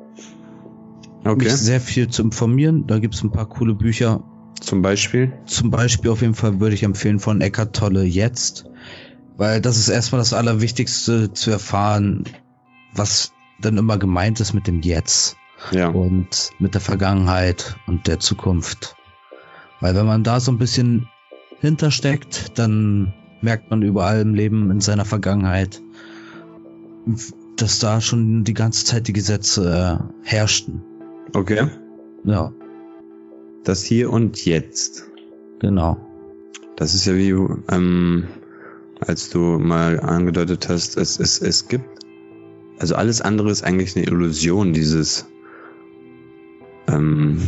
Okay. 1.25 1.45
mich 1.45 1.53
sehr 1.55 1.81
viel 1.81 2.09
zu 2.09 2.23
informieren. 2.23 2.87
Da 2.87 2.99
gibt's 2.99 3.23
ein 3.23 3.33
paar 3.33 3.49
coole 3.49 3.75
Bücher. 3.75 4.23
Zum 4.61 4.83
Beispiel. 4.83 5.33
Zum 5.47 5.71
Beispiel 5.71 6.11
auf 6.11 6.23
jeden 6.23 6.35
Fall 6.35 6.61
würde 6.61 6.75
ich 6.75 6.83
empfehlen 6.83 7.19
von 7.19 7.41
Eckart 7.41 7.75
Tolle 7.75 8.05
jetzt, 8.05 8.65
weil 9.37 9.61
das 9.61 9.77
ist 9.77 9.89
erstmal 9.89 10.21
das 10.21 10.33
Allerwichtigste 10.33 11.33
zu 11.33 11.51
erfahren, 11.51 12.25
was 12.95 13.33
dann 13.61 13.77
immer 13.79 13.99
gemeint 13.99 14.41
ist 14.41 14.53
mit 14.55 14.67
dem 14.67 14.81
Jetzt 14.83 15.37
Ja. 15.73 15.89
und 15.89 16.51
mit 16.59 16.75
der 16.75 16.81
Vergangenheit 16.81 17.77
und 17.87 18.07
der 18.07 18.21
Zukunft. 18.21 18.97
Weil 19.81 19.95
wenn 19.95 20.07
man 20.07 20.25
da 20.25 20.41
so 20.41 20.51
ein 20.53 20.59
bisschen 20.59 21.09
hintersteckt, 21.61 22.59
dann 22.59 23.13
merkt 23.43 23.71
man 23.71 23.83
überall 23.83 24.21
im 24.21 24.35
Leben 24.35 24.71
in 24.71 24.81
seiner 24.81 25.05
Vergangenheit, 25.05 25.81
dass 27.57 27.79
da 27.79 28.01
schon 28.01 28.45
die 28.45 28.55
ganze 28.55 28.85
Zeit 28.85 29.09
die 29.09 29.13
Gesetze 29.13 30.01
äh, 30.01 30.29
herrschten. 30.29 30.83
Okay. 31.35 31.69
Ja, 32.25 32.53
Das 33.65 33.83
hier 33.85 34.11
und 34.11 34.45
jetzt. 34.45 35.05
genau. 35.61 35.97
Das 36.77 36.95
ist 36.95 37.07
ja 37.07 37.15
wie, 37.15 37.31
ähm, 37.73 38.25
als 39.01 39.31
du 39.31 39.59
mal 39.59 39.99
angedeutet 40.01 40.69
hast, 40.69 40.97
es, 40.99 41.19
es, 41.19 41.41
es 41.41 41.69
gibt, 41.69 41.96
also 42.79 42.95
alles 42.95 43.21
andere 43.21 43.51
ist 43.51 43.63
eigentlich 43.65 43.97
eine 43.97 44.07
Illusion, 44.07 44.73
dieses, 44.73 45.27
ähm, 46.89 47.41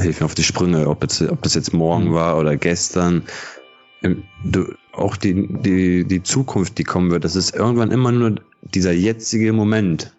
hilf 0.00 0.20
mir 0.20 0.26
auf 0.26 0.34
die 0.34 0.42
Sprünge, 0.44 0.88
ob, 0.88 1.02
jetzt, 1.02 1.22
ob 1.22 1.42
das 1.42 1.54
jetzt 1.54 1.72
morgen 1.72 2.10
Mhm. 2.10 2.14
war 2.14 2.38
oder 2.38 2.56
gestern. 2.56 3.22
Ähm, 4.02 4.24
Du, 4.44 4.74
auch 4.92 5.16
die, 5.16 5.48
die, 5.62 6.04
die 6.04 6.22
Zukunft, 6.22 6.76
die 6.78 6.84
kommen 6.84 7.10
wird, 7.10 7.24
das 7.24 7.34
ist 7.34 7.54
irgendwann 7.54 7.90
immer 7.90 8.12
nur 8.12 8.34
dieser 8.62 8.92
jetzige 8.92 9.52
Moment. 9.52 10.12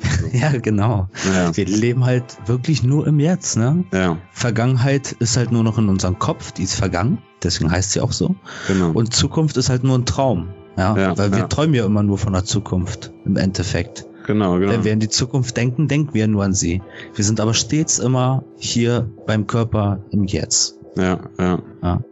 Ja, 0.32 0.50
genau. 0.58 1.08
Ja, 1.32 1.56
Wir 1.56 1.64
leben 1.66 2.04
halt 2.04 2.24
wirklich 2.46 2.82
nur 2.82 3.06
im 3.06 3.20
Jetzt, 3.20 3.56
ne? 3.56 3.84
ja 3.92 4.18
Vergangenheit 4.32 5.12
ist 5.12 5.36
halt 5.36 5.52
nur 5.52 5.62
noch 5.62 5.78
in 5.78 5.88
unserem 5.88 6.18
Kopf, 6.18 6.50
die 6.52 6.64
ist 6.64 6.74
vergangen, 6.74 7.18
deswegen 7.42 7.70
heißt 7.70 7.92
sie 7.92 8.00
auch 8.00 8.12
so. 8.12 8.34
genau. 8.66 8.90
Und 8.90 9.14
Zukunft 9.14 9.56
ist 9.56 9.70
halt 9.70 9.84
nur 9.84 9.96
ein 9.96 10.04
Traum. 10.06 10.48
Ja, 10.76 10.96
Ja, 10.96 11.18
weil 11.18 11.30
wir 11.32 11.40
ja. 11.40 11.46
träumen 11.48 11.74
ja 11.74 11.84
immer 11.84 12.02
nur 12.02 12.18
von 12.18 12.32
der 12.32 12.44
Zukunft, 12.44 13.12
im 13.24 13.36
Endeffekt. 13.36 14.06
genau, 14.26 14.58
genau. 14.58 14.72
Wenn 14.72 14.84
wir 14.84 14.92
an 14.92 15.00
die 15.00 15.08
Zukunft 15.08 15.56
denken, 15.56 15.88
denken 15.88 16.14
wir 16.14 16.26
nur 16.28 16.44
an 16.44 16.54
sie. 16.54 16.82
Wir 17.14 17.24
sind 17.24 17.40
aber 17.40 17.54
stets 17.54 17.98
immer 17.98 18.44
hier 18.56 19.10
beim 19.26 19.46
Körper 19.46 20.04
im 20.10 20.24
Jetzt. 20.24 20.78
Ja, 20.96 21.20
ja. 21.38 21.62
Ja. 21.82 22.04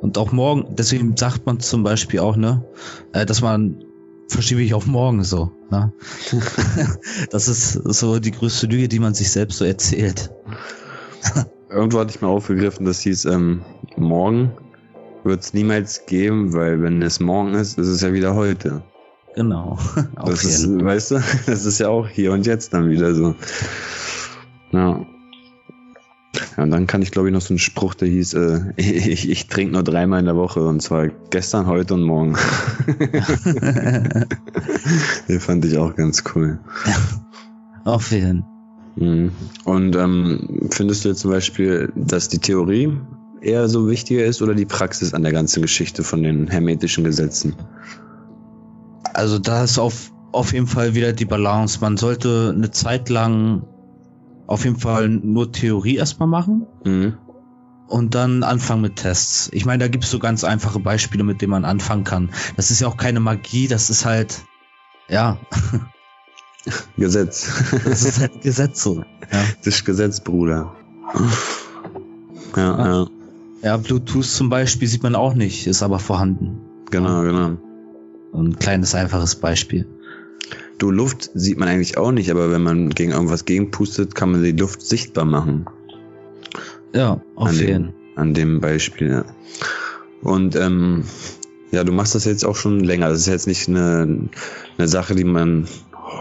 Und 0.00 0.18
auch 0.18 0.32
morgen, 0.32 0.74
deswegen 0.76 1.16
sagt 1.16 1.46
man 1.46 1.60
zum 1.60 1.84
Beispiel 1.84 2.20
auch, 2.20 2.36
ne, 2.36 2.64
äh, 3.12 3.24
dass 3.24 3.40
man 3.40 3.84
verschiebe 4.28 4.62
ich 4.62 4.74
auf 4.74 4.86
morgen 4.86 5.22
so. 5.22 5.52
Ne? 5.70 5.92
das 7.30 7.48
ist 7.48 7.72
so 7.72 8.18
die 8.18 8.32
größte 8.32 8.66
Lüge, 8.66 8.88
die 8.88 8.98
man 8.98 9.14
sich 9.14 9.30
selbst 9.30 9.58
so 9.58 9.64
erzählt. 9.64 10.30
Irgendwo 11.70 12.00
hatte 12.00 12.10
ich 12.10 12.20
mal 12.20 12.28
aufgegriffen, 12.28 12.84
das 12.84 13.00
hieß, 13.00 13.26
ähm, 13.26 13.62
morgen 13.96 14.52
wird 15.24 15.42
es 15.42 15.54
niemals 15.54 16.06
geben, 16.06 16.52
weil 16.52 16.82
wenn 16.82 17.02
es 17.02 17.20
morgen 17.20 17.54
ist, 17.54 17.78
ist 17.78 17.88
es 17.88 18.00
ja 18.00 18.12
wieder 18.12 18.34
heute. 18.34 18.82
Genau. 19.34 19.78
Auf 20.16 20.30
Das 20.30 20.44
ist, 20.44 20.68
weißt 20.68 21.12
du, 21.12 21.22
das 21.46 21.64
ist 21.64 21.78
ja 21.78 21.88
auch 21.88 22.08
hier 22.08 22.32
und 22.32 22.46
jetzt 22.46 22.74
dann 22.74 22.90
wieder 22.90 23.14
so. 23.14 23.34
Ja. 24.72 25.04
Ja, 26.56 26.62
und 26.62 26.70
dann 26.70 26.86
kann 26.86 27.02
ich 27.02 27.10
glaube 27.10 27.28
ich 27.28 27.34
noch 27.34 27.42
so 27.42 27.52
einen 27.52 27.58
Spruch, 27.58 27.94
der 27.94 28.08
hieß, 28.08 28.34
äh, 28.34 28.60
ich, 28.76 29.28
ich 29.28 29.46
trinke 29.48 29.74
nur 29.74 29.82
dreimal 29.82 30.20
in 30.20 30.26
der 30.26 30.36
Woche 30.36 30.66
und 30.66 30.80
zwar 30.80 31.08
gestern, 31.30 31.66
heute 31.66 31.94
und 31.94 32.02
morgen. 32.02 32.36
Den 35.28 35.40
fand 35.40 35.64
ich 35.64 35.76
auch 35.76 35.94
ganz 35.94 36.24
cool. 36.34 36.58
Auf 37.84 38.10
jeden. 38.12 38.44
Mhm. 38.96 39.32
Und 39.64 39.96
ähm, 39.96 40.68
findest 40.70 41.04
du 41.04 41.10
jetzt 41.10 41.20
zum 41.20 41.30
Beispiel, 41.30 41.92
dass 41.96 42.28
die 42.28 42.38
Theorie 42.38 42.98
eher 43.42 43.68
so 43.68 43.88
wichtiger 43.88 44.24
ist 44.24 44.40
oder 44.42 44.54
die 44.54 44.66
Praxis 44.66 45.12
an 45.14 45.22
der 45.22 45.32
ganzen 45.32 45.62
Geschichte 45.62 46.02
von 46.04 46.22
den 46.22 46.48
hermetischen 46.48 47.04
Gesetzen? 47.04 47.54
Also 49.14 49.38
da 49.38 49.64
ist 49.64 49.78
auf, 49.78 50.10
auf 50.32 50.52
jeden 50.52 50.66
Fall 50.66 50.94
wieder 50.94 51.12
die 51.12 51.24
Balance. 51.24 51.78
Man 51.80 51.96
sollte 51.96 52.52
eine 52.56 52.70
Zeit 52.70 53.08
lang 53.08 53.64
auf 54.46 54.64
jeden 54.64 54.78
Fall 54.78 55.08
nur 55.08 55.52
Theorie 55.52 55.96
erstmal 55.96 56.28
machen 56.28 56.66
Mhm. 56.84 57.14
und 57.88 58.14
dann 58.14 58.42
anfangen 58.42 58.82
mit 58.82 58.96
Tests. 58.96 59.48
Ich 59.52 59.64
meine, 59.66 59.84
da 59.84 59.88
gibt 59.88 60.04
es 60.04 60.10
so 60.10 60.18
ganz 60.18 60.44
einfache 60.44 60.80
Beispiele, 60.80 61.24
mit 61.24 61.40
denen 61.42 61.50
man 61.50 61.64
anfangen 61.64 62.04
kann. 62.04 62.30
Das 62.56 62.70
ist 62.70 62.80
ja 62.80 62.88
auch 62.88 62.96
keine 62.96 63.20
Magie, 63.20 63.68
das 63.68 63.90
ist 63.90 64.04
halt, 64.04 64.42
ja, 65.08 65.38
Gesetz. 66.96 67.50
das 67.84 68.04
ist 68.04 68.20
halt 68.20 68.40
Gesetz 68.40 68.82
so. 68.82 68.96
Ja. 68.98 69.04
Das 69.64 69.74
ist 69.74 69.84
Gesetz, 69.84 70.20
Bruder. 70.20 70.74
Ja, 72.56 72.62
ja, 72.62 72.86
ja, 73.02 73.06
Bluetooth 73.62 74.24
zum 74.24 74.50
Beispiel 74.50 74.88
sieht 74.88 75.02
man 75.02 75.14
auch 75.14 75.34
nicht, 75.34 75.66
ist 75.66 75.82
aber 75.82 75.98
vorhanden. 75.98 76.60
genau, 76.90 77.22
genau. 77.22 77.56
Ein 78.34 78.58
kleines, 78.58 78.94
einfaches 78.94 79.36
Beispiel. 79.36 79.86
Du, 80.78 80.90
Luft 80.90 81.30
sieht 81.34 81.58
man 81.58 81.68
eigentlich 81.68 81.96
auch 81.96 82.10
nicht, 82.10 82.30
aber 82.30 82.50
wenn 82.50 82.62
man 82.62 82.90
gegen 82.90 83.12
irgendwas 83.12 83.44
gegenpustet, 83.44 84.14
kann 84.14 84.32
man 84.32 84.42
die 84.42 84.52
Luft 84.52 84.82
sichtbar 84.82 85.24
machen. 85.24 85.66
Ja, 86.94 87.20
auf 87.36 87.50
an 87.50 87.54
jeden 87.54 87.84
dem, 87.84 87.94
an 88.16 88.34
dem 88.34 88.60
Beispiel. 88.60 89.10
Ja. 89.10 89.24
Und 90.22 90.56
ähm, 90.56 91.04
ja, 91.70 91.84
du 91.84 91.92
machst 91.92 92.14
das 92.14 92.24
jetzt 92.24 92.44
auch 92.44 92.56
schon 92.56 92.80
länger. 92.80 93.08
Das 93.08 93.18
ist 93.18 93.26
jetzt 93.26 93.46
nicht 93.46 93.68
eine, 93.68 94.28
eine 94.76 94.88
Sache, 94.88 95.14
die 95.14 95.24
man 95.24 95.68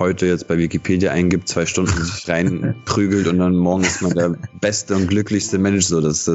heute 0.02 0.26
jetzt 0.26 0.48
bei 0.48 0.58
Wikipedia 0.58 1.12
eingibt, 1.12 1.48
zwei 1.48 1.66
Stunden 1.66 1.92
sich 2.04 2.28
reinprügelt 2.28 3.28
und 3.28 3.38
dann 3.38 3.56
morgen 3.56 3.84
ist 3.84 4.02
man 4.02 4.14
der 4.14 4.36
beste 4.60 4.96
und 4.96 5.08
glücklichste 5.08 5.58
Mensch. 5.58 5.86
So, 5.86 6.02
das, 6.02 6.30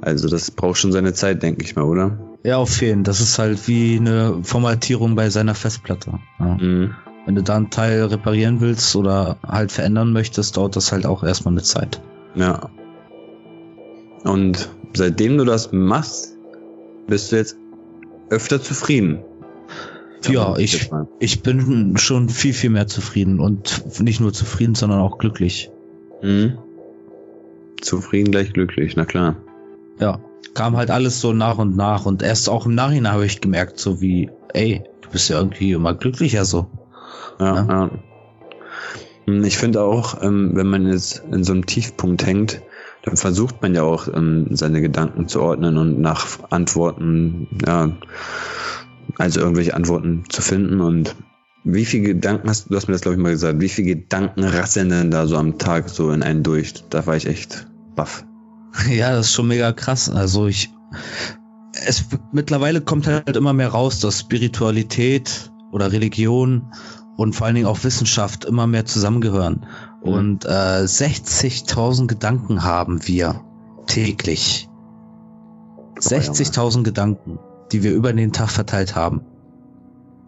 also 0.00 0.28
das 0.28 0.50
braucht 0.50 0.78
schon 0.78 0.90
seine 0.90 1.12
Zeit, 1.12 1.42
denke 1.42 1.62
ich 1.64 1.76
mal, 1.76 1.84
oder? 1.84 2.18
Ja, 2.42 2.56
auf 2.56 2.80
jeden. 2.80 3.04
Das 3.04 3.20
ist 3.20 3.38
halt 3.38 3.68
wie 3.68 3.98
eine 3.98 4.40
Formatierung 4.42 5.14
bei 5.14 5.30
seiner 5.30 5.54
Festplatte. 5.54 6.18
Ja. 6.40 6.56
Mhm. 6.60 6.94
Wenn 7.24 7.36
du 7.36 7.42
da 7.42 7.56
einen 7.56 7.70
Teil 7.70 8.02
reparieren 8.06 8.60
willst 8.60 8.96
oder 8.96 9.36
halt 9.46 9.70
verändern 9.70 10.12
möchtest, 10.12 10.56
dauert 10.56 10.74
das 10.74 10.90
halt 10.90 11.06
auch 11.06 11.22
erstmal 11.22 11.54
eine 11.54 11.62
Zeit. 11.62 12.00
Ja. 12.34 12.68
Und 14.24 14.70
seitdem 14.94 15.38
du 15.38 15.44
das 15.44 15.70
machst, 15.72 16.36
bist 17.06 17.30
du 17.30 17.36
jetzt 17.36 17.56
öfter 18.30 18.60
zufrieden. 18.60 19.20
Ja, 20.28 20.56
ich, 20.56 20.90
ich 21.18 21.42
bin 21.42 21.96
schon 21.96 22.28
viel, 22.28 22.52
viel 22.52 22.70
mehr 22.70 22.86
zufrieden 22.86 23.40
und 23.40 24.00
nicht 24.00 24.20
nur 24.20 24.32
zufrieden, 24.32 24.74
sondern 24.74 25.00
auch 25.00 25.18
glücklich. 25.18 25.70
Mhm. 26.22 26.58
Zufrieden 27.80 28.30
gleich 28.30 28.52
glücklich, 28.52 28.94
na 28.96 29.04
klar. 29.04 29.36
Ja, 29.98 30.20
kam 30.54 30.76
halt 30.76 30.90
alles 30.90 31.20
so 31.20 31.32
nach 31.32 31.58
und 31.58 31.76
nach 31.76 32.06
und 32.06 32.22
erst 32.22 32.48
auch 32.48 32.66
im 32.66 32.74
Nachhinein 32.74 33.12
habe 33.12 33.26
ich 33.26 33.40
gemerkt, 33.40 33.78
so 33.78 34.00
wie, 34.00 34.30
ey, 34.52 34.82
du 35.00 35.10
bist 35.10 35.28
ja 35.28 35.38
irgendwie 35.38 35.72
immer 35.72 35.94
glücklicher 35.94 36.44
so. 36.44 36.68
Ja, 37.40 37.54
Ja. 37.54 37.66
ja. 37.68 37.90
Hm, 39.26 39.44
Ich 39.44 39.58
finde 39.58 39.82
auch, 39.82 40.22
ähm, 40.22 40.50
wenn 40.54 40.66
man 40.68 40.86
jetzt 40.86 41.22
in 41.30 41.44
so 41.44 41.52
einem 41.52 41.66
Tiefpunkt 41.66 42.26
hängt, 42.26 42.60
dann 43.04 43.16
versucht 43.16 43.60
man 43.62 43.74
ja 43.74 43.82
auch, 43.82 44.06
ähm, 44.08 44.46
seine 44.50 44.80
Gedanken 44.80 45.26
zu 45.26 45.40
ordnen 45.40 45.76
und 45.76 46.00
nach 46.00 46.26
Antworten, 46.50 47.48
ja, 47.66 47.90
also 49.18 49.40
irgendwelche 49.40 49.74
Antworten 49.74 50.24
zu 50.28 50.42
finden. 50.42 50.80
Und 50.80 51.16
wie 51.64 51.84
viele 51.84 52.14
Gedanken 52.14 52.48
hast 52.48 52.70
du, 52.70 52.76
hast 52.76 52.88
mir 52.88 52.92
das 52.92 53.02
glaube 53.02 53.16
ich 53.16 53.22
mal 53.22 53.30
gesagt, 53.30 53.60
wie 53.60 53.68
viele 53.68 53.96
Gedanken 53.96 54.44
rasseln 54.44 54.90
denn 54.90 55.10
da 55.10 55.26
so 55.26 55.36
am 55.36 55.58
Tag 55.58 55.88
so 55.88 56.10
in 56.10 56.22
einen 56.22 56.42
durch? 56.42 56.74
Da 56.90 57.06
war 57.06 57.16
ich 57.16 57.26
echt 57.26 57.66
baff. 57.94 58.24
Ja, 58.90 59.10
das 59.10 59.26
ist 59.26 59.34
schon 59.34 59.48
mega 59.48 59.72
krass. 59.72 60.08
Also 60.08 60.46
ich, 60.46 60.70
es 61.86 62.06
mittlerweile 62.32 62.80
kommt 62.80 63.06
halt 63.06 63.36
immer 63.36 63.52
mehr 63.52 63.68
raus, 63.68 64.00
dass 64.00 64.20
Spiritualität 64.20 65.52
oder 65.72 65.92
Religion 65.92 66.72
und 67.16 67.34
vor 67.34 67.46
allen 67.46 67.54
Dingen 67.54 67.66
auch 67.66 67.84
Wissenschaft 67.84 68.44
immer 68.44 68.66
mehr 68.66 68.86
zusammengehören. 68.86 69.66
Und 70.00 70.44
äh, 70.44 70.48
60.000 70.48 72.06
Gedanken 72.06 72.64
haben 72.64 73.06
wir 73.06 73.44
täglich. 73.86 74.68
60.000 75.98 76.82
Gedanken, 76.82 77.38
die 77.72 77.82
wir 77.82 77.92
über 77.92 78.12
den 78.12 78.32
Tag 78.32 78.50
verteilt 78.50 78.94
haben. 78.94 79.22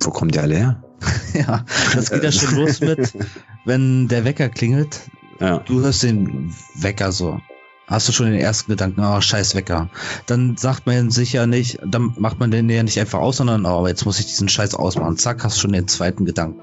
Wo 0.00 0.10
kommt 0.10 0.34
die 0.34 0.38
alle 0.38 0.56
her? 0.56 0.82
ja, 1.34 1.64
das 1.94 2.10
geht 2.10 2.22
ja 2.24 2.32
schon 2.32 2.56
los 2.56 2.80
mit, 2.80 3.12
wenn 3.64 4.08
der 4.08 4.24
Wecker 4.24 4.48
klingelt, 4.48 5.00
Ja. 5.40 5.58
Du 5.58 5.80
hörst 5.80 6.02
den 6.02 6.54
Wecker 6.74 7.12
so. 7.12 7.40
Hast 7.86 8.08
du 8.08 8.12
schon 8.12 8.26
den 8.26 8.40
ersten 8.40 8.70
Gedanken, 8.70 9.02
oh, 9.04 9.20
scheiß 9.20 9.54
Wecker. 9.54 9.90
Dann 10.24 10.56
sagt 10.56 10.86
man 10.86 11.10
sich 11.10 11.34
ja 11.34 11.46
nicht, 11.46 11.78
dann 11.84 12.14
macht 12.16 12.40
man 12.40 12.50
den 12.50 12.70
ja 12.70 12.82
nicht 12.82 12.98
einfach 12.98 13.18
aus, 13.18 13.36
sondern, 13.36 13.66
oh, 13.66 13.80
aber 13.80 13.88
jetzt 13.90 14.06
muss 14.06 14.18
ich 14.18 14.26
diesen 14.26 14.48
Scheiß 14.48 14.74
ausmachen. 14.74 15.18
Zack, 15.18 15.44
hast 15.44 15.60
schon 15.60 15.72
den 15.72 15.86
zweiten 15.86 16.24
Gedanken. 16.24 16.60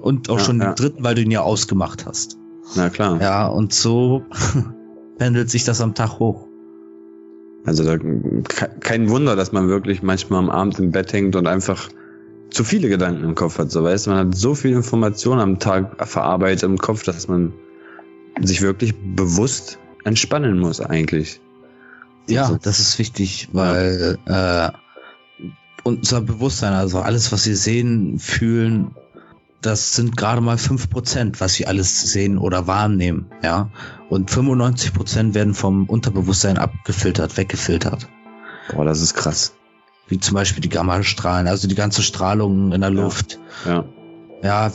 Und 0.00 0.30
auch 0.30 0.38
Ja, 0.38 0.44
schon 0.44 0.60
ja. 0.60 0.72
den 0.72 0.76
dritten, 0.76 1.04
weil 1.04 1.14
du 1.14 1.20
ihn 1.22 1.30
ja 1.30 1.42
ausgemacht 1.42 2.06
hast. 2.06 2.38
Na 2.76 2.88
klar. 2.88 3.20
Ja, 3.20 3.46
und 3.46 3.74
so 3.74 4.24
pendelt 5.18 5.50
sich 5.50 5.64
das 5.64 5.82
am 5.82 5.94
Tag 5.94 6.18
hoch. 6.18 6.46
Also 7.64 7.84
da, 7.84 7.96
ke- 7.96 8.70
kein 8.80 9.08
Wunder, 9.08 9.36
dass 9.36 9.52
man 9.52 9.68
wirklich 9.68 10.02
manchmal 10.02 10.38
am 10.40 10.50
Abend 10.50 10.78
im 10.78 10.90
Bett 10.92 11.12
hängt 11.12 11.34
und 11.36 11.46
einfach 11.46 11.88
zu 12.50 12.62
viele 12.64 12.88
Gedanken 12.88 13.24
im 13.24 13.34
Kopf 13.34 13.58
hat. 13.58 13.70
So 13.70 13.82
weißt 13.82 14.06
du, 14.06 14.10
man 14.10 14.28
hat 14.28 14.36
so 14.36 14.54
viel 14.54 14.72
Information 14.72 15.38
am 15.40 15.58
Tag 15.58 16.06
verarbeitet 16.08 16.62
im 16.64 16.78
Kopf, 16.78 17.02
dass 17.02 17.26
man 17.26 17.52
sich 18.40 18.60
wirklich 18.62 18.94
bewusst 19.16 19.78
entspannen 20.04 20.58
muss 20.58 20.80
eigentlich. 20.80 21.40
Ja, 22.28 22.46
So- 22.46 22.58
das 22.60 22.78
ist 22.80 22.98
wichtig, 22.98 23.48
weil 23.52 24.18
äh, 24.26 24.68
unser 25.82 26.20
Bewusstsein, 26.20 26.72
also 26.72 27.00
alles, 27.00 27.32
was 27.32 27.46
wir 27.46 27.56
sehen, 27.56 28.18
fühlen, 28.18 28.94
das 29.60 29.94
sind 29.96 30.16
gerade 30.16 30.40
mal 30.40 30.58
fünf 30.58 30.90
Prozent, 30.90 31.40
was 31.40 31.58
wir 31.58 31.68
alles 31.68 32.12
sehen 32.12 32.36
oder 32.38 32.66
wahrnehmen, 32.66 33.26
ja. 33.42 33.70
Und 34.14 34.30
95 34.30 34.94
Prozent 34.94 35.34
werden 35.34 35.54
vom 35.54 35.86
Unterbewusstsein 35.88 36.56
abgefiltert, 36.56 37.36
weggefiltert. 37.36 38.06
Boah, 38.72 38.84
das 38.84 39.00
ist 39.00 39.14
krass. 39.14 39.54
Wie 40.06 40.20
zum 40.20 40.34
Beispiel 40.34 40.60
die 40.60 40.68
Gammastrahlen, 40.68 41.48
also 41.48 41.66
die 41.66 41.74
ganze 41.74 42.00
Strahlung 42.00 42.70
in 42.70 42.80
der 42.80 42.92
Ja. 42.92 43.02
Luft. 43.02 43.40
Ja. 43.66 43.84
Ja, 44.40 44.72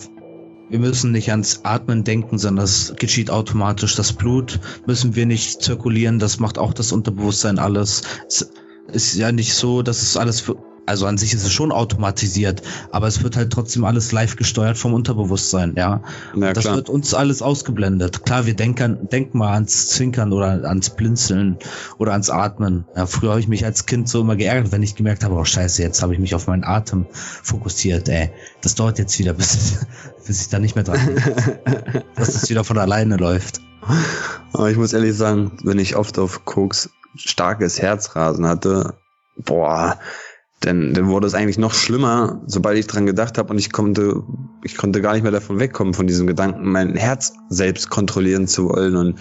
wir 0.69 0.79
müssen 0.79 1.13
nicht 1.13 1.31
ans 1.31 1.61
Atmen 1.63 2.03
denken, 2.03 2.37
sondern 2.37 2.65
das 2.65 2.95
geschieht 2.97 3.31
automatisch. 3.31 3.95
Das 3.95 4.11
Blut 4.11 4.59
müssen 4.85 5.15
wir 5.15 5.25
nicht 5.25 5.61
zirkulieren, 5.61 6.19
das 6.19 6.39
macht 6.39 6.57
auch 6.57 6.73
das 6.73 6.91
Unterbewusstsein 6.91 7.59
alles. 7.59 8.01
Es 8.27 8.51
ist 8.91 9.15
ja 9.15 9.31
nicht 9.31 9.53
so, 9.53 9.83
dass 9.83 10.01
es 10.01 10.17
alles 10.17 10.41
für, 10.41 10.57
also 10.89 11.05
an 11.05 11.19
sich 11.19 11.35
ist 11.35 11.45
es 11.45 11.53
schon 11.53 11.71
automatisiert, 11.71 12.63
aber 12.91 13.05
es 13.05 13.21
wird 13.21 13.37
halt 13.37 13.53
trotzdem 13.53 13.85
alles 13.85 14.11
live 14.11 14.35
gesteuert 14.35 14.75
vom 14.75 14.93
Unterbewusstsein, 14.93 15.75
ja. 15.77 16.01
Na 16.35 16.51
das 16.51 16.65
wird 16.65 16.89
uns 16.89 17.13
alles 17.13 17.43
ausgeblendet. 17.43 18.25
Klar, 18.25 18.47
wir 18.47 18.55
denken, 18.55 19.07
denken 19.09 19.37
mal 19.37 19.53
ans 19.53 19.89
Zwinkern 19.89 20.33
oder 20.33 20.67
ans 20.67 20.89
Blinzeln 20.89 21.57
oder 21.99 22.13
ans 22.13 22.31
Atmen. 22.31 22.85
Ja, 22.95 23.05
früher 23.05 23.29
habe 23.29 23.39
ich 23.39 23.47
mich 23.47 23.63
als 23.63 23.85
Kind 23.85 24.09
so 24.09 24.21
immer 24.21 24.35
geärgert, 24.35 24.71
wenn 24.71 24.81
ich 24.81 24.95
gemerkt 24.95 25.23
habe, 25.23 25.35
oh 25.35 25.45
scheiße, 25.45 25.83
jetzt 25.83 26.01
habe 26.01 26.13
ich 26.13 26.19
mich 26.19 26.33
auf 26.33 26.47
meinen 26.47 26.63
Atem 26.63 27.05
fokussiert, 27.11 28.09
ey. 28.09 28.31
Das 28.61 28.73
dauert 28.73 28.97
jetzt 28.97 29.19
wieder, 29.19 29.33
bis, 29.35 29.85
bis 30.25 30.41
ich 30.41 30.49
da 30.49 30.57
nicht 30.57 30.73
mehr 30.73 30.83
dran 30.83 31.05
bin. 31.05 32.03
dass 32.15 32.29
es 32.29 32.49
wieder 32.49 32.63
von 32.63 32.79
alleine 32.79 33.17
läuft. 33.17 33.61
Aber 34.53 34.71
ich 34.71 34.77
muss 34.77 34.93
ehrlich 34.93 35.15
sagen, 35.15 35.51
wenn 35.63 35.77
ich 35.77 35.95
oft 35.95 36.17
auf 36.17 36.45
Koks 36.45 36.89
starkes 37.15 37.79
Herzrasen 37.79 38.47
hatte, 38.47 38.95
boah, 39.37 39.99
dann, 40.59 40.93
dann 40.93 41.07
wurde 41.07 41.25
es 41.25 41.33
eigentlich 41.33 41.57
noch 41.57 41.73
schlimmer, 41.73 42.41
sobald 42.45 42.77
ich 42.77 42.87
dran 42.87 43.05
gedacht 43.05 43.37
habe 43.37 43.51
und 43.51 43.59
ich 43.59 43.71
konnte, 43.71 44.23
ich 44.63 44.75
konnte 44.75 45.01
gar 45.01 45.13
nicht 45.13 45.23
mehr 45.23 45.31
davon 45.31 45.59
wegkommen, 45.59 45.93
von 45.93 46.07
diesem 46.07 46.27
Gedanken, 46.27 46.69
mein 46.69 46.95
Herz 46.95 47.33
selbst 47.47 47.89
kontrollieren 47.89 48.47
zu 48.47 48.67
wollen. 48.67 48.95
Und 48.95 49.19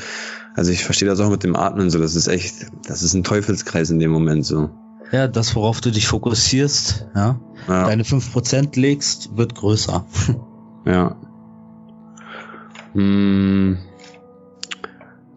also 0.55 0.73
ich 0.73 0.85
verstehe 0.85 1.09
das 1.09 1.21
auch 1.21 1.31
mit 1.31 1.45
dem 1.45 1.55
Atmen 1.55 1.91
so. 1.91 2.01
Das 2.01 2.17
ist 2.17 2.27
echt, 2.27 2.67
das 2.87 3.03
ist 3.03 3.15
ein 3.15 3.23
Teufelskreis 3.23 3.91
in 3.91 4.01
dem 4.01 4.11
Moment 4.11 4.45
so. 4.45 4.71
Ja, 5.13 5.29
das, 5.29 5.55
worauf 5.55 5.81
du 5.81 5.91
dich 5.91 6.09
fokussierst, 6.09 7.07
ja, 7.15 7.41
Ja, 7.69 7.87
deine 7.87 8.03
5% 8.03 8.79
legst, 8.79 9.37
wird 9.37 9.55
größer. 9.55 10.05
Ja. 10.87 11.17
Hm. 12.95 13.77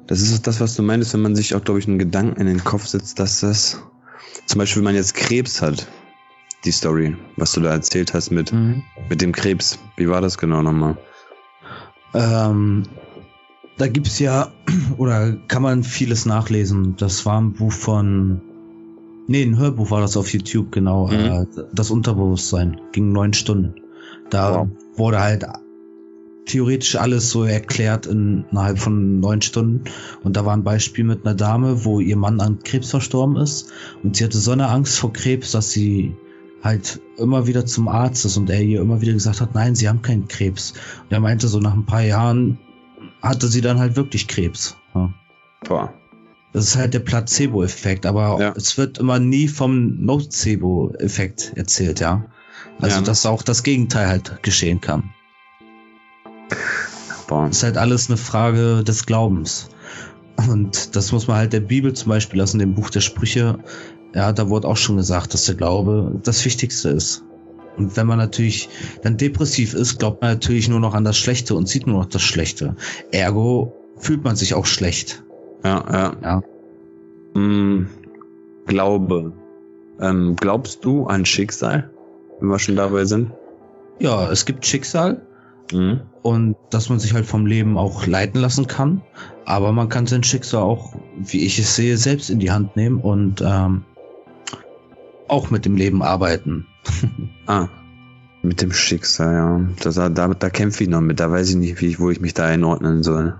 Das 0.08 0.22
ist 0.22 0.48
das, 0.48 0.62
was 0.62 0.76
du 0.76 0.82
meinst, 0.84 1.14
wenn 1.14 1.22
man 1.22 1.36
sich 1.36 1.56
auch, 1.56 1.64
glaube 1.64 1.80
ich, 1.80 1.90
einen 1.90 2.00
Gedanken 2.00 2.40
in 2.40 2.48
den 2.48 2.64
Kopf 2.64 2.86
setzt, 2.86 3.20
dass 3.20 3.42
das 3.42 3.82
zum 4.52 4.60
Beispiel, 4.60 4.82
wenn 4.82 4.86
man 4.86 4.96
jetzt 4.96 5.16
Krebs 5.16 5.62
hat, 5.62 5.88
die 6.66 6.72
Story, 6.72 7.16
was 7.38 7.54
du 7.54 7.62
da 7.62 7.72
erzählt 7.72 8.14
hast 8.14 8.32
mit, 8.32 8.52
Mhm. 8.52 8.84
mit 9.10 9.22
dem 9.22 9.32
Krebs. 9.32 9.80
Wie 9.98 10.10
war 10.10 10.22
das 10.22 10.38
genau 10.38 10.62
nochmal? 10.62 10.98
Ähm, 12.14 12.84
da 13.78 13.88
gibt's 13.88 14.20
ja, 14.20 14.52
oder 14.98 15.34
kann 15.48 15.62
man 15.64 15.84
vieles 15.84 16.26
nachlesen. 16.26 16.96
Das 16.98 17.26
war 17.26 17.40
ein 17.40 17.54
Buch 17.54 17.72
von, 17.72 18.42
nee, 19.28 19.42
ein 19.44 19.58
Hörbuch 19.58 19.90
war 19.90 20.02
das 20.02 20.18
auf 20.18 20.32
YouTube, 20.34 20.72
genau. 20.72 21.08
Mhm. 21.08 21.26
Äh, 21.26 21.46
das 21.74 21.90
Unterbewusstsein 21.90 22.80
ging 22.92 23.12
neun 23.12 23.34
Stunden. 23.34 23.76
Da 24.30 24.54
Wow. 24.60 24.68
wurde 24.96 25.20
halt 25.22 25.46
theoretisch 26.46 26.96
alles 26.96 27.30
so 27.30 27.44
erklärt 27.44 28.06
in, 28.08 28.46
innerhalb 28.52 28.80
von 28.80 29.20
neun 29.20 29.42
Stunden. 29.42 29.84
Und 30.24 30.36
da 30.38 30.46
war 30.46 30.54
ein 30.56 30.64
Beispiel 30.64 31.04
mit 31.04 31.26
einer 31.26 31.36
Dame, 31.36 31.86
wo 31.86 32.00
ihr 32.00 32.18
Mann 32.18 32.40
an 32.42 32.60
Krebs 32.64 32.90
verstorben 32.90 33.38
ist. 33.38 33.72
Und 34.04 34.16
sie 34.16 34.24
hatte 34.24 34.38
so 34.38 34.52
eine 34.52 34.68
Angst 34.70 34.98
vor 35.00 35.14
Krebs, 35.14 35.52
dass 35.52 35.72
sie 35.72 36.16
halt 36.64 37.00
immer 37.18 37.48
wieder 37.48 37.66
zum 37.66 37.88
Arzt 37.88 38.26
ist 38.26 38.38
und 38.38 38.50
er 38.50 38.62
ihr 38.62 38.82
immer 38.82 39.02
wieder 39.02 39.14
gesagt 39.14 39.42
hat, 39.42 39.56
nein, 39.56 39.76
sie 39.76 39.88
haben 39.90 40.02
keinen 40.02 40.28
Krebs. 40.28 40.72
Und 41.04 41.12
er 41.12 41.20
meinte, 41.20 41.48
so 41.48 41.60
nach 41.60 41.74
ein 41.74 41.86
paar 41.86 42.04
Jahren 42.04 42.60
hatte 43.22 43.48
sie 43.48 43.62
dann 43.62 43.80
halt 43.80 43.96
wirklich 43.96 44.28
Krebs. 44.28 44.78
Ja. 44.94 45.14
Boah. 45.68 45.94
Das 46.54 46.66
ist 46.66 46.76
halt 46.76 46.94
der 46.94 47.00
Placebo-Effekt, 47.00 48.06
aber 48.06 48.38
Ja. 48.40 48.54
es 48.58 48.78
wird 48.78 48.98
immer 48.98 49.20
nie 49.20 49.48
vom 49.48 50.04
Nocebo-Effekt 50.04 51.54
erzählt, 51.56 52.00
ja. 52.00 52.26
Also, 52.80 52.98
Ja. 52.98 53.02
dass 53.04 53.26
auch 53.26 53.42
das 53.42 53.64
Gegenteil 53.64 54.08
halt 54.08 54.44
geschehen 54.44 54.82
kann. 54.82 55.12
Boah. 57.28 57.48
ist 57.48 57.64
halt 57.64 57.78
alles 57.78 58.10
eine 58.10 58.18
Frage 58.18 58.84
des 58.84 59.06
Glaubens. 59.06 59.70
Und 60.50 60.96
das 60.96 61.12
muss 61.12 61.28
man 61.28 61.38
halt 61.38 61.54
der 61.54 61.60
Bibel 61.60 61.94
zum 61.94 62.10
Beispiel 62.10 62.40
lassen, 62.40 62.60
dem 62.60 62.74
Buch 62.74 62.90
der 62.90 63.02
Sprüche. 63.02 63.60
Ja, 64.14 64.34
da 64.34 64.50
wurde 64.50 64.68
auch 64.68 64.78
schon 64.78 64.98
gesagt, 64.98 65.34
dass 65.34 65.46
der 65.46 65.56
Glaube 65.56 66.20
das 66.24 66.44
Wichtigste 66.44 66.90
ist. 66.90 67.24
Und 67.78 67.96
wenn 67.96 68.08
man 68.08 68.18
natürlich 68.18 68.70
dann 69.02 69.18
depressiv 69.18 69.74
ist, 69.74 70.00
glaubt 70.00 70.22
man 70.22 70.32
natürlich 70.32 70.68
nur 70.68 70.80
noch 70.80 70.94
an 70.94 71.06
das 71.06 71.18
Schlechte 71.18 71.56
und 71.56 71.70
sieht 71.70 71.88
nur 71.88 72.00
noch 72.00 72.06
das 72.10 72.22
Schlechte. 72.22 72.76
Ergo 73.12 73.74
fühlt 73.98 74.24
man 74.24 74.36
sich 74.36 74.54
auch 74.54 74.66
schlecht. 74.66 75.24
Ja, 75.64 75.86
ja. 75.92 76.14
Ja. 76.22 76.44
Hm, 77.34 77.88
Glaube. 78.66 79.32
Ähm, 80.00 80.36
glaubst 80.36 80.84
du 80.84 81.06
an 81.06 81.26
Schicksal? 81.26 81.92
Wenn 82.40 82.50
wir 82.50 82.60
schon 82.60 82.76
dabei 82.76 83.06
sind? 83.06 83.32
Ja, 84.00 84.30
es 84.32 84.46
gibt 84.46 84.66
Schicksal 84.66 85.22
Mhm. 85.72 86.02
Und 86.24 86.56
dass 86.70 86.90
man 86.90 87.00
sich 87.00 87.14
halt 87.14 87.26
vom 87.26 87.46
Leben 87.46 87.78
auch 87.78 88.06
leiten 88.06 88.40
lassen 88.40 88.68
kann. 88.68 89.02
Aber 89.46 89.72
man 89.72 89.90
kann 89.90 90.06
sein 90.08 90.24
Schicksal 90.24 90.62
auch, 90.62 90.96
wie 91.18 91.46
ich 91.46 91.58
es 91.60 91.76
sehe, 91.76 91.98
selbst 91.98 92.30
in 92.30 92.40
die 92.40 92.52
Hand 92.52 92.76
nehmen 92.76 93.00
und 93.00 93.42
ähm, 93.42 93.84
auch 95.28 95.50
mit 95.50 95.66
dem 95.66 95.76
Leben 95.76 96.02
arbeiten. 96.04 96.66
Ah. 97.48 97.68
Mit 98.44 98.62
dem 98.62 98.72
Schicksal, 98.72 99.34
ja. 99.36 99.62
Das, 99.84 99.96
da, 99.96 100.10
da, 100.10 100.50
kämpfe 100.50 100.84
ich 100.84 100.90
noch 100.90 101.02
mit. 101.02 101.20
Da 101.20 101.30
weiß 101.32 101.50
ich 101.50 101.56
nicht, 101.58 101.80
wie 101.82 101.88
ich, 101.88 102.00
wo 102.00 102.10
ich 102.10 102.22
mich 102.22 102.34
da 102.34 102.46
einordnen 102.46 103.04
soll. 103.04 103.36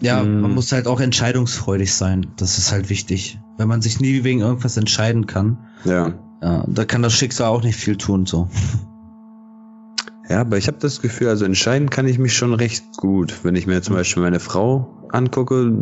Ja, 0.00 0.22
Mm. 0.22 0.40
man 0.42 0.54
muss 0.54 0.70
halt 0.72 0.86
auch 0.86 1.00
entscheidungsfreudig 1.00 1.92
sein. 1.92 2.28
Das 2.36 2.56
ist 2.58 2.70
halt 2.72 2.88
wichtig. 2.88 3.38
Wenn 3.58 3.68
man 3.68 3.82
sich 3.82 4.00
nie 4.00 4.24
wegen 4.24 4.40
irgendwas 4.40 4.76
entscheiden 4.76 5.26
kann, 5.26 5.58
Ja. 5.84 6.14
ja, 6.40 6.64
da 6.68 6.84
kann 6.84 7.02
das 7.02 7.12
Schicksal 7.14 7.48
auch 7.48 7.62
nicht 7.62 7.76
viel 7.76 7.96
tun, 7.96 8.24
so. 8.26 8.48
Ja, 10.28 10.42
aber 10.42 10.58
ich 10.58 10.66
habe 10.66 10.76
das 10.78 11.00
Gefühl, 11.00 11.28
also 11.28 11.46
entscheiden 11.46 11.88
kann 11.88 12.06
ich 12.06 12.18
mich 12.18 12.34
schon 12.34 12.52
recht 12.52 12.84
gut. 12.98 13.44
Wenn 13.44 13.56
ich 13.56 13.66
mir 13.66 13.80
zum 13.80 13.94
Beispiel 13.94 14.22
meine 14.22 14.40
Frau 14.40 14.94
angucke, 15.10 15.72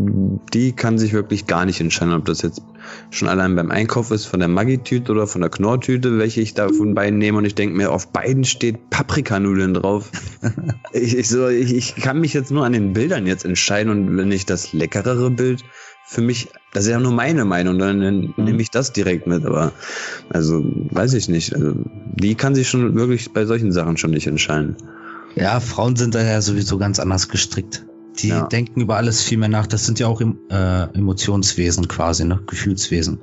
die 0.54 0.72
kann 0.72 0.98
sich 0.98 1.12
wirklich 1.12 1.48
gar 1.48 1.64
nicht 1.64 1.80
entscheiden, 1.80 2.14
ob 2.14 2.26
das 2.26 2.42
jetzt 2.42 2.62
schon 3.10 3.26
allein 3.26 3.56
beim 3.56 3.72
Einkauf 3.72 4.12
ist, 4.12 4.26
von 4.26 4.38
der 4.38 4.48
Maggi-Tüte 4.48 5.10
oder 5.10 5.26
von 5.26 5.40
der 5.40 5.50
Knorrtüte, 5.50 6.18
welche 6.18 6.40
ich 6.40 6.54
da 6.54 6.68
von 6.68 6.94
beiden 6.94 7.18
nehme 7.18 7.38
und 7.38 7.44
ich 7.44 7.56
denke 7.56 7.76
mir, 7.76 7.90
auf 7.90 8.12
beiden 8.12 8.44
steht 8.44 8.88
Paprikanudeln 8.90 9.74
drauf. 9.74 10.12
ich, 10.92 11.16
ich, 11.16 11.28
so, 11.28 11.48
ich, 11.48 11.74
ich 11.74 11.96
kann 11.96 12.20
mich 12.20 12.32
jetzt 12.32 12.52
nur 12.52 12.64
an 12.64 12.72
den 12.72 12.92
Bildern 12.92 13.26
jetzt 13.26 13.44
entscheiden 13.44 13.90
und 13.90 14.16
wenn 14.16 14.30
ich 14.30 14.46
das 14.46 14.72
leckerere 14.72 15.30
Bild 15.30 15.64
für 16.06 16.20
mich, 16.22 16.48
das 16.72 16.84
ist 16.84 16.90
ja 16.90 17.00
nur 17.00 17.12
meine 17.12 17.44
Meinung, 17.44 17.78
dann 17.78 17.98
nehme 18.36 18.62
ich 18.62 18.70
das 18.70 18.92
direkt 18.92 19.26
mit, 19.26 19.44
aber 19.44 19.72
also 20.30 20.62
weiß 20.90 21.14
ich 21.14 21.28
nicht. 21.28 21.54
Also, 21.54 21.74
die 22.14 22.34
kann 22.36 22.54
sich 22.54 22.68
schon 22.68 22.94
wirklich 22.94 23.32
bei 23.32 23.44
solchen 23.44 23.72
Sachen 23.72 23.96
schon 23.96 24.12
nicht 24.12 24.26
entscheiden. 24.26 24.76
Ja, 25.34 25.60
Frauen 25.60 25.96
sind 25.96 26.14
da 26.14 26.22
ja 26.22 26.40
sowieso 26.40 26.78
ganz 26.78 26.98
anders 27.00 27.28
gestrickt. 27.28 27.84
Die 28.18 28.28
Ja. 28.28 28.46
denken 28.46 28.80
über 28.80 28.96
alles 28.96 29.20
viel 29.20 29.36
mehr 29.36 29.48
nach. 29.50 29.66
Das 29.66 29.84
sind 29.84 29.98
ja 29.98 30.06
auch 30.06 30.20
äh, 30.22 30.24
Emotionswesen 30.94 31.88
quasi, 31.88 32.24
ne? 32.24 32.40
Gefühlswesen. 32.46 33.18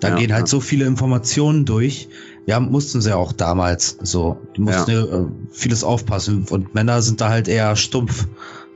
Da 0.00 0.10
Ja, 0.10 0.16
gehen 0.16 0.32
halt 0.32 0.42
ja. 0.42 0.46
so 0.46 0.60
viele 0.60 0.84
Informationen 0.84 1.64
durch. 1.64 2.08
Ja, 2.46 2.60
mussten 2.60 3.00
sie 3.00 3.10
ja 3.10 3.16
auch 3.16 3.32
damals 3.32 3.96
so. 4.02 4.38
Die 4.56 4.60
mussten 4.60 4.90
ja, 4.90 5.02
äh, 5.04 5.26
vieles 5.50 5.84
aufpassen. 5.84 6.46
Und 6.50 6.74
Männer 6.74 7.00
sind 7.00 7.20
da 7.20 7.30
halt 7.30 7.48
eher 7.48 7.74
stumpf. 7.76 8.26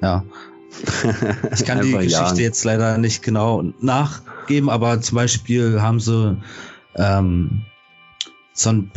Ja. 0.00 0.24
Ich 1.54 1.64
kann 1.64 1.82
die 1.82 1.92
Geschichte 1.92 2.12
jagen. 2.14 2.38
jetzt 2.38 2.64
leider 2.64 2.98
nicht 2.98 3.22
genau 3.22 3.62
nachgeben, 3.80 4.70
aber 4.70 5.00
zum 5.00 5.16
Beispiel 5.16 5.80
haben 5.82 6.00
sie 6.00 6.36
ähm, 6.96 7.62
so 8.54 8.70
ein 8.70 8.90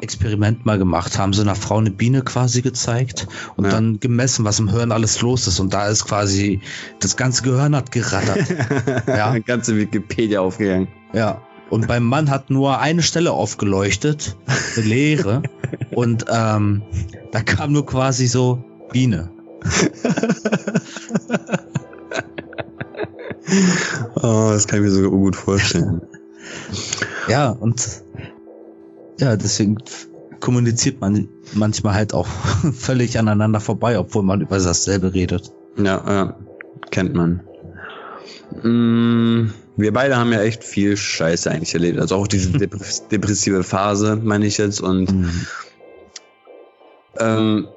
Experiment 0.00 0.64
mal 0.64 0.78
gemacht, 0.78 1.18
haben 1.18 1.32
sie 1.32 1.40
einer 1.42 1.54
Frau 1.56 1.78
eine 1.78 1.90
Biene 1.90 2.22
quasi 2.22 2.62
gezeigt 2.62 3.26
und 3.56 3.64
Ja. 3.64 3.70
dann 3.72 3.98
gemessen, 4.00 4.44
was 4.44 4.58
im 4.60 4.68
Hirn 4.70 4.92
alles 4.92 5.20
los 5.22 5.46
ist. 5.48 5.58
Und 5.60 5.74
da 5.74 5.88
ist 5.88 6.04
quasi 6.06 6.60
das 7.00 7.16
ganze 7.16 7.42
Gehirn 7.42 7.74
hat 7.74 7.90
gerattert. 7.90 8.46
Ja. 9.08 9.36
Ganze 9.38 9.76
Wikipedia 9.76 10.40
aufgegangen. 10.40 10.88
ja. 11.12 11.42
Und 11.70 11.86
beim 11.86 12.04
Mann 12.04 12.30
hat 12.30 12.48
nur 12.48 12.78
eine 12.80 13.02
Stelle 13.02 13.32
aufgeleuchtet, 13.32 14.36
eine 14.76 14.86
leere. 14.86 15.42
und 15.94 16.24
ähm, 16.32 16.80
da 17.30 17.42
kam 17.42 17.72
nur 17.72 17.84
quasi 17.84 18.26
so 18.26 18.64
Biene. 18.90 19.30
Oh, 24.16 24.50
das 24.52 24.66
kann 24.68 24.78
ich 24.80 24.84
mir 24.84 24.90
sogar 24.90 25.10
gut 25.10 25.34
vorstellen. 25.36 26.02
Ja, 27.28 27.50
und 27.50 28.02
ja, 29.18 29.36
deswegen 29.36 29.78
kommuniziert 30.40 31.00
man 31.00 31.28
manchmal 31.54 31.94
halt 31.94 32.12
auch 32.14 32.26
völlig 32.78 33.18
aneinander 33.18 33.60
vorbei, 33.60 33.98
obwohl 33.98 34.22
man 34.22 34.40
über 34.40 34.58
dasselbe 34.58 35.14
redet. 35.14 35.50
ja, 35.76 36.02
ja, 36.06 36.36
kennt 36.90 37.14
man. 37.14 37.40
Mm, 38.62 39.50
wir 39.76 39.92
beide 39.92 40.16
haben 40.16 40.32
ja 40.32 40.42
echt 40.42 40.64
viel 40.64 40.96
Scheiße 40.96 41.50
eigentlich 41.50 41.74
erlebt. 41.74 41.98
Also 42.00 42.16
auch 42.16 42.26
diese 42.28 42.50
dep- 42.58 43.08
depressive 43.10 43.62
Phase, 43.64 44.16
meine 44.16 44.46
ich 44.46 44.58
jetzt. 44.58 44.80
Und 44.80 45.14
ähm, 47.18 47.68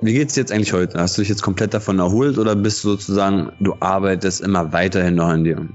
wie 0.00 0.12
geht's 0.12 0.34
dir 0.34 0.40
jetzt 0.40 0.52
eigentlich 0.52 0.72
heute? 0.72 0.98
Hast 0.98 1.16
du 1.16 1.22
dich 1.22 1.28
jetzt 1.28 1.42
komplett 1.42 1.74
davon 1.74 1.98
erholt 1.98 2.38
oder 2.38 2.56
bist 2.56 2.84
du 2.84 2.90
sozusagen, 2.90 3.52
du 3.60 3.74
arbeitest 3.80 4.40
immer 4.40 4.72
weiterhin 4.72 5.14
noch 5.16 5.28
an 5.28 5.44
dir? 5.44 5.68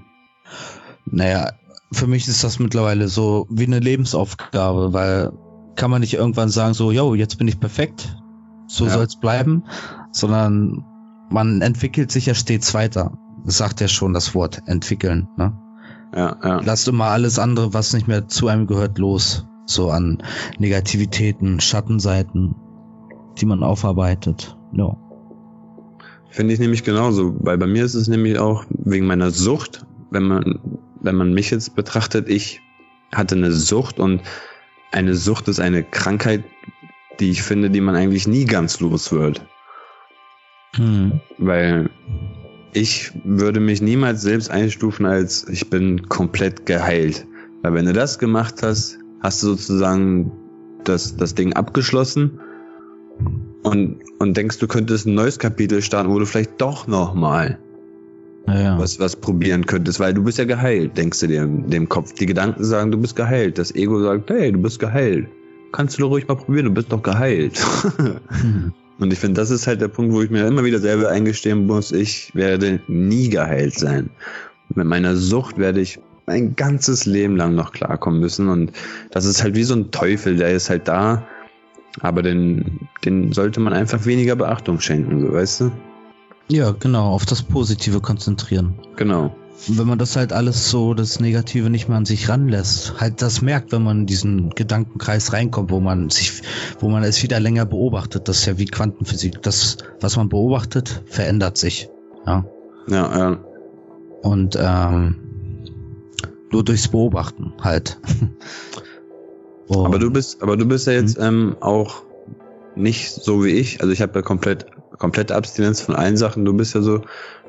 Naja, 1.05 1.51
für 1.91 2.07
mich 2.07 2.27
ist 2.27 2.43
das 2.43 2.59
mittlerweile 2.59 3.07
so 3.07 3.45
wie 3.49 3.65
eine 3.65 3.79
Lebensaufgabe, 3.79 4.93
weil 4.93 5.31
kann 5.75 5.91
man 5.91 6.01
nicht 6.01 6.13
irgendwann 6.13 6.49
sagen, 6.49 6.73
so, 6.73 6.91
yo, 6.91 7.15
jetzt 7.15 7.37
bin 7.37 7.47
ich 7.47 7.59
perfekt, 7.59 8.17
so 8.67 8.85
Ja. 8.85 8.91
soll's 8.91 9.19
bleiben, 9.19 9.63
sondern 10.11 10.83
man 11.29 11.61
entwickelt 11.61 12.11
sich 12.11 12.25
ja 12.27 12.33
stets 12.33 12.73
weiter. 12.73 13.17
Das 13.45 13.57
sagt 13.57 13.81
ja 13.81 13.87
schon 13.87 14.13
das 14.13 14.33
Wort 14.33 14.63
entwickeln. 14.65 15.27
Ne? 15.37 15.53
Ja, 16.15 16.37
ja. 16.43 16.61
Lasst 16.63 16.87
immer 16.87 17.05
alles 17.05 17.37
andere, 17.37 17.73
was 17.73 17.93
nicht 17.93 18.07
mehr 18.07 18.27
zu 18.27 18.47
einem 18.47 18.67
gehört, 18.67 18.97
los. 18.97 19.45
So 19.67 19.89
an 19.91 20.23
Negativitäten, 20.59 21.59
Schattenseiten, 21.59 22.55
die 23.37 23.45
man 23.45 23.63
aufarbeitet. 23.63 24.57
Ja. 24.73 24.95
Finde 26.29 26.53
ich 26.53 26.59
nämlich 26.59 26.83
genauso, 26.83 27.35
weil 27.39 27.57
bei 27.57 27.67
mir 27.67 27.85
ist 27.85 27.93
es 27.93 28.07
nämlich 28.07 28.39
auch 28.39 28.65
wegen 28.69 29.07
meiner 29.07 29.31
Sucht, 29.31 29.85
wenn 30.11 30.23
man, 30.23 30.59
wenn 31.01 31.15
man 31.15 31.33
mich 31.33 31.49
jetzt 31.49 31.75
betrachtet, 31.75 32.29
ich 32.29 32.61
hatte 33.13 33.35
eine 33.35 33.51
Sucht 33.51 33.99
und 33.99 34.21
eine 34.91 35.15
Sucht 35.15 35.47
ist 35.47 35.59
eine 35.59 35.83
Krankheit, 35.83 36.43
die 37.19 37.29
ich 37.29 37.41
finde, 37.41 37.69
die 37.69 37.81
man 37.81 37.95
eigentlich 37.95 38.27
nie 38.27 38.45
ganz 38.45 38.79
los 38.79 39.11
wird. 39.11 39.45
Hm. 40.75 41.21
Weil 41.37 41.89
ich 42.73 43.13
würde 43.23 43.61
mich 43.61 43.81
niemals 43.81 44.21
selbst 44.21 44.51
einstufen 44.51 45.05
als 45.05 45.47
ich 45.47 45.69
bin 45.69 46.09
komplett 46.09 46.65
geheilt. 46.65 47.25
Weil 47.61 47.73
wenn 47.73 47.85
du 47.85 47.93
das 47.93 48.19
gemacht 48.19 48.55
hast, 48.61 48.99
hast 49.21 49.41
du 49.41 49.47
sozusagen 49.47 50.31
das, 50.83 51.15
das 51.15 51.33
Ding 51.35 51.53
abgeschlossen 51.53 52.39
und, 53.63 53.99
und 54.19 54.37
denkst, 54.37 54.59
du 54.59 54.67
könntest 54.67 55.05
ein 55.07 55.15
neues 55.15 55.39
Kapitel 55.39 55.81
starten, 55.81 56.09
wo 56.11 56.19
du 56.19 56.25
vielleicht 56.25 56.61
doch 56.61 56.87
nochmal 56.87 57.57
Naja. 58.45 58.77
was, 58.79 58.99
was 58.99 59.15
probieren 59.15 59.65
könntest, 59.65 59.99
weil 59.99 60.13
du 60.13 60.23
bist 60.23 60.37
ja 60.37 60.45
geheilt, 60.45 60.95
denkst 60.97 61.19
du 61.21 61.27
dir 61.27 61.43
in 61.43 61.69
dem 61.69 61.89
Kopf. 61.89 62.13
Die 62.13 62.25
Gedanken 62.27 62.63
sagen, 62.63 62.91
du 62.91 62.97
bist 62.97 63.15
geheilt. 63.15 63.57
Das 63.57 63.73
Ego 63.73 64.01
sagt, 64.01 64.29
hey, 64.29 64.51
du 64.51 64.61
bist 64.61 64.79
geheilt. 64.79 65.27
kannst 65.71 65.97
du 65.97 66.03
doch 66.03 66.09
ruhig 66.09 66.27
mal 66.27 66.35
probieren, 66.35 66.65
du 66.65 66.71
bist 66.71 66.91
doch 66.91 67.01
geheilt. 67.01 67.59
Und 68.99 69.11
ich 69.11 69.19
finde, 69.19 69.41
das 69.41 69.49
ist 69.49 69.67
halt 69.67 69.81
der 69.81 69.89
Punkt, 69.89 70.13
wo 70.13 70.21
ich 70.21 70.29
mir 70.29 70.47
immer 70.47 70.63
wieder 70.63 70.79
selber 70.79 71.09
eingestehen 71.09 71.65
muss, 71.65 71.91
ich 71.91 72.33
werde 72.33 72.79
nie 72.87 73.29
geheilt 73.29 73.77
sein. 73.77 74.09
Mit 74.73 74.85
meiner 74.85 75.15
Sucht 75.17 75.57
werde 75.57 75.81
ich 75.81 75.99
mein 76.27 76.55
ganzes 76.55 77.05
Leben 77.05 77.35
lang 77.35 77.55
noch 77.55 77.71
klarkommen 77.73 78.19
müssen. 78.19 78.47
Und 78.47 78.71
das 79.11 79.25
ist 79.25 79.43
halt 79.43 79.55
wie 79.55 79.63
so 79.63 79.75
ein 79.75 79.91
Teufel, 79.91 80.37
der 80.37 80.51
ist 80.51 80.69
halt 80.69 80.87
da, 80.87 81.27
aber 82.01 82.21
den, 82.21 82.87
den 83.03 83.31
sollte 83.31 83.59
man 83.59 83.73
einfach 83.73 84.05
weniger 84.05 84.35
Beachtung 84.35 84.79
schenken, 84.79 85.21
so 85.21 85.33
weißt 85.33 85.61
du? 85.61 85.71
Ja, 86.47 86.71
genau, 86.71 87.09
auf 87.09 87.25
das 87.25 87.41
Positive 87.41 88.01
konzentrieren. 88.01 88.75
Genau. 88.95 89.35
Wenn 89.67 89.87
man 89.87 89.97
das 89.97 90.15
halt 90.15 90.33
alles 90.33 90.69
so, 90.69 90.93
das 90.93 91.19
Negative 91.19 91.69
nicht 91.69 91.87
mehr 91.87 91.97
an 91.97 92.05
sich 92.05 92.27
ranlässt, 92.29 92.99
halt 92.99 93.21
das 93.21 93.41
merkt, 93.41 93.71
wenn 93.71 93.83
man 93.83 94.01
in 94.01 94.05
diesen 94.05 94.49
Gedankenkreis 94.49 95.33
reinkommt, 95.33 95.71
wo 95.71 95.79
man 95.79 96.09
sich, 96.09 96.41
wo 96.79 96.89
man 96.89 97.03
es 97.03 97.23
wieder 97.23 97.39
länger 97.39 97.65
beobachtet, 97.65 98.27
das 98.27 98.39
ist 98.39 98.45
ja 98.45 98.57
wie 98.57 98.65
Quantenphysik. 98.65 99.41
Das, 99.41 99.77
was 100.01 100.17
man 100.17 100.29
beobachtet, 100.29 101.03
verändert 101.05 101.57
sich. 101.57 101.89
Ja. 102.27 102.45
Ja, 102.87 103.17
ja. 103.17 103.37
Und 104.21 104.57
ähm, 104.59 105.15
nur 106.51 106.63
durchs 106.63 106.89
Beobachten 106.89 107.53
halt. 107.61 107.97
Und- 109.67 109.85
Aber 109.85 109.99
du 109.99 110.11
bist, 110.11 110.41
aber 110.41 110.57
du 110.57 110.65
bist 110.65 110.87
ja 110.87 110.93
jetzt 110.93 111.17
ähm, 111.19 111.57
auch 111.59 112.03
nicht 112.75 113.13
so 113.13 113.43
wie 113.43 113.49
ich. 113.51 113.81
Also 113.81 113.91
ich 113.93 114.01
habe 114.01 114.19
ja 114.19 114.21
komplett, 114.21 114.65
komplette 114.97 115.35
Abstinenz 115.35 115.81
von 115.81 115.95
allen 115.95 116.17
Sachen. 116.17 116.45
Du 116.45 116.53
bist 116.53 116.75
ja 116.75 116.81
so, 116.81 117.01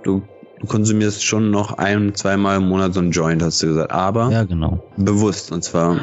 du, 0.03 0.23
du 0.61 0.67
konsumierst 0.67 1.25
schon 1.25 1.51
noch 1.51 1.73
ein, 1.79 2.15
zweimal 2.15 2.59
im 2.59 2.69
Monat 2.69 2.95
so 2.95 3.01
ein 3.01 3.11
Joint, 3.11 3.43
hast 3.43 3.63
du 3.63 3.67
gesagt. 3.69 3.91
Aber 3.93 4.31
ja, 4.31 4.45
genau. 4.45 4.83
bewusst. 4.97 5.51
Und 5.53 5.63
zwar, 5.65 5.97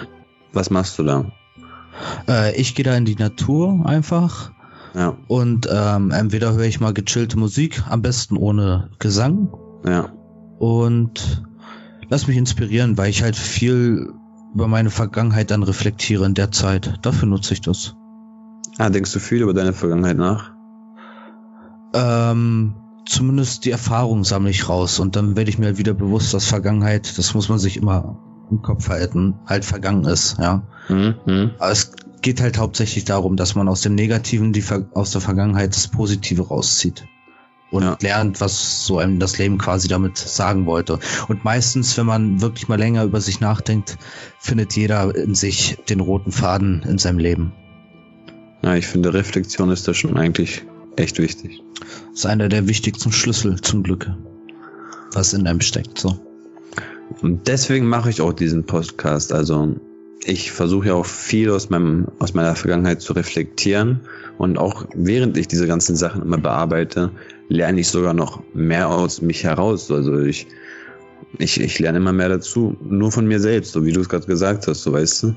was 0.52 0.70
machst 0.70 1.00
du 1.00 1.04
da? 1.04 1.32
Äh, 2.28 2.56
ich 2.60 2.76
gehe 2.76 2.84
da 2.84 2.96
in 2.96 3.06
die 3.06 3.16
Natur 3.16 3.84
einfach 3.86 4.52
Ja, 4.94 5.18
und 5.28 5.70
ähm, 5.72 6.12
entweder 6.12 6.54
höre 6.54 6.66
ich 6.66 6.80
mal 6.80 6.94
gechillte 6.94 7.38
Musik, 7.40 7.82
am 7.90 8.02
besten 8.02 8.36
ohne 8.38 8.90
Gesang 9.00 9.50
ja, 9.86 10.12
und 10.60 11.44
lass 12.10 12.28
mich 12.28 12.38
inspirieren, 12.38 12.98
weil 12.98 13.10
ich 13.10 13.24
halt 13.24 13.36
viel 13.36 14.12
über 14.54 14.68
meine 14.68 14.90
Vergangenheit 14.90 15.52
dann 15.52 15.64
reflektiere 15.64 16.26
in 16.26 16.34
der 16.34 16.52
Zeit. 16.52 17.00
Dafür 17.02 17.28
nutze 17.28 17.54
ich 17.54 17.62
das. 17.62 17.96
Ah, 18.78 18.90
denkst 18.90 19.14
du 19.14 19.20
viel 19.20 19.42
über 19.42 19.54
deine 19.54 19.74
Vergangenheit 19.74 20.18
nach? 20.18 20.52
Ähm, 21.94 22.76
zumindest 23.06 23.66
die 23.66 23.72
Erfahrung 23.72 24.24
sammle 24.24 24.50
ich 24.50 24.68
raus 24.70 25.00
und 25.00 25.16
dann 25.16 25.36
werde 25.36 25.50
ich 25.50 25.60
mir 25.60 25.68
halt 25.68 25.78
wieder 25.78 25.94
bewusst, 25.94 26.34
dass 26.34 26.46
Vergangenheit, 26.46 27.18
das 27.18 27.34
muss 27.34 27.50
man 27.50 27.60
sich 27.60 27.78
immer 27.78 28.18
im 28.50 28.62
Kopf 28.62 28.90
halten, 28.90 29.36
halt 29.46 29.66
vergangen 29.66 30.06
ist, 30.06 30.38
ja. 30.40 30.64
Mhm. 30.90 31.16
Mhm. 31.26 31.52
Aber 31.60 31.72
es 31.72 31.92
geht 32.22 32.42
halt 32.42 32.58
hauptsächlich 32.58 33.06
darum, 33.06 33.36
dass 33.36 33.56
man 33.56 33.68
aus 33.68 33.82
dem 33.82 33.96
Negativen, 33.96 34.54
die 34.54 34.62
Ver 34.62 34.86
aus 34.94 35.12
der 35.12 35.22
Vergangenheit 35.22 35.76
das 35.76 35.88
Positive 35.88 36.48
rauszieht. 36.48 37.06
Und 37.74 37.82
Ja. 37.84 37.98
lernt, 38.02 38.40
was 38.40 38.86
so 38.86 39.00
einem 39.00 39.18
das 39.18 39.40
Leben 39.40 39.58
quasi 39.58 39.88
damit 39.88 40.16
sagen 40.16 40.68
wollte. 40.68 41.00
Und 41.28 41.44
meistens, 41.44 41.98
wenn 41.98 42.06
man 42.06 42.40
wirklich 42.40 42.68
mal 42.68 42.78
länger 42.78 43.04
über 43.04 43.20
sich 43.20 43.40
nachdenkt, 43.40 43.98
findet 44.40 44.76
jeder 44.76 45.16
in 45.16 45.34
sich 45.34 45.78
den 45.90 46.00
roten 46.00 46.32
Faden 46.32 46.84
in 46.88 47.00
seinem 47.00 47.18
Leben. 47.18 47.52
Ja, 48.62 48.76
ich 48.76 48.86
finde, 48.86 49.14
Reflexion 49.16 49.72
ist 49.72 49.88
da 49.88 49.94
schon 49.96 50.18
eigentlich 50.18 50.64
echt 50.98 51.18
wichtig. 51.18 51.64
Das 52.12 52.20
ist 52.20 52.26
einer 52.28 52.48
der 52.48 52.68
wichtigsten 52.68 53.12
Schlüssel 53.12 53.60
zum 53.60 53.82
Glück, 53.82 54.08
was 55.14 55.34
in 55.34 55.48
einem 55.48 55.62
steckt. 55.62 55.98
So. 55.98 56.20
Und 57.22 57.48
deswegen 57.48 57.88
mache 57.88 58.12
ich 58.12 58.22
auch 58.22 58.34
diesen 58.34 58.66
Podcast. 58.66 59.34
Also 59.34 59.76
ich 60.26 60.52
versuche 60.52 60.90
ja 60.90 60.94
auch 60.94 61.06
viel 61.06 61.50
aus 61.50 61.70
meinem 61.70 62.08
aus 62.20 62.34
meiner 62.34 62.56
Vergangenheit 62.56 63.02
zu 63.02 63.14
reflektieren 63.14 64.02
und 64.38 64.58
auch 64.58 64.86
während 64.96 65.38
ich 65.38 65.48
diese 65.48 65.68
ganzen 65.68 65.96
Sachen 65.96 66.22
immer 66.22 66.38
bearbeite, 66.38 67.12
lerne 67.50 67.82
ich 67.82 67.88
sogar 67.88 68.14
noch 68.14 68.42
mehr 68.54 68.90
aus 68.90 69.22
mich 69.22 69.44
heraus. 69.44 69.92
Also 69.92 70.20
ich 70.20 70.48
ich, 71.40 71.60
ich 71.60 71.80
lerne 71.80 71.98
immer 71.98 72.14
mehr 72.14 72.30
dazu, 72.30 72.78
nur 72.84 73.12
von 73.12 73.28
mir 73.28 73.40
selbst, 73.40 73.72
so 73.72 73.86
wie 73.86 73.92
du 73.92 74.02
es 74.02 74.10
gerade 74.10 74.26
gesagt 74.26 74.68
hast, 74.68 74.84
so 74.84 74.94
weißt 74.94 75.24
du. 75.24 75.36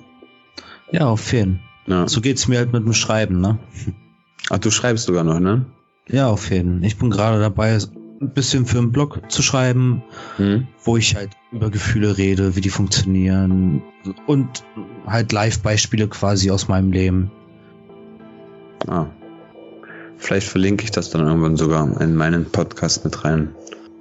Ja, 0.93 1.07
auf 1.07 1.33
jeden. 1.33 1.61
Ja. 1.87 2.07
So 2.07 2.21
geht's 2.21 2.49
mir 2.49 2.59
halt 2.59 2.73
mit 2.73 2.85
dem 2.85 2.93
Schreiben, 2.93 3.41
ne? 3.41 3.59
Ach, 4.51 4.59
du 4.59 4.71
schreibst 4.71 5.07
sogar 5.07 5.25
noch, 5.25 5.41
ne? 5.41 5.65
Ja, 6.09 6.29
auf 6.29 6.51
jeden. 6.51 6.83
Ich 6.83 6.99
bin 6.99 7.11
gerade 7.11 7.41
dabei, 7.41 7.79
ein 8.21 8.31
bisschen 8.33 8.67
für 8.67 8.79
einen 8.79 8.93
Blog 8.93 9.21
zu 9.31 9.43
schreiben, 9.43 10.03
Hm? 10.37 10.67
wo 10.85 10.97
ich 10.97 11.17
halt 11.17 11.31
über 11.51 11.71
Gefühle 11.71 12.17
rede, 12.17 12.57
wie 12.57 12.61
die 12.61 12.71
funktionieren 12.71 13.83
und 14.27 14.65
halt 15.07 15.33
Live-Beispiele 15.33 16.09
quasi 16.09 16.51
aus 16.51 16.69
meinem 16.69 16.93
Leben. 16.93 17.31
Ah. 18.87 19.07
Vielleicht 20.19 20.49
verlinke 20.49 20.85
ich 20.85 20.91
das 20.91 21.11
dann 21.11 21.27
irgendwann 21.27 21.57
sogar 21.57 22.01
in 22.01 22.15
meinen 22.17 22.47
Podcast 22.47 23.05
mit 23.05 23.25
rein. 23.25 23.55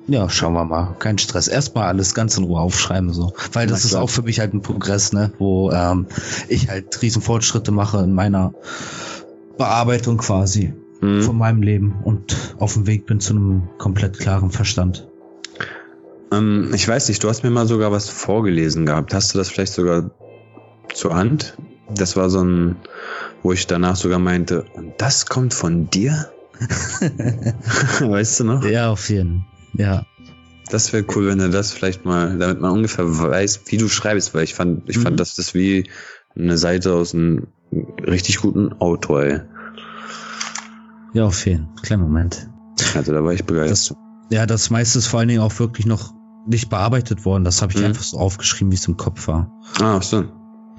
Ja, 0.07 0.29
schauen 0.29 0.53
wir 0.53 0.65
mal. 0.65 0.95
Kein 0.99 1.17
Stress. 1.17 1.47
Erstmal 1.47 1.87
alles 1.87 2.13
ganz 2.13 2.37
in 2.37 2.43
Ruhe 2.43 2.59
aufschreiben, 2.59 3.11
so. 3.11 3.33
Weil 3.53 3.67
das 3.67 3.79
Na 3.79 3.85
ist 3.85 3.91
klar. 3.91 4.03
auch 4.03 4.09
für 4.09 4.21
mich 4.21 4.39
halt 4.39 4.53
ein 4.53 4.61
Progress, 4.61 5.13
ne? 5.13 5.31
Wo 5.39 5.71
ähm, 5.71 6.05
ich 6.47 6.69
halt 6.69 7.01
riesen 7.01 7.21
Fortschritte 7.21 7.71
mache 7.71 7.99
in 7.99 8.13
meiner 8.13 8.53
Bearbeitung 9.57 10.17
quasi 10.17 10.73
Hm? 11.01 11.21
von 11.23 11.37
meinem 11.37 11.61
Leben 11.61 11.95
und 12.03 12.55
auf 12.57 12.73
dem 12.73 12.87
Weg 12.87 13.05
bin 13.05 13.19
zu 13.19 13.33
einem 13.33 13.63
komplett 13.77 14.17
klaren 14.17 14.49
Verstand. 14.49 15.07
Ähm, 16.31 16.71
ich 16.73 16.87
weiß 16.87 17.09
nicht, 17.09 17.23
du 17.23 17.29
hast 17.29 17.43
mir 17.43 17.49
mal 17.49 17.67
sogar 17.67 17.91
was 17.91 18.07
vorgelesen 18.09 18.85
gehabt. 18.85 19.13
Hast 19.13 19.33
du 19.33 19.37
das 19.37 19.49
vielleicht 19.49 19.73
sogar 19.73 20.11
zur 20.93 21.15
Hand? 21.15 21.57
Das 21.93 22.15
war 22.15 22.29
so 22.29 22.41
ein, 22.41 22.77
wo 23.45 23.53
ich 23.53 23.67
danach 23.67 23.95
sogar 23.95 24.17
meinte, 24.17 24.65
und 24.73 24.93
das 24.97 25.27
kommt 25.27 25.53
von 25.53 25.87
dir? 25.91 26.31
weißt 27.99 28.39
du 28.39 28.43
noch? 28.45 28.65
Ja, 28.65 28.89
auf 28.89 29.07
jeden. 29.09 29.45
Ja. 29.73 30.03
Das 30.71 30.91
wäre 30.91 31.05
cool, 31.15 31.27
wenn 31.27 31.37
du 31.37 31.51
das 31.51 31.71
vielleicht 31.71 32.05
mal, 32.05 32.39
damit 32.39 32.59
man 32.59 32.71
ungefähr 32.71 33.05
weiß, 33.05 33.61
wie 33.67 33.77
du 33.77 33.87
schreibst, 33.87 34.33
weil 34.33 34.45
ich 34.45 34.55
fand, 34.55 34.89
ich 34.89 34.97
Mhm. 34.97 35.01
fand, 35.03 35.19
das 35.19 35.37
ist 35.37 35.53
wie 35.53 35.87
eine 36.35 36.57
Seite 36.57 36.93
aus 36.93 37.13
einem 37.13 37.45
richtig 38.01 38.39
guten 38.39 38.73
Autor, 38.79 39.21
ey. 39.23 39.41
Ja, 41.13 41.25
auf 41.25 41.45
jeden. 41.45 41.69
Kleinen 41.83 42.01
Moment. 42.01 42.49
Also 42.95 43.13
da 43.13 43.23
war 43.23 43.31
ich 43.31 43.45
begeistert. 43.45 43.95
Das, 44.31 44.35
ja, 44.35 44.45
das 44.47 44.71
meiste 44.71 44.97
ist 44.97 45.05
vor 45.05 45.19
allen 45.19 45.29
Dingen 45.29 45.41
auch 45.41 45.59
wirklich 45.59 45.85
noch 45.85 46.15
nicht 46.47 46.69
bearbeitet 46.71 47.25
worden. 47.25 47.43
Das 47.43 47.61
habe 47.61 47.73
ich 47.73 47.77
Mhm. 47.79 47.85
einfach 47.85 48.03
so 48.03 48.17
aufgeschrieben, 48.17 48.71
wie 48.71 48.75
es 48.75 48.87
im 48.87 48.97
Kopf 48.97 49.27
war. 49.27 49.51
ah, 49.79 49.97
ach 49.97 50.03
so. 50.03 50.23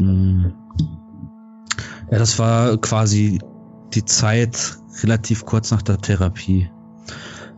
Mm. 0.00 0.52
Ja, 2.10 2.18
das 2.18 2.38
war 2.38 2.76
quasi 2.78 3.40
die 3.94 4.04
Zeit 4.04 4.78
relativ 5.02 5.44
kurz 5.44 5.70
nach 5.70 5.82
der 5.82 5.98
Therapie. 5.98 6.70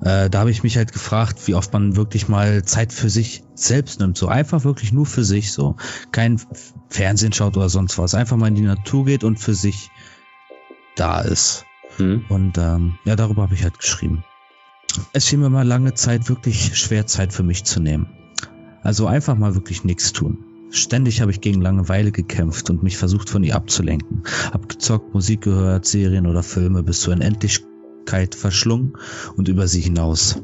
Äh, 0.03 0.31
da 0.31 0.41
habe 0.41 0.51
ich 0.51 0.63
mich 0.63 0.77
halt 0.77 0.93
gefragt, 0.93 1.47
wie 1.47 1.55
oft 1.55 1.73
man 1.73 1.97
wirklich 1.97 2.29
mal 2.29 2.65
Zeit 2.65 2.93
für 2.93 3.11
sich 3.11 3.43
selbst 3.55 4.01
nimmt. 4.01 4.17
So 4.17 4.29
einfach 4.29 4.65
wirklich 4.65 4.93
nur 4.93 5.07
für 5.07 5.25
sich 5.25 5.53
so. 5.53 5.77
Kein 6.13 6.41
Fernsehen 6.89 7.33
schaut 7.33 7.57
oder 7.57 7.69
sonst 7.69 7.99
was. 7.99 8.15
Einfach 8.15 8.37
mal 8.37 8.49
in 8.49 8.55
die 8.55 8.63
Natur 8.63 9.05
geht 9.05 9.25
und 9.25 9.39
für 9.39 9.55
sich 9.55 9.91
da 10.95 11.21
ist. 11.21 11.67
Hm? 11.97 12.25
Und 12.29 12.59
ähm, 12.59 12.99
ja, 13.05 13.17
darüber 13.17 13.43
habe 13.43 13.55
ich 13.55 13.65
halt 13.65 13.79
geschrieben. 13.79 14.25
Es 15.13 15.27
fiel 15.27 15.39
mir 15.39 15.51
mal 15.51 15.67
lange 15.67 15.95
Zeit 15.95 16.29
wirklich 16.29 16.79
schwer, 16.79 17.07
Zeit 17.07 17.33
für 17.33 17.43
mich 17.43 17.65
zu 17.65 17.81
nehmen. 17.81 18.09
Also 18.83 19.07
einfach 19.07 19.37
mal 19.37 19.55
wirklich 19.55 19.85
nichts 19.85 20.13
tun. 20.13 20.48
Ständig 20.71 21.21
habe 21.21 21.31
ich 21.31 21.41
gegen 21.41 21.63
Langeweile 21.63 22.13
gekämpft 22.13 22.69
und 22.71 22.83
mich 22.83 22.99
versucht, 22.99 23.31
von 23.31 23.43
ihr 23.43 23.57
abzulenken. 23.57 24.23
Hab 24.53 24.69
gezockt, 24.69 25.15
Musik 25.15 25.43
gehört, 25.43 25.87
Serien 25.87 26.27
oder 26.27 26.43
Filme 26.43 26.83
bis 26.83 27.01
zur 27.01 27.15
Unendlichkeit 27.15 28.35
verschlungen 28.35 28.93
und 29.37 29.49
über 29.49 29.67
sie 29.67 29.81
hinaus. 29.81 30.43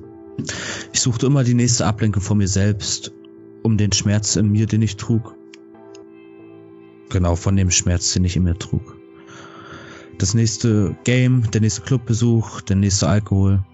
Ich 0.92 1.00
suchte 1.00 1.26
immer 1.26 1.44
die 1.44 1.54
nächste 1.54 1.86
Ablenkung 1.86 2.22
von 2.22 2.38
mir 2.38 2.48
selbst, 2.48 3.12
um 3.62 3.76
den 3.76 3.92
Schmerz 3.92 4.36
in 4.36 4.50
mir, 4.50 4.66
den 4.66 4.82
ich 4.82 4.96
trug. 4.96 5.36
Genau, 7.10 7.36
von 7.36 7.56
dem 7.56 7.70
Schmerz, 7.70 8.12
den 8.12 8.24
ich 8.24 8.36
in 8.36 8.44
mir 8.44 8.58
trug. 8.58 8.96
Das 10.18 10.34
nächste 10.34 10.96
Game, 11.04 11.50
der 11.50 11.60
nächste 11.60 11.82
Clubbesuch, 11.82 12.60
der 12.62 12.76
nächste 12.76 13.08
Alkohol. 13.08 13.64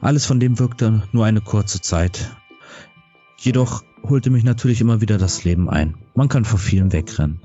Alles 0.00 0.26
von 0.26 0.38
dem 0.38 0.58
wirkte 0.58 1.02
nur 1.12 1.24
eine 1.24 1.40
kurze 1.40 1.80
Zeit. 1.80 2.36
Jedoch 3.38 3.82
holte 4.08 4.30
mich 4.30 4.44
natürlich 4.44 4.80
immer 4.80 5.00
wieder 5.00 5.18
das 5.18 5.44
Leben 5.44 5.68
ein. 5.68 5.94
Man 6.14 6.28
kann 6.28 6.44
vor 6.44 6.58
vielen 6.58 6.92
wegrennen. 6.92 7.40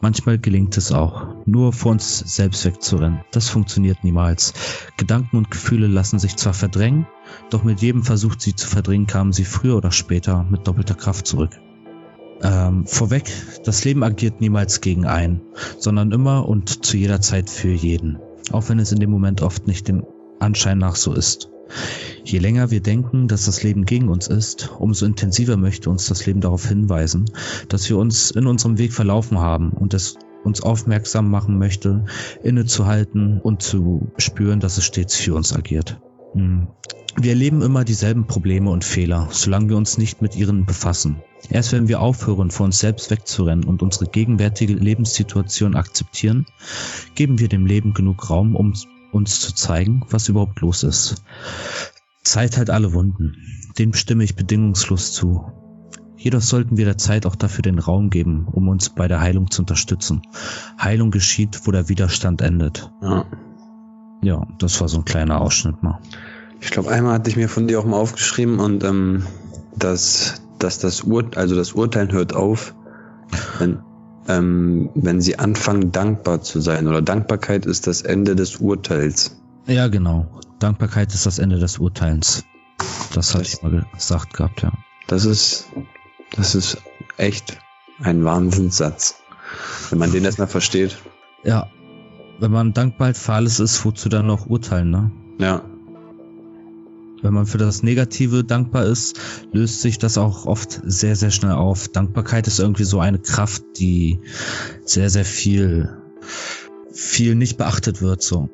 Manchmal 0.00 0.38
gelingt 0.38 0.76
es 0.76 0.92
auch, 0.92 1.26
nur 1.46 1.72
vor 1.72 1.92
uns 1.92 2.18
selbst 2.18 2.64
wegzurennen. 2.64 3.20
Das 3.32 3.48
funktioniert 3.48 4.02
niemals. 4.02 4.54
Gedanken 4.96 5.36
und 5.36 5.50
Gefühle 5.50 5.86
lassen 5.86 6.18
sich 6.18 6.36
zwar 6.36 6.54
verdrängen, 6.54 7.06
doch 7.50 7.64
mit 7.64 7.80
jedem 7.80 8.02
Versuch, 8.02 8.34
sie 8.38 8.54
zu 8.54 8.66
verdrängen, 8.66 9.06
kamen 9.06 9.32
sie 9.32 9.44
früher 9.44 9.76
oder 9.76 9.92
später 9.92 10.44
mit 10.48 10.66
doppelter 10.66 10.94
Kraft 10.94 11.26
zurück. 11.26 11.52
Ähm, 12.42 12.86
vorweg, 12.86 13.30
das 13.64 13.84
Leben 13.84 14.02
agiert 14.02 14.40
niemals 14.40 14.80
gegen 14.80 15.06
einen, 15.06 15.42
sondern 15.78 16.12
immer 16.12 16.48
und 16.48 16.84
zu 16.84 16.96
jeder 16.96 17.20
Zeit 17.20 17.50
für 17.50 17.72
jeden. 17.72 18.18
Auch 18.50 18.68
wenn 18.68 18.78
es 18.78 18.92
in 18.92 19.00
dem 19.00 19.10
Moment 19.10 19.42
oft 19.42 19.66
nicht 19.66 19.88
dem 19.88 20.04
Anschein 20.38 20.78
nach 20.78 20.96
so 20.96 21.12
ist. 21.12 21.50
Je 22.24 22.38
länger 22.38 22.70
wir 22.70 22.80
denken, 22.80 23.28
dass 23.28 23.46
das 23.46 23.62
Leben 23.62 23.84
gegen 23.84 24.08
uns 24.08 24.28
ist, 24.28 24.70
umso 24.78 25.06
intensiver 25.06 25.56
möchte 25.56 25.90
uns 25.90 26.06
das 26.06 26.26
Leben 26.26 26.40
darauf 26.40 26.66
hinweisen, 26.66 27.30
dass 27.68 27.88
wir 27.88 27.96
uns 27.98 28.30
in 28.30 28.46
unserem 28.46 28.78
Weg 28.78 28.92
verlaufen 28.92 29.38
haben 29.38 29.70
und 29.70 29.94
es 29.94 30.16
uns 30.44 30.62
aufmerksam 30.62 31.30
machen 31.30 31.58
möchte, 31.58 32.04
innezuhalten 32.42 33.40
und 33.40 33.62
zu 33.62 34.10
spüren, 34.16 34.60
dass 34.60 34.78
es 34.78 34.84
stets 34.84 35.16
für 35.16 35.34
uns 35.34 35.54
agiert. 35.54 36.00
Hm. 36.32 36.68
Wir 37.16 37.30
erleben 37.30 37.60
immer 37.60 37.84
dieselben 37.84 38.26
Probleme 38.26 38.70
und 38.70 38.84
Fehler, 38.84 39.28
solange 39.32 39.70
wir 39.70 39.76
uns 39.76 39.98
nicht 39.98 40.22
mit 40.22 40.36
ihnen 40.36 40.64
befassen. 40.64 41.22
Erst 41.50 41.72
wenn 41.72 41.88
wir 41.88 42.00
aufhören, 42.00 42.50
vor 42.50 42.66
uns 42.66 42.78
selbst 42.78 43.10
wegzurennen 43.10 43.64
und 43.64 43.82
unsere 43.82 44.06
gegenwärtige 44.06 44.74
Lebenssituation 44.74 45.74
akzeptieren, 45.74 46.46
geben 47.16 47.40
wir 47.40 47.48
dem 47.48 47.66
Leben 47.66 47.94
genug 47.94 48.30
Raum, 48.30 48.54
um 48.54 48.74
uns 49.12 49.40
zu 49.40 49.54
zeigen, 49.54 50.04
was 50.10 50.28
überhaupt 50.28 50.60
los 50.60 50.82
ist. 50.82 51.22
Zeit 52.22 52.56
halt 52.56 52.70
alle 52.70 52.92
Wunden. 52.92 53.36
Dem 53.78 53.94
stimme 53.94 54.24
ich 54.24 54.36
bedingungslos 54.36 55.12
zu. 55.12 55.52
Jedoch 56.16 56.42
sollten 56.42 56.76
wir 56.76 56.84
der 56.84 56.98
Zeit 56.98 57.24
auch 57.24 57.34
dafür 57.34 57.62
den 57.62 57.78
Raum 57.78 58.10
geben, 58.10 58.46
um 58.50 58.68
uns 58.68 58.90
bei 58.90 59.08
der 59.08 59.20
Heilung 59.20 59.50
zu 59.50 59.62
unterstützen. 59.62 60.20
Heilung 60.78 61.10
geschieht, 61.10 61.62
wo 61.64 61.70
der 61.70 61.88
Widerstand 61.88 62.42
endet. 62.42 62.90
Ja. 63.02 63.24
Ja, 64.22 64.46
das 64.58 64.78
war 64.82 64.88
so 64.88 64.98
ein 64.98 65.06
kleiner 65.06 65.40
Ausschnitt 65.40 65.82
mal. 65.82 65.98
Ich 66.60 66.70
glaube, 66.70 66.90
einmal 66.90 67.14
hatte 67.14 67.30
ich 67.30 67.36
mir 67.36 67.48
von 67.48 67.66
dir 67.66 67.80
auch 67.80 67.86
mal 67.86 67.96
aufgeschrieben 67.96 68.58
und 68.58 68.84
ähm, 68.84 69.24
dass, 69.74 70.42
dass 70.58 70.78
das 70.78 71.02
Ur 71.04 71.30
also 71.36 71.56
das 71.56 71.72
Urteilen 71.72 72.12
hört 72.12 72.34
auf, 72.34 72.74
wenn, 73.58 73.78
ähm, 74.28 74.90
wenn 74.94 75.20
sie 75.20 75.38
anfangen, 75.38 75.92
dankbar 75.92 76.42
zu 76.42 76.60
sein. 76.60 76.86
Oder 76.86 77.02
Dankbarkeit 77.02 77.66
ist 77.66 77.86
das 77.86 78.02
Ende 78.02 78.36
des 78.36 78.56
Urteils. 78.56 79.36
Ja, 79.66 79.88
genau. 79.88 80.26
Dankbarkeit 80.58 81.14
ist 81.14 81.26
das 81.26 81.38
Ende 81.38 81.58
des 81.58 81.78
Urteils. 81.78 82.44
Das 83.14 83.34
hatte 83.34 83.44
ich 83.44 83.62
mal 83.62 83.86
gesagt 83.94 84.34
gehabt, 84.34 84.62
ja. 84.62 84.72
Das 85.06 85.24
ist, 85.24 85.66
das 86.36 86.54
ist 86.54 86.78
echt 87.16 87.58
ein 88.02 88.24
Wahnsinnssatz. 88.24 89.16
Wenn 89.90 89.98
man 89.98 90.12
den 90.12 90.24
erstmal 90.24 90.46
versteht. 90.46 90.98
Ja. 91.42 91.68
Wenn 92.38 92.52
man 92.52 92.72
dankbar 92.72 93.12
für 93.14 93.32
alles 93.32 93.60
ist, 93.60 93.84
wozu 93.84 94.08
dann 94.08 94.26
noch 94.26 94.46
urteilen, 94.46 94.90
ne? 94.90 95.10
Ja. 95.38 95.62
Wenn 97.22 97.34
man 97.34 97.46
für 97.46 97.58
das 97.58 97.82
Negative 97.82 98.44
dankbar 98.44 98.84
ist, 98.86 99.20
löst 99.52 99.80
sich 99.82 99.98
das 99.98 100.16
auch 100.18 100.46
oft 100.46 100.80
sehr, 100.84 101.16
sehr 101.16 101.30
schnell 101.30 101.52
auf. 101.52 101.88
Dankbarkeit 101.88 102.46
ist 102.46 102.58
irgendwie 102.58 102.84
so 102.84 103.00
eine 103.00 103.18
Kraft, 103.18 103.62
die 103.78 104.20
sehr, 104.84 105.10
sehr 105.10 105.24
viel, 105.24 105.90
viel 106.92 107.34
nicht 107.34 107.58
beachtet 107.58 108.00
wird, 108.02 108.22
so. 108.22 108.48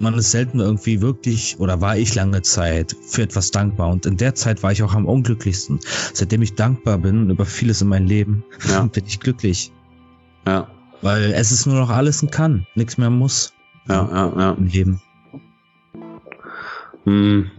Man 0.00 0.14
ist 0.14 0.32
selten 0.32 0.58
irgendwie 0.58 1.00
wirklich, 1.00 1.56
oder 1.60 1.80
war 1.80 1.96
ich 1.96 2.16
lange 2.16 2.42
Zeit 2.42 2.96
für 3.06 3.22
etwas 3.22 3.52
dankbar. 3.52 3.90
Und 3.90 4.06
in 4.06 4.16
der 4.16 4.34
Zeit 4.34 4.64
war 4.64 4.72
ich 4.72 4.82
auch 4.82 4.92
am 4.94 5.06
unglücklichsten. 5.06 5.78
Seitdem 6.12 6.42
ich 6.42 6.56
dankbar 6.56 6.98
bin 6.98 7.30
über 7.30 7.46
vieles 7.46 7.80
in 7.80 7.88
meinem 7.88 8.06
Leben, 8.08 8.44
Ja. 8.68 8.82
bin 8.92 9.04
ich 9.06 9.20
glücklich. 9.20 9.70
Ja. 10.46 10.68
Weil 11.00 11.32
es 11.32 11.52
ist 11.52 11.66
nur 11.66 11.76
noch 11.76 11.90
alles 11.90 12.22
ein 12.22 12.30
Kann, 12.30 12.66
nichts 12.74 12.98
mehr 12.98 13.10
muss 13.10 13.52
Ja, 13.88 14.08
ja, 14.10 14.32
ja. 14.40 14.50
im 14.52 14.66
Leben. 14.66 15.00
Hm. 17.04 17.50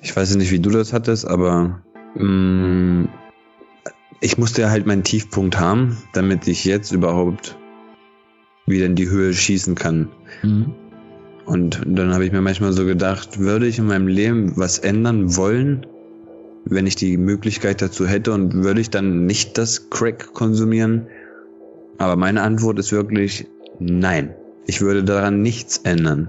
Ich 0.00 0.16
weiß 0.16 0.36
nicht, 0.36 0.50
wie 0.50 0.60
du 0.60 0.70
das 0.70 0.92
hattest, 0.92 1.26
aber 1.26 1.82
hm, 2.14 3.08
ich 4.20 4.38
musste 4.38 4.62
ja 4.62 4.70
halt 4.70 4.86
meinen 4.86 5.04
Tiefpunkt 5.04 5.58
haben, 5.58 5.98
damit 6.12 6.46
ich 6.48 6.64
jetzt 6.64 6.92
überhaupt 6.92 7.56
wieder 8.66 8.86
in 8.86 8.94
die 8.94 9.08
Höhe 9.08 9.32
schießen 9.32 9.74
kann. 9.74 10.08
Mhm. 10.42 10.74
Und 11.46 11.80
dann 11.86 12.12
habe 12.12 12.26
ich 12.26 12.32
mir 12.32 12.42
manchmal 12.42 12.72
so 12.72 12.84
gedacht, 12.84 13.38
würde 13.38 13.66
ich 13.66 13.78
in 13.78 13.86
meinem 13.86 14.06
Leben 14.06 14.56
was 14.56 14.78
ändern 14.78 15.36
wollen, 15.36 15.86
wenn 16.64 16.86
ich 16.86 16.96
die 16.96 17.16
Möglichkeit 17.16 17.80
dazu 17.80 18.06
hätte 18.06 18.32
und 18.32 18.52
würde 18.52 18.80
ich 18.80 18.90
dann 18.90 19.24
nicht 19.24 19.56
das 19.56 19.88
Crack 19.88 20.34
konsumieren? 20.34 21.06
Aber 21.96 22.16
meine 22.16 22.42
Antwort 22.42 22.78
ist 22.78 22.92
wirklich 22.92 23.46
nein. 23.78 24.34
Ich 24.66 24.82
würde 24.82 25.02
daran 25.02 25.40
nichts 25.40 25.78
ändern. 25.78 26.28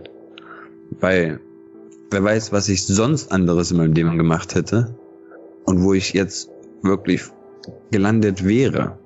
Weil 1.02 1.42
wer 2.12 2.24
weiß, 2.24 2.52
was 2.52 2.70
ich 2.70 2.86
sonst 2.86 3.32
anderes 3.32 3.72
in 3.72 3.78
meinem 3.78 3.94
Leben 3.94 4.18
gemacht 4.18 4.56
hätte 4.56 4.96
und 5.66 5.84
wo 5.84 5.94
ich 5.94 6.14
jetzt 6.14 6.50
wirklich 6.82 7.24
gelandet 7.92 8.46
wäre. 8.46 8.98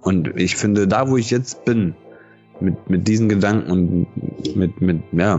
Und 0.00 0.28
ich 0.36 0.56
finde, 0.56 0.88
da 0.88 1.08
wo 1.08 1.16
ich 1.16 1.30
jetzt 1.30 1.64
bin, 1.64 1.94
mit, 2.60 2.88
mit 2.88 3.08
diesen 3.08 3.28
Gedanken 3.28 3.70
und 3.70 4.56
mit, 4.56 4.80
mit, 4.80 5.02
ja, 5.12 5.38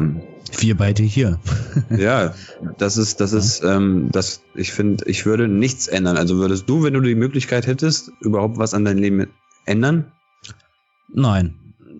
Wir 0.59 0.77
beide 0.77 1.03
hier. 1.03 1.39
ja, 1.89 2.33
das 2.77 2.97
ist, 2.97 3.19
das 3.21 3.33
ist, 3.33 3.63
ähm, 3.63 4.09
das, 4.11 4.41
ich 4.55 4.71
finde, 4.71 5.05
ich 5.07 5.25
würde 5.25 5.47
nichts 5.47 5.87
ändern. 5.87 6.17
Also 6.17 6.37
würdest 6.37 6.69
du, 6.69 6.83
wenn 6.83 6.93
du 6.93 7.01
die 7.01 7.15
Möglichkeit 7.15 7.65
hättest, 7.67 8.11
überhaupt 8.19 8.57
was 8.57 8.73
an 8.73 8.85
deinem 8.85 8.99
Leben 8.99 9.27
ändern? 9.65 10.11
Nein, 11.11 11.55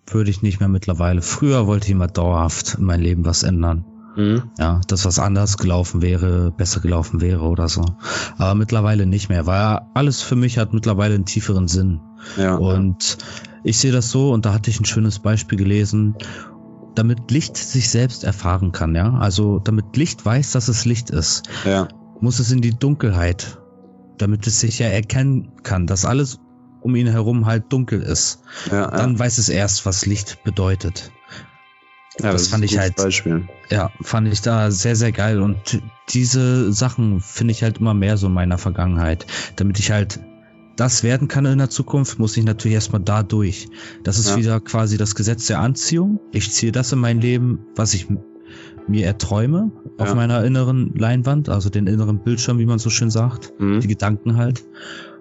würde 0.07 0.29
ich 0.29 0.41
nicht 0.41 0.59
mehr 0.59 0.69
mittlerweile. 0.69 1.21
Früher 1.21 1.67
wollte 1.67 1.87
ich 1.87 1.91
immer 1.91 2.07
dauerhaft 2.07 2.75
in 2.79 2.85
mein 2.85 3.01
Leben 3.01 3.25
was 3.25 3.43
ändern. 3.43 3.85
Mhm. 4.15 4.43
Ja, 4.59 4.81
dass 4.87 5.05
was 5.05 5.19
anders 5.19 5.57
gelaufen 5.57 6.01
wäre, 6.01 6.51
besser 6.51 6.79
gelaufen 6.79 7.21
wäre 7.21 7.41
oder 7.43 7.67
so. 7.67 7.83
Aber 8.37 8.55
mittlerweile 8.55 9.05
nicht 9.05 9.29
mehr, 9.29 9.45
weil 9.45 9.79
alles 9.93 10.21
für 10.21 10.35
mich 10.35 10.57
hat 10.57 10.73
mittlerweile 10.73 11.15
einen 11.15 11.25
tieferen 11.25 11.67
Sinn. 11.67 11.99
Ja. 12.37 12.55
Und 12.55 13.17
ich 13.63 13.77
sehe 13.79 13.91
das 13.91 14.11
so, 14.11 14.31
und 14.31 14.45
da 14.45 14.53
hatte 14.53 14.69
ich 14.69 14.79
ein 14.79 14.85
schönes 14.85 15.19
Beispiel 15.19 15.57
gelesen, 15.57 16.15
damit 16.95 17.31
Licht 17.31 17.57
sich 17.57 17.89
selbst 17.89 18.23
erfahren 18.23 18.71
kann, 18.71 18.95
ja. 18.95 19.13
Also 19.13 19.59
damit 19.59 19.97
Licht 19.97 20.25
weiß, 20.25 20.51
dass 20.51 20.67
es 20.67 20.85
Licht 20.85 21.09
ist, 21.09 21.43
ja. 21.65 21.87
muss 22.21 22.39
es 22.39 22.51
in 22.51 22.61
die 22.61 22.77
Dunkelheit, 22.77 23.59
damit 24.17 24.45
es 24.47 24.59
sich 24.59 24.79
ja 24.79 24.87
erkennen 24.87 25.51
kann, 25.63 25.87
dass 25.87 26.05
alles 26.05 26.39
um 26.81 26.95
ihn 26.95 27.07
herum 27.07 27.45
halt 27.45 27.71
dunkel 27.71 28.01
ist. 28.01 28.41
Ja, 28.69 28.91
Dann 28.91 29.13
ja. 29.13 29.19
weiß 29.19 29.37
es 29.37 29.49
erst, 29.49 29.85
was 29.85 30.05
Licht 30.05 30.43
bedeutet. 30.43 31.11
Ja, 32.19 32.31
das 32.31 32.43
ist 32.43 32.47
fand 32.49 32.63
ich 32.63 32.77
halt- 32.77 32.95
Beispiel. 32.95 33.47
Ja, 33.69 33.91
fand 34.01 34.27
ich 34.31 34.41
da 34.41 34.69
sehr, 34.71 34.95
sehr 34.95 35.11
geil. 35.11 35.41
Und 35.41 35.81
diese 36.09 36.71
Sachen 36.73 37.19
finde 37.21 37.51
ich 37.53 37.63
halt 37.63 37.79
immer 37.79 37.93
mehr 37.93 38.17
so 38.17 38.27
in 38.27 38.33
meiner 38.33 38.57
Vergangenheit. 38.57 39.25
Damit 39.55 39.79
ich 39.79 39.91
halt 39.91 40.19
das 40.75 41.03
werden 41.03 41.27
kann 41.27 41.45
in 41.45 41.59
der 41.59 41.69
Zukunft, 41.69 42.17
muss 42.19 42.35
ich 42.35 42.43
natürlich 42.43 42.73
erstmal 42.75 43.01
da 43.01 43.21
durch. 43.23 43.67
Das 44.03 44.17
ist 44.17 44.31
Ja. 44.31 44.37
wieder 44.37 44.59
quasi 44.59 44.97
das 44.97 45.13
Gesetz 45.15 45.45
der 45.47 45.59
Anziehung. 45.59 46.19
Ich 46.31 46.51
ziehe 46.51 46.71
das 46.71 46.91
in 46.91 46.99
mein 46.99 47.21
Leben, 47.21 47.59
was 47.75 47.93
ich 47.93 48.07
mir 48.87 49.05
erträume, 49.05 49.71
auf 49.97 50.09
Ja. 50.09 50.15
meiner 50.15 50.43
inneren 50.43 50.93
Leinwand, 50.95 51.47
also 51.49 51.69
den 51.69 51.85
inneren 51.87 52.19
Bildschirm, 52.23 52.57
wie 52.59 52.65
man 52.65 52.79
so 52.79 52.89
schön 52.89 53.09
sagt, 53.11 53.53
Mhm. 53.59 53.79
die 53.81 53.87
Gedanken 53.87 54.35
halt. 54.37 54.63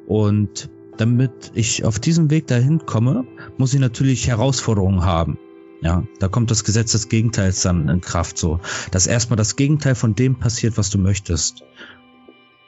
Und 0.07 0.69
damit 0.97 1.53
ich 1.55 1.85
auf 1.85 1.99
diesem 1.99 2.31
Weg 2.31 2.47
dahin 2.47 2.85
komme, 2.87 3.25
muss 3.59 3.73
ich 3.75 3.81
natürlich 3.81 4.27
Herausforderungen 4.29 5.05
haben. 5.05 5.39
Ja, 5.83 6.05
da 6.21 6.29
kommt 6.29 6.51
das 6.51 6.63
Gesetz 6.65 6.93
des 6.93 7.09
Gegenteils 7.09 7.63
dann 7.63 7.89
in 7.89 8.01
Kraft 8.01 8.39
so, 8.39 8.61
dass 8.93 9.07
erstmal 9.09 9.37
das 9.37 9.57
Gegenteil 9.57 9.95
von 9.97 10.15
dem 10.15 10.37
passiert, 10.37 10.79
was 10.79 10.91
du 10.91 10.99
möchtest. 10.99 11.65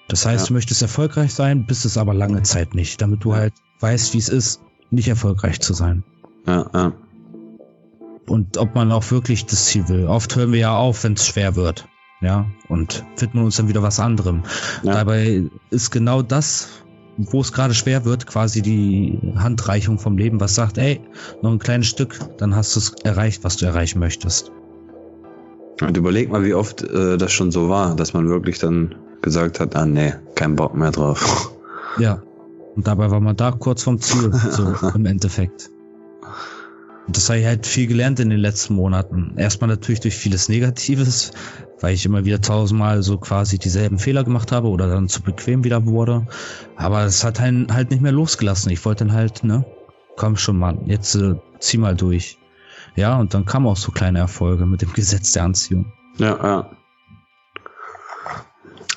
Das 0.08 0.26
heißt, 0.26 0.44
Ja. 0.44 0.48
du 0.48 0.54
möchtest 0.54 0.82
erfolgreich 0.82 1.32
sein, 1.32 1.64
bist 1.64 1.84
es 1.84 1.96
aber 1.96 2.12
lange 2.12 2.42
Zeit 2.42 2.74
nicht, 2.74 3.00
damit 3.00 3.24
du 3.24 3.34
halt 3.34 3.54
weißt, 3.80 4.14
wie 4.14 4.18
es 4.18 4.28
ist, 4.28 4.60
nicht 4.90 5.08
erfolgreich 5.08 5.60
zu 5.60 5.74
sein. 5.74 6.02
Ja, 6.46 6.68
ja. 6.74 6.92
Und 8.26 8.56
ob 8.58 8.74
man 8.74 8.90
auch 8.90 9.10
wirklich 9.10 9.46
das 9.46 9.66
Ziel 9.66 9.88
will. 9.88 10.06
Oft 10.06 10.34
hören 10.34 10.52
wir 10.52 10.58
ja 10.60 10.76
auf, 10.76 11.04
wenn 11.04 11.12
es 11.12 11.26
schwer 11.26 11.56
wird. 11.56 11.86
Ja, 12.20 12.46
und 12.68 13.04
widmen 13.18 13.44
uns 13.44 13.56
dann 13.56 13.68
wieder 13.68 13.82
was 13.82 14.00
anderem. 14.00 14.44
Ja. 14.82 14.94
Dabei 14.94 15.44
ist 15.70 15.90
genau 15.90 16.22
das, 16.22 16.68
wo 17.16 17.40
es 17.40 17.52
gerade 17.52 17.74
schwer 17.74 18.04
wird, 18.04 18.26
quasi 18.26 18.62
die 18.62 19.18
Handreichung 19.36 19.98
vom 19.98 20.18
Leben, 20.18 20.40
was 20.40 20.54
sagt, 20.54 20.78
ey, 20.78 21.00
noch 21.42 21.50
ein 21.50 21.58
kleines 21.58 21.86
Stück, 21.86 22.18
dann 22.38 22.54
hast 22.54 22.74
du 22.74 22.80
es 22.80 22.94
erreicht, 23.04 23.44
was 23.44 23.56
du 23.56 23.66
erreichen 23.66 23.98
möchtest. 23.98 24.50
Und 25.80 25.96
überleg 25.96 26.30
mal, 26.30 26.44
wie 26.44 26.54
oft 26.54 26.82
äh, 26.82 27.16
das 27.16 27.32
schon 27.32 27.50
so 27.50 27.68
war, 27.68 27.96
dass 27.96 28.14
man 28.14 28.28
wirklich 28.28 28.58
dann 28.58 28.94
gesagt 29.22 29.60
hat, 29.60 29.74
ah 29.76 29.86
nee, 29.86 30.14
kein 30.34 30.54
Bock 30.56 30.74
mehr 30.74 30.90
drauf. 30.90 31.52
Ja. 31.98 32.22
Und 32.76 32.86
dabei 32.86 33.10
war 33.10 33.20
man 33.20 33.36
da 33.36 33.52
kurz 33.52 33.82
vom 33.82 34.00
Ziel, 34.00 34.32
so 34.50 34.74
im 34.94 35.06
Endeffekt. 35.06 35.70
Und 37.06 37.16
das 37.16 37.28
habe 37.28 37.40
ich 37.40 37.46
halt 37.46 37.66
viel 37.66 37.86
gelernt 37.86 38.18
in 38.20 38.30
den 38.30 38.38
letzten 38.38 38.74
Monaten. 38.74 39.34
Erstmal 39.36 39.68
natürlich 39.68 40.00
durch 40.00 40.16
vieles 40.16 40.48
Negatives, 40.48 41.32
weil 41.80 41.94
ich 41.94 42.06
immer 42.06 42.24
wieder 42.24 42.40
tausendmal 42.40 43.02
so 43.02 43.18
quasi 43.18 43.58
dieselben 43.58 43.98
Fehler 43.98 44.24
gemacht 44.24 44.52
habe 44.52 44.68
oder 44.68 44.88
dann 44.88 45.08
zu 45.08 45.22
bequem 45.22 45.64
wieder 45.64 45.84
wurde. 45.84 46.26
Aber 46.76 47.04
es 47.04 47.22
hat 47.22 47.40
einen 47.40 47.72
halt 47.74 47.90
nicht 47.90 48.00
mehr 48.00 48.12
losgelassen. 48.12 48.72
Ich 48.72 48.84
wollte 48.86 49.04
dann 49.04 49.14
halt, 49.14 49.44
ne, 49.44 49.66
komm 50.16 50.36
schon, 50.36 50.58
Mann, 50.58 50.86
jetzt 50.86 51.14
äh, 51.14 51.34
zieh 51.58 51.78
mal 51.78 51.94
durch. 51.94 52.38
Ja, 52.96 53.18
und 53.18 53.34
dann 53.34 53.44
kamen 53.44 53.66
auch 53.66 53.76
so 53.76 53.92
kleine 53.92 54.20
Erfolge 54.20 54.64
mit 54.64 54.80
dem 54.80 54.92
Gesetz 54.94 55.32
der 55.32 55.44
Anziehung. 55.44 55.92
Ja, 56.16 56.38
ja. 56.42 56.70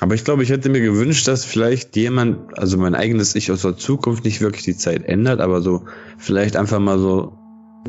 Aber 0.00 0.14
ich 0.14 0.24
glaube, 0.24 0.44
ich 0.44 0.50
hätte 0.50 0.68
mir 0.68 0.80
gewünscht, 0.80 1.26
dass 1.26 1.44
vielleicht 1.44 1.96
jemand, 1.96 2.56
also 2.56 2.78
mein 2.78 2.94
eigenes 2.94 3.34
Ich 3.34 3.50
aus 3.50 3.62
der 3.62 3.76
Zukunft 3.76 4.24
nicht 4.24 4.40
wirklich 4.40 4.62
die 4.62 4.76
Zeit 4.76 5.04
ändert, 5.04 5.40
aber 5.40 5.60
so 5.60 5.86
vielleicht 6.18 6.56
einfach 6.56 6.78
mal 6.78 7.00
so 7.00 7.37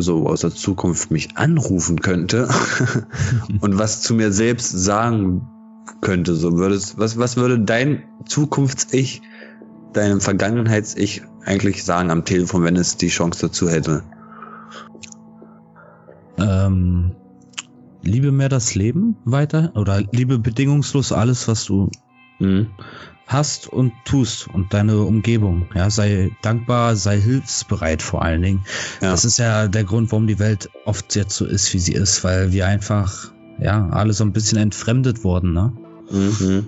so 0.02 0.28
aus 0.28 0.42
der 0.42 0.52
Zukunft 0.52 1.12
mich 1.12 1.38
anrufen 1.38 2.02
könnte 2.02 2.50
und 3.62 3.78
was 3.78 4.02
zu 4.02 4.14
mir 4.14 4.32
selbst 4.32 4.70
sagen 4.72 5.48
könnte. 6.02 6.36
So 6.36 6.58
würdest, 6.58 6.98
was, 6.98 7.18
was 7.18 7.38
würde 7.38 7.60
dein 7.60 8.04
Zukunfts-Ich, 8.26 9.22
deinem 9.94 10.22
Vergangenheits-Ich 10.22 11.24
eigentlich 11.46 11.84
sagen 11.84 12.12
am 12.12 12.26
Telefon, 12.26 12.64
wenn 12.64 12.76
es 12.76 12.98
die 12.98 13.08
Chance 13.08 13.48
dazu 13.48 13.70
hätte? 13.70 14.04
Ähm, 16.38 17.16
liebe 18.02 18.32
mehr 18.32 18.50
das 18.50 18.76
Leben 18.76 19.18
weiter 19.26 19.72
oder 19.76 20.02
liebe 20.12 20.40
bedingungslos 20.40 21.12
alles, 21.12 21.48
was 21.48 21.66
du 21.66 21.90
Mhm. 22.40 22.68
Hast 23.30 23.72
und 23.72 23.94
tust 24.06 24.48
und 24.52 24.74
deine 24.74 24.98
Umgebung. 25.02 25.68
Ja, 25.76 25.90
sei 25.90 26.32
dankbar, 26.42 26.96
sei 26.96 27.22
hilfsbereit 27.22 28.02
vor 28.02 28.24
allen 28.24 28.42
Dingen. 28.42 28.66
Ja. 29.02 29.12
Das 29.12 29.24
ist 29.24 29.38
ja 29.38 29.68
der 29.68 29.84
Grund, 29.84 30.12
warum 30.12 30.26
die 30.26 30.40
Welt 30.40 30.70
oft 30.86 31.16
jetzt 31.16 31.36
so 31.36 31.46
ist, 31.46 31.72
wie 31.74 31.80
sie 31.80 31.94
ist, 31.94 32.24
weil 32.24 32.52
wir 32.52 32.66
einfach, 32.66 33.32
ja, 33.60 33.88
alle 33.90 34.14
so 34.14 34.24
ein 34.24 34.34
bisschen 34.34 34.58
entfremdet 34.58 35.24
wurden, 35.24 35.54
ne? 35.54 35.72
Mhm. 36.10 36.66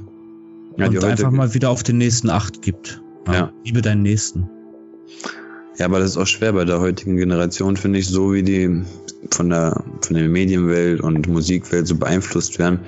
Ja, 0.78 0.88
und 0.88 1.04
einfach 1.04 1.32
mal 1.32 1.54
wieder 1.56 1.72
auf 1.72 1.82
den 1.82 1.98
nächsten 1.98 2.30
Acht 2.30 2.62
gibt. 2.62 3.02
Ja. 3.28 3.52
Liebe 3.66 3.82
deinen 3.82 4.04
Nächsten. 4.04 4.48
Ja, 5.78 5.86
aber 5.86 6.00
das 6.00 6.12
ist 6.12 6.18
auch 6.18 6.28
schwer 6.28 6.54
bei 6.54 6.64
der 6.64 6.80
heutigen 6.80 7.18
Generation, 7.18 7.76
finde 7.76 8.00
ich, 8.00 8.08
so 8.08 8.34
wie 8.34 8.44
die 8.44 8.84
von 9.32 9.50
der, 9.50 9.84
von 10.02 10.16
der 10.16 10.30
Medienwelt 10.30 11.02
und 11.02 11.28
Musikwelt 11.28 11.88
so 11.88 11.96
beeinflusst 11.96 12.60
werden. 12.60 12.82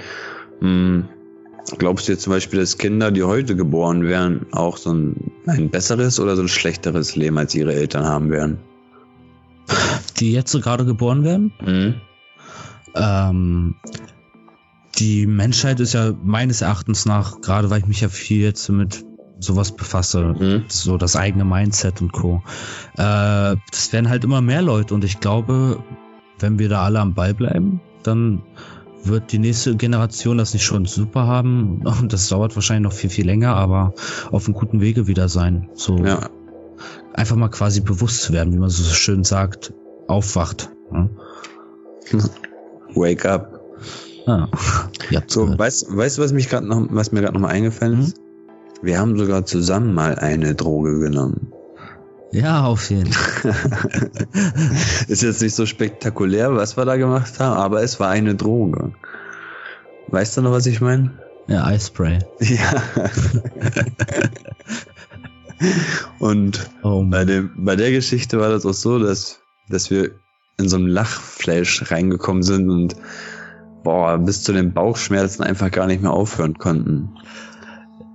Hm, 0.60 1.06
glaubst 1.78 2.07
du 2.07 2.11
jetzt 2.14 2.24
zum 2.24 2.32
Beispiel, 2.34 2.59
dass 2.59 2.78
Kinder, 2.78 3.11
die 3.11 3.24
heute 3.24 3.55
geboren 3.55 4.03
werden, 4.03 4.45
auch 4.51 4.78
so 4.78 4.93
ein, 4.93 5.32
ein 5.47 5.70
besseres 5.70 6.20
oder 6.20 6.36
so 6.36 6.41
ein 6.43 6.47
schlechteres 6.47 7.16
Leben 7.16 7.38
als 7.38 7.55
ihre 7.55 7.74
Eltern 7.74 8.05
haben 8.05 8.30
werden? 8.30 8.57
Die 10.18 10.34
jetzt 10.34 10.51
so 10.51 10.59
gerade 10.59 10.86
geboren 10.86 11.24
werden, 11.24 11.53
Mhm. 11.66 11.95
Ähm, 12.95 13.76
die 14.99 15.26
Menschheit 15.26 15.80
ist 15.80 15.93
ja 15.93 16.14
meines 16.24 16.61
Erachtens 16.61 17.07
nach, 17.07 17.41
gerade 17.41 17.72
weil 17.72 17.80
ich 17.80 17.88
mich 17.88 18.01
ja 18.01 18.09
viel 18.09 18.41
jetzt 18.41 18.70
mit 18.70 19.03
sowas 19.39 19.76
befasse, 19.76 20.36
Mhm. 20.39 20.66
so 20.68 20.97
das 20.97 21.16
eigene 21.16 21.43
Mindset 21.43 22.01
und 22.01 22.11
Co. 22.14 22.43
Äh, 22.93 23.55
das 23.72 23.91
werden 23.91 24.09
halt 24.09 24.24
immer 24.24 24.41
mehr 24.41 24.61
Leute 24.61 24.93
und 24.93 25.03
ich 25.03 25.20
glaube, 25.20 25.84
wenn 26.39 26.59
wir 26.59 26.70
da 26.70 26.84
alle 26.84 26.99
am 26.99 27.16
Ball 27.16 27.34
bleiben, 27.34 27.82
dann 28.03 28.43
wird 29.06 29.32
die 29.32 29.39
nächste 29.39 29.76
Generation 29.76 30.38
das 30.38 30.54
nicht 30.54 30.64
schon 30.64 30.86
super 30.86 31.28
haben 31.28 31.82
und 31.86 32.14
das 32.14 32.30
dauert 32.30 32.56
wahrscheinlich 32.56 32.84
noch 32.84 32.97
viel, 32.97 33.10
viel 33.10 33.26
länger, 33.26 33.56
aber 33.56 33.93
auf 34.32 34.45
einem 34.45 34.56
guten 34.56 34.82
Wege 34.82 35.08
wieder 35.08 35.30
sein. 35.30 35.70
So 35.74 35.97
Ja, 35.97 36.30
einfach 37.14 37.36
mal 37.36 37.49
quasi 37.49 37.82
bewusst 37.82 38.22
zu 38.22 38.34
werden, 38.34 38.54
wie 38.54 38.58
man 38.60 38.70
so 38.70 38.84
schön 38.84 39.24
sagt, 39.24 39.74
aufwacht. 40.08 40.72
Ja. 40.91 41.10
wake 42.95 43.26
up. 43.26 43.60
Ah, 44.26 44.47
So, 45.28 45.58
weißt, 45.58 45.95
weißt 45.95 46.18
du, 46.18 46.22
was 46.22 46.32
mich 46.32 46.49
gerade 46.49 46.66
noch, 46.66 46.88
was 46.89 47.12
mir 47.12 47.22
gerade 47.22 47.34
noch 47.34 47.41
mal 47.41 47.49
eingefallen 47.49 47.99
ist? 48.01 48.18
Wir 48.82 48.99
haben 48.99 49.18
sogar 49.18 49.45
zusammen 49.45 49.93
mal 49.93 50.16
eine 50.16 50.56
Droge 50.56 50.99
genommen. 50.99 51.51
Ja, 52.34 52.66
auf 52.66 52.90
jeden 52.90 53.14
Fall. 53.14 53.54
Ist 55.08 55.22
jetzt 55.22 55.42
nicht 55.42 55.54
so 55.54 55.68
spektakulär, 55.68 56.56
was 56.56 56.76
wir 56.78 56.86
da 56.86 56.98
gemacht 56.98 57.40
haben, 57.40 57.58
aber 57.58 57.84
es 57.84 58.00
war 58.00 58.10
eine 58.10 58.34
Droge. 58.34 58.94
Weißt 60.08 60.36
du 60.36 60.42
noch, 60.42 60.52
was 60.52 60.66
ich 60.66 60.82
meine? 60.82 61.12
Ja, 61.48 61.66
Eispray. 61.66 62.20
Ja. 62.40 62.84
Und 66.20 66.70
Oh 66.82 67.06
bei, 67.06 67.24
dem, 67.24 67.52
bei 67.56 67.76
der 67.76 67.92
Geschichte 67.92 68.40
war 68.40 68.50
das 68.50 68.66
auch 68.66 68.74
so, 68.74 68.98
dass, 68.98 69.40
dass 69.70 69.92
wir 69.92 70.12
in 70.58 70.68
so 70.68 70.78
einem 70.78 70.88
Lachflash 70.88 71.92
reingekommen 71.92 72.44
sind 72.44 72.70
und 72.70 72.96
boah, 73.84 74.18
bis 74.18 74.44
zu 74.44 74.54
den 74.54 74.74
Bauchschmerzen 74.74 75.44
einfach 75.44 75.70
gar 75.70 75.86
nicht 75.86 76.02
mehr 76.02 76.12
aufhören 76.12 76.58
konnten. 76.58 77.16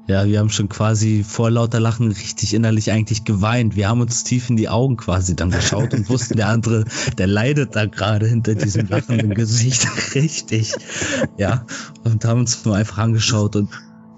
Ja, 0.09 0.25
wir 0.25 0.39
haben 0.39 0.49
schon 0.49 0.71
quasi 0.71 1.23
vor 1.23 1.51
lauter 1.51 1.81
Lachen 1.81 2.11
richtig 2.11 2.55
innerlich 2.55 2.91
eigentlich 2.91 3.25
geweint. 3.25 3.77
Wir 3.77 3.91
haben 3.91 4.01
uns 4.01 4.25
tief 4.25 4.49
in 4.49 4.57
die 4.57 4.71
Augen 4.71 4.97
quasi 4.97 5.37
dann 5.37 5.51
geschaut 5.51 5.93
und 5.93 6.09
wussten, 6.09 6.39
der 6.39 6.49
andere, 6.49 6.87
der 7.19 7.27
leidet 7.27 7.77
da 7.77 7.85
gerade 7.85 8.27
hinter 8.27 8.55
diesem 8.55 8.89
lachenden 8.89 9.35
Gesicht 9.35 9.87
richtig. 10.15 10.73
Ja, 11.37 11.67
und 12.05 12.25
haben 12.25 12.41
uns 12.41 12.65
nur 12.65 12.75
einfach 12.75 12.97
angeschaut 12.99 13.55
und 13.55 13.69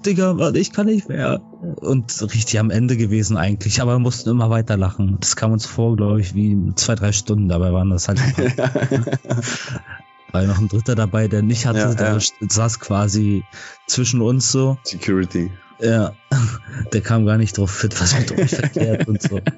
Digga, 0.06 0.32
Mann, 0.32 0.54
ich 0.54 0.72
kann 0.72 0.86
nicht 0.86 1.08
mehr. 1.08 1.40
Und 1.80 2.22
richtig 2.22 2.58
am 2.58 2.70
Ende 2.70 2.96
gewesen 2.96 3.36
eigentlich, 3.36 3.82
aber 3.82 3.96
wir 3.96 3.98
mussten 3.98 4.30
immer 4.30 4.48
weiter 4.48 4.76
lachen. 4.76 5.18
Das 5.20 5.36
kam 5.36 5.52
uns 5.52 5.66
vor, 5.66 5.96
glaube 5.96 6.20
ich, 6.20 6.34
wie 6.34 6.56
zwei, 6.76 6.94
drei 6.94 7.12
Stunden. 7.12 7.48
Dabei 7.48 7.72
waren 7.72 7.90
das 7.90 8.08
halt 8.08 8.18
Weil 10.32 10.46
noch 10.46 10.58
ein 10.58 10.68
Dritter 10.68 10.94
dabei, 10.94 11.26
der 11.26 11.42
nicht 11.42 11.66
hatte, 11.66 11.80
Ja, 11.80 11.94
der 11.94 12.12
ja. 12.18 12.20
saß 12.48 12.78
quasi 12.78 13.44
zwischen 13.88 14.22
uns 14.22 14.52
so. 14.52 14.78
Security. 14.84 15.50
Ja, 15.82 16.14
der 16.92 17.00
kam 17.00 17.26
gar 17.26 17.38
nicht 17.38 17.56
drauf 17.56 17.70
fit, 17.70 18.00
was 18.00 18.18
mit 18.18 18.32
euch 18.38 18.50
verkehrt 18.50 19.08
und 19.08 19.22
so. 19.22 19.40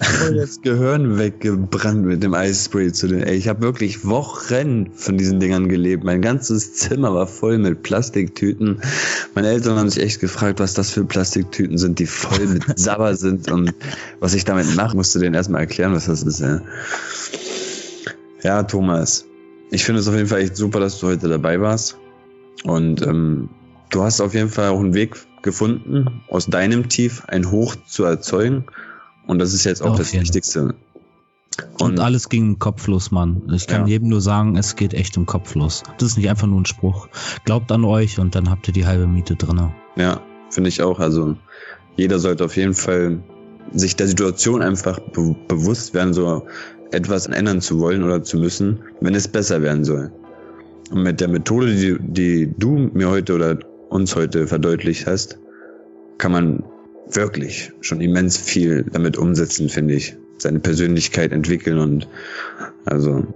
voll 0.00 0.34
das 0.34 0.60
Gehirn 0.60 1.18
weggebrannt 1.18 2.04
mit 2.04 2.22
dem 2.22 2.34
Eispray 2.34 2.92
zu 2.92 3.06
den. 3.08 3.22
Ey, 3.22 3.36
ich 3.36 3.48
habe 3.48 3.62
wirklich 3.62 4.04
Wochen 4.04 4.90
von 4.94 5.16
diesen 5.16 5.40
Dingern 5.40 5.68
gelebt. 5.68 6.04
Mein 6.04 6.20
ganzes 6.20 6.74
Zimmer 6.74 7.14
war 7.14 7.26
voll 7.26 7.58
mit 7.58 7.82
Plastiktüten. 7.82 8.80
Meine 9.34 9.48
Eltern 9.48 9.78
haben 9.78 9.88
sich 9.88 10.02
echt 10.02 10.20
gefragt, 10.20 10.58
was 10.58 10.74
das 10.74 10.90
für 10.90 11.04
Plastiktüten 11.04 11.78
sind, 11.78 11.98
die 11.98 12.06
voll 12.06 12.46
mit 12.46 12.64
Sabber 12.78 13.14
sind 13.16 13.50
und 13.50 13.72
was 14.20 14.34
ich 14.34 14.44
damit 14.44 14.74
mache. 14.74 14.96
Musste 14.96 15.18
denen 15.18 15.34
erstmal 15.34 15.60
erklären, 15.62 15.92
was 15.92 16.06
das 16.06 16.22
ist. 16.22 16.40
Ja, 16.40 16.60
ja 18.42 18.62
Thomas. 18.64 19.26
Ich 19.70 19.84
finde 19.84 20.00
es 20.00 20.08
auf 20.08 20.14
jeden 20.14 20.28
Fall 20.28 20.40
echt 20.40 20.56
super, 20.56 20.80
dass 20.80 20.98
du 21.00 21.08
heute 21.08 21.28
dabei 21.28 21.60
warst. 21.60 21.98
Und 22.64 23.02
ähm, 23.02 23.48
du 23.90 24.02
hast 24.02 24.20
auf 24.20 24.34
jeden 24.34 24.48
Fall 24.50 24.70
auch 24.70 24.80
einen 24.80 24.94
Weg 24.94 25.16
gefunden, 25.42 26.22
aus 26.28 26.46
deinem 26.46 26.88
Tief 26.88 27.24
ein 27.26 27.50
Hoch 27.50 27.76
zu 27.86 28.04
erzeugen. 28.04 28.64
Und 29.26 29.38
das 29.38 29.52
ist 29.54 29.64
jetzt 29.64 29.82
auch 29.82 29.92
Auf 29.92 29.98
das. 29.98 30.12
Wichtigste. 30.12 30.74
Und, 31.80 32.00
alles 32.00 32.28
ging 32.28 32.44
im 32.50 32.58
Kopf 32.58 32.86
los, 32.86 33.10
Mann. 33.10 33.42
Ich 33.54 33.66
kann 33.66 33.82
Ja. 33.82 33.86
jedem 33.88 34.08
nur 34.08 34.20
sagen, 34.20 34.56
es 34.56 34.76
geht 34.76 34.92
echt 34.92 35.16
im 35.16 35.24
Kopf 35.24 35.54
los. 35.54 35.84
Das 35.98 36.10
ist 36.10 36.16
nicht 36.18 36.28
einfach 36.28 36.46
nur 36.46 36.60
ein 36.60 36.66
Spruch. 36.66 37.08
Glaubt 37.44 37.72
an 37.72 37.84
euch 37.84 38.18
und 38.18 38.34
dann 38.34 38.50
habt 38.50 38.68
ihr 38.68 38.74
die 38.74 38.84
halbe 38.86 39.06
Miete 39.06 39.36
drinne. 39.36 39.72
Ja, 39.96 40.20
finde 40.50 40.68
ich 40.68 40.82
auch. 40.82 40.98
Also 41.00 41.36
jeder 41.96 42.18
sollte 42.18 42.44
auf 42.44 42.56
jeden 42.56 42.74
Fall 42.74 43.22
sich 43.72 43.96
der 43.96 44.06
Situation 44.06 44.60
einfach 44.62 44.98
be 45.00 45.34
bewusst 45.48 45.94
werden, 45.94 46.12
so 46.12 46.46
etwas 46.92 47.26
ändern 47.26 47.60
zu 47.60 47.78
wollen 47.80 48.02
oder 48.02 48.22
zu 48.22 48.36
müssen, 48.36 48.80
wenn 49.00 49.14
es 49.14 49.26
besser 49.26 49.62
werden 49.62 49.84
soll. 49.84 50.12
Und 50.90 51.02
mit 51.02 51.20
der 51.20 51.28
Methode, 51.28 51.74
die, 51.74 51.96
die 52.00 52.54
du 52.58 52.90
mir 52.92 53.08
heute 53.08 53.34
oder 53.34 53.58
uns 53.88 54.16
heute 54.16 54.46
verdeutlicht 54.46 55.06
hast, 55.06 55.38
kann 56.18 56.32
man 56.32 56.64
wirklich 57.10 57.72
schon 57.80 58.00
immens 58.00 58.36
viel 58.36 58.84
damit 58.84 59.16
umsetzen, 59.16 59.68
finde 59.68 59.94
ich. 59.94 60.16
Seine 60.38 60.58
Persönlichkeit 60.60 61.32
entwickeln 61.32 61.78
und 61.78 62.08
also 62.84 63.26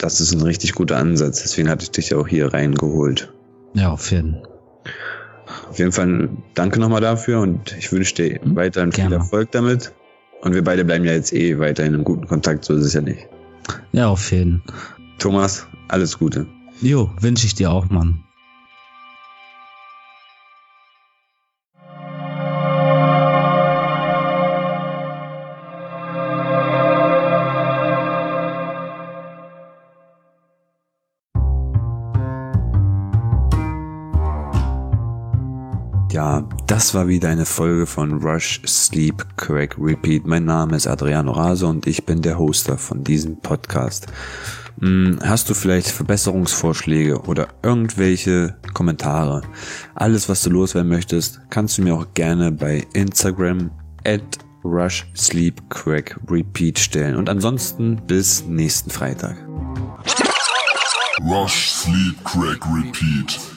das 0.00 0.20
ist 0.20 0.32
ein 0.32 0.42
richtig 0.42 0.74
guter 0.74 0.98
Ansatz. 0.98 1.42
Deswegen 1.42 1.68
hatte 1.68 1.84
ich 1.84 1.90
dich 1.90 2.14
auch 2.14 2.28
hier 2.28 2.52
reingeholt. 2.52 3.32
Ja, 3.74 3.90
auf 3.90 4.10
jeden 4.10 4.34
Fall. 4.34 4.48
Auf 5.70 5.78
jeden 5.78 5.92
Fall 5.92 6.30
danke 6.54 6.80
nochmal 6.80 7.00
dafür 7.00 7.40
und 7.40 7.76
ich 7.78 7.92
wünsche 7.92 8.14
dir 8.14 8.40
Hm, 8.40 8.56
weiterhin 8.56 8.92
viel 8.92 9.02
gerne. 9.02 9.16
Erfolg 9.16 9.50
damit. 9.52 9.92
Und 10.42 10.54
wir 10.54 10.62
beide 10.62 10.84
bleiben 10.84 11.04
ja 11.04 11.12
jetzt 11.12 11.32
eh 11.32 11.58
weiterhin 11.58 11.94
im 11.94 12.04
guten 12.04 12.26
Kontakt, 12.26 12.64
so 12.64 12.74
ist 12.74 12.84
es 12.84 12.92
ja 12.92 13.00
nicht. 13.00 13.26
Ja, 13.92 14.08
auf 14.08 14.30
jeden 14.30 14.62
Fall. 14.66 14.74
Thomas, 15.18 15.66
alles 15.88 16.18
Gute. 16.18 16.46
Jo, 16.80 17.10
wünsche 17.20 17.46
ich 17.46 17.54
dir 17.54 17.70
auch, 17.70 17.88
Mann. 17.88 18.23
Das 36.74 36.92
war 36.92 37.06
wieder 37.06 37.28
eine 37.28 37.46
Folge 37.46 37.86
von 37.86 38.20
Rush, 38.20 38.60
Sleep, 38.66 39.24
Crack, 39.36 39.76
Repeat. 39.78 40.26
Mein 40.26 40.44
Name 40.44 40.74
ist 40.74 40.88
Adriano 40.88 41.30
Rase 41.30 41.68
und 41.68 41.86
ich 41.86 42.04
bin 42.04 42.20
der 42.20 42.36
Hoster 42.36 42.78
von 42.78 43.04
diesem 43.04 43.36
Podcast. 43.36 44.08
Hm, 44.80 45.20
Hast 45.22 45.48
du 45.48 45.54
vielleicht 45.54 45.86
Verbesserungsvorschläge 45.86 47.20
oder 47.20 47.46
irgendwelche 47.62 48.56
Kommentare? 48.72 49.42
Alles, 49.94 50.28
was 50.28 50.42
du 50.42 50.50
loswerden 50.50 50.88
möchtest, 50.88 51.42
kannst 51.48 51.78
du 51.78 51.82
mir 51.82 51.94
auch 51.94 52.08
gerne 52.14 52.50
bei 52.50 52.84
Instagram 52.92 53.70
at 54.04 54.38
Rush, 54.64 55.06
Sleep, 55.16 55.70
Crack, 55.70 56.18
Repeat 56.28 56.80
stellen. 56.80 57.14
Und 57.14 57.28
ansonsten 57.28 58.04
bis 58.04 58.46
nächsten 58.46 58.90
Freitag. 58.90 59.36
Rush, 61.22 61.70
sleep, 61.70 62.24
crack, 62.24 62.66
repeat. 62.66 63.53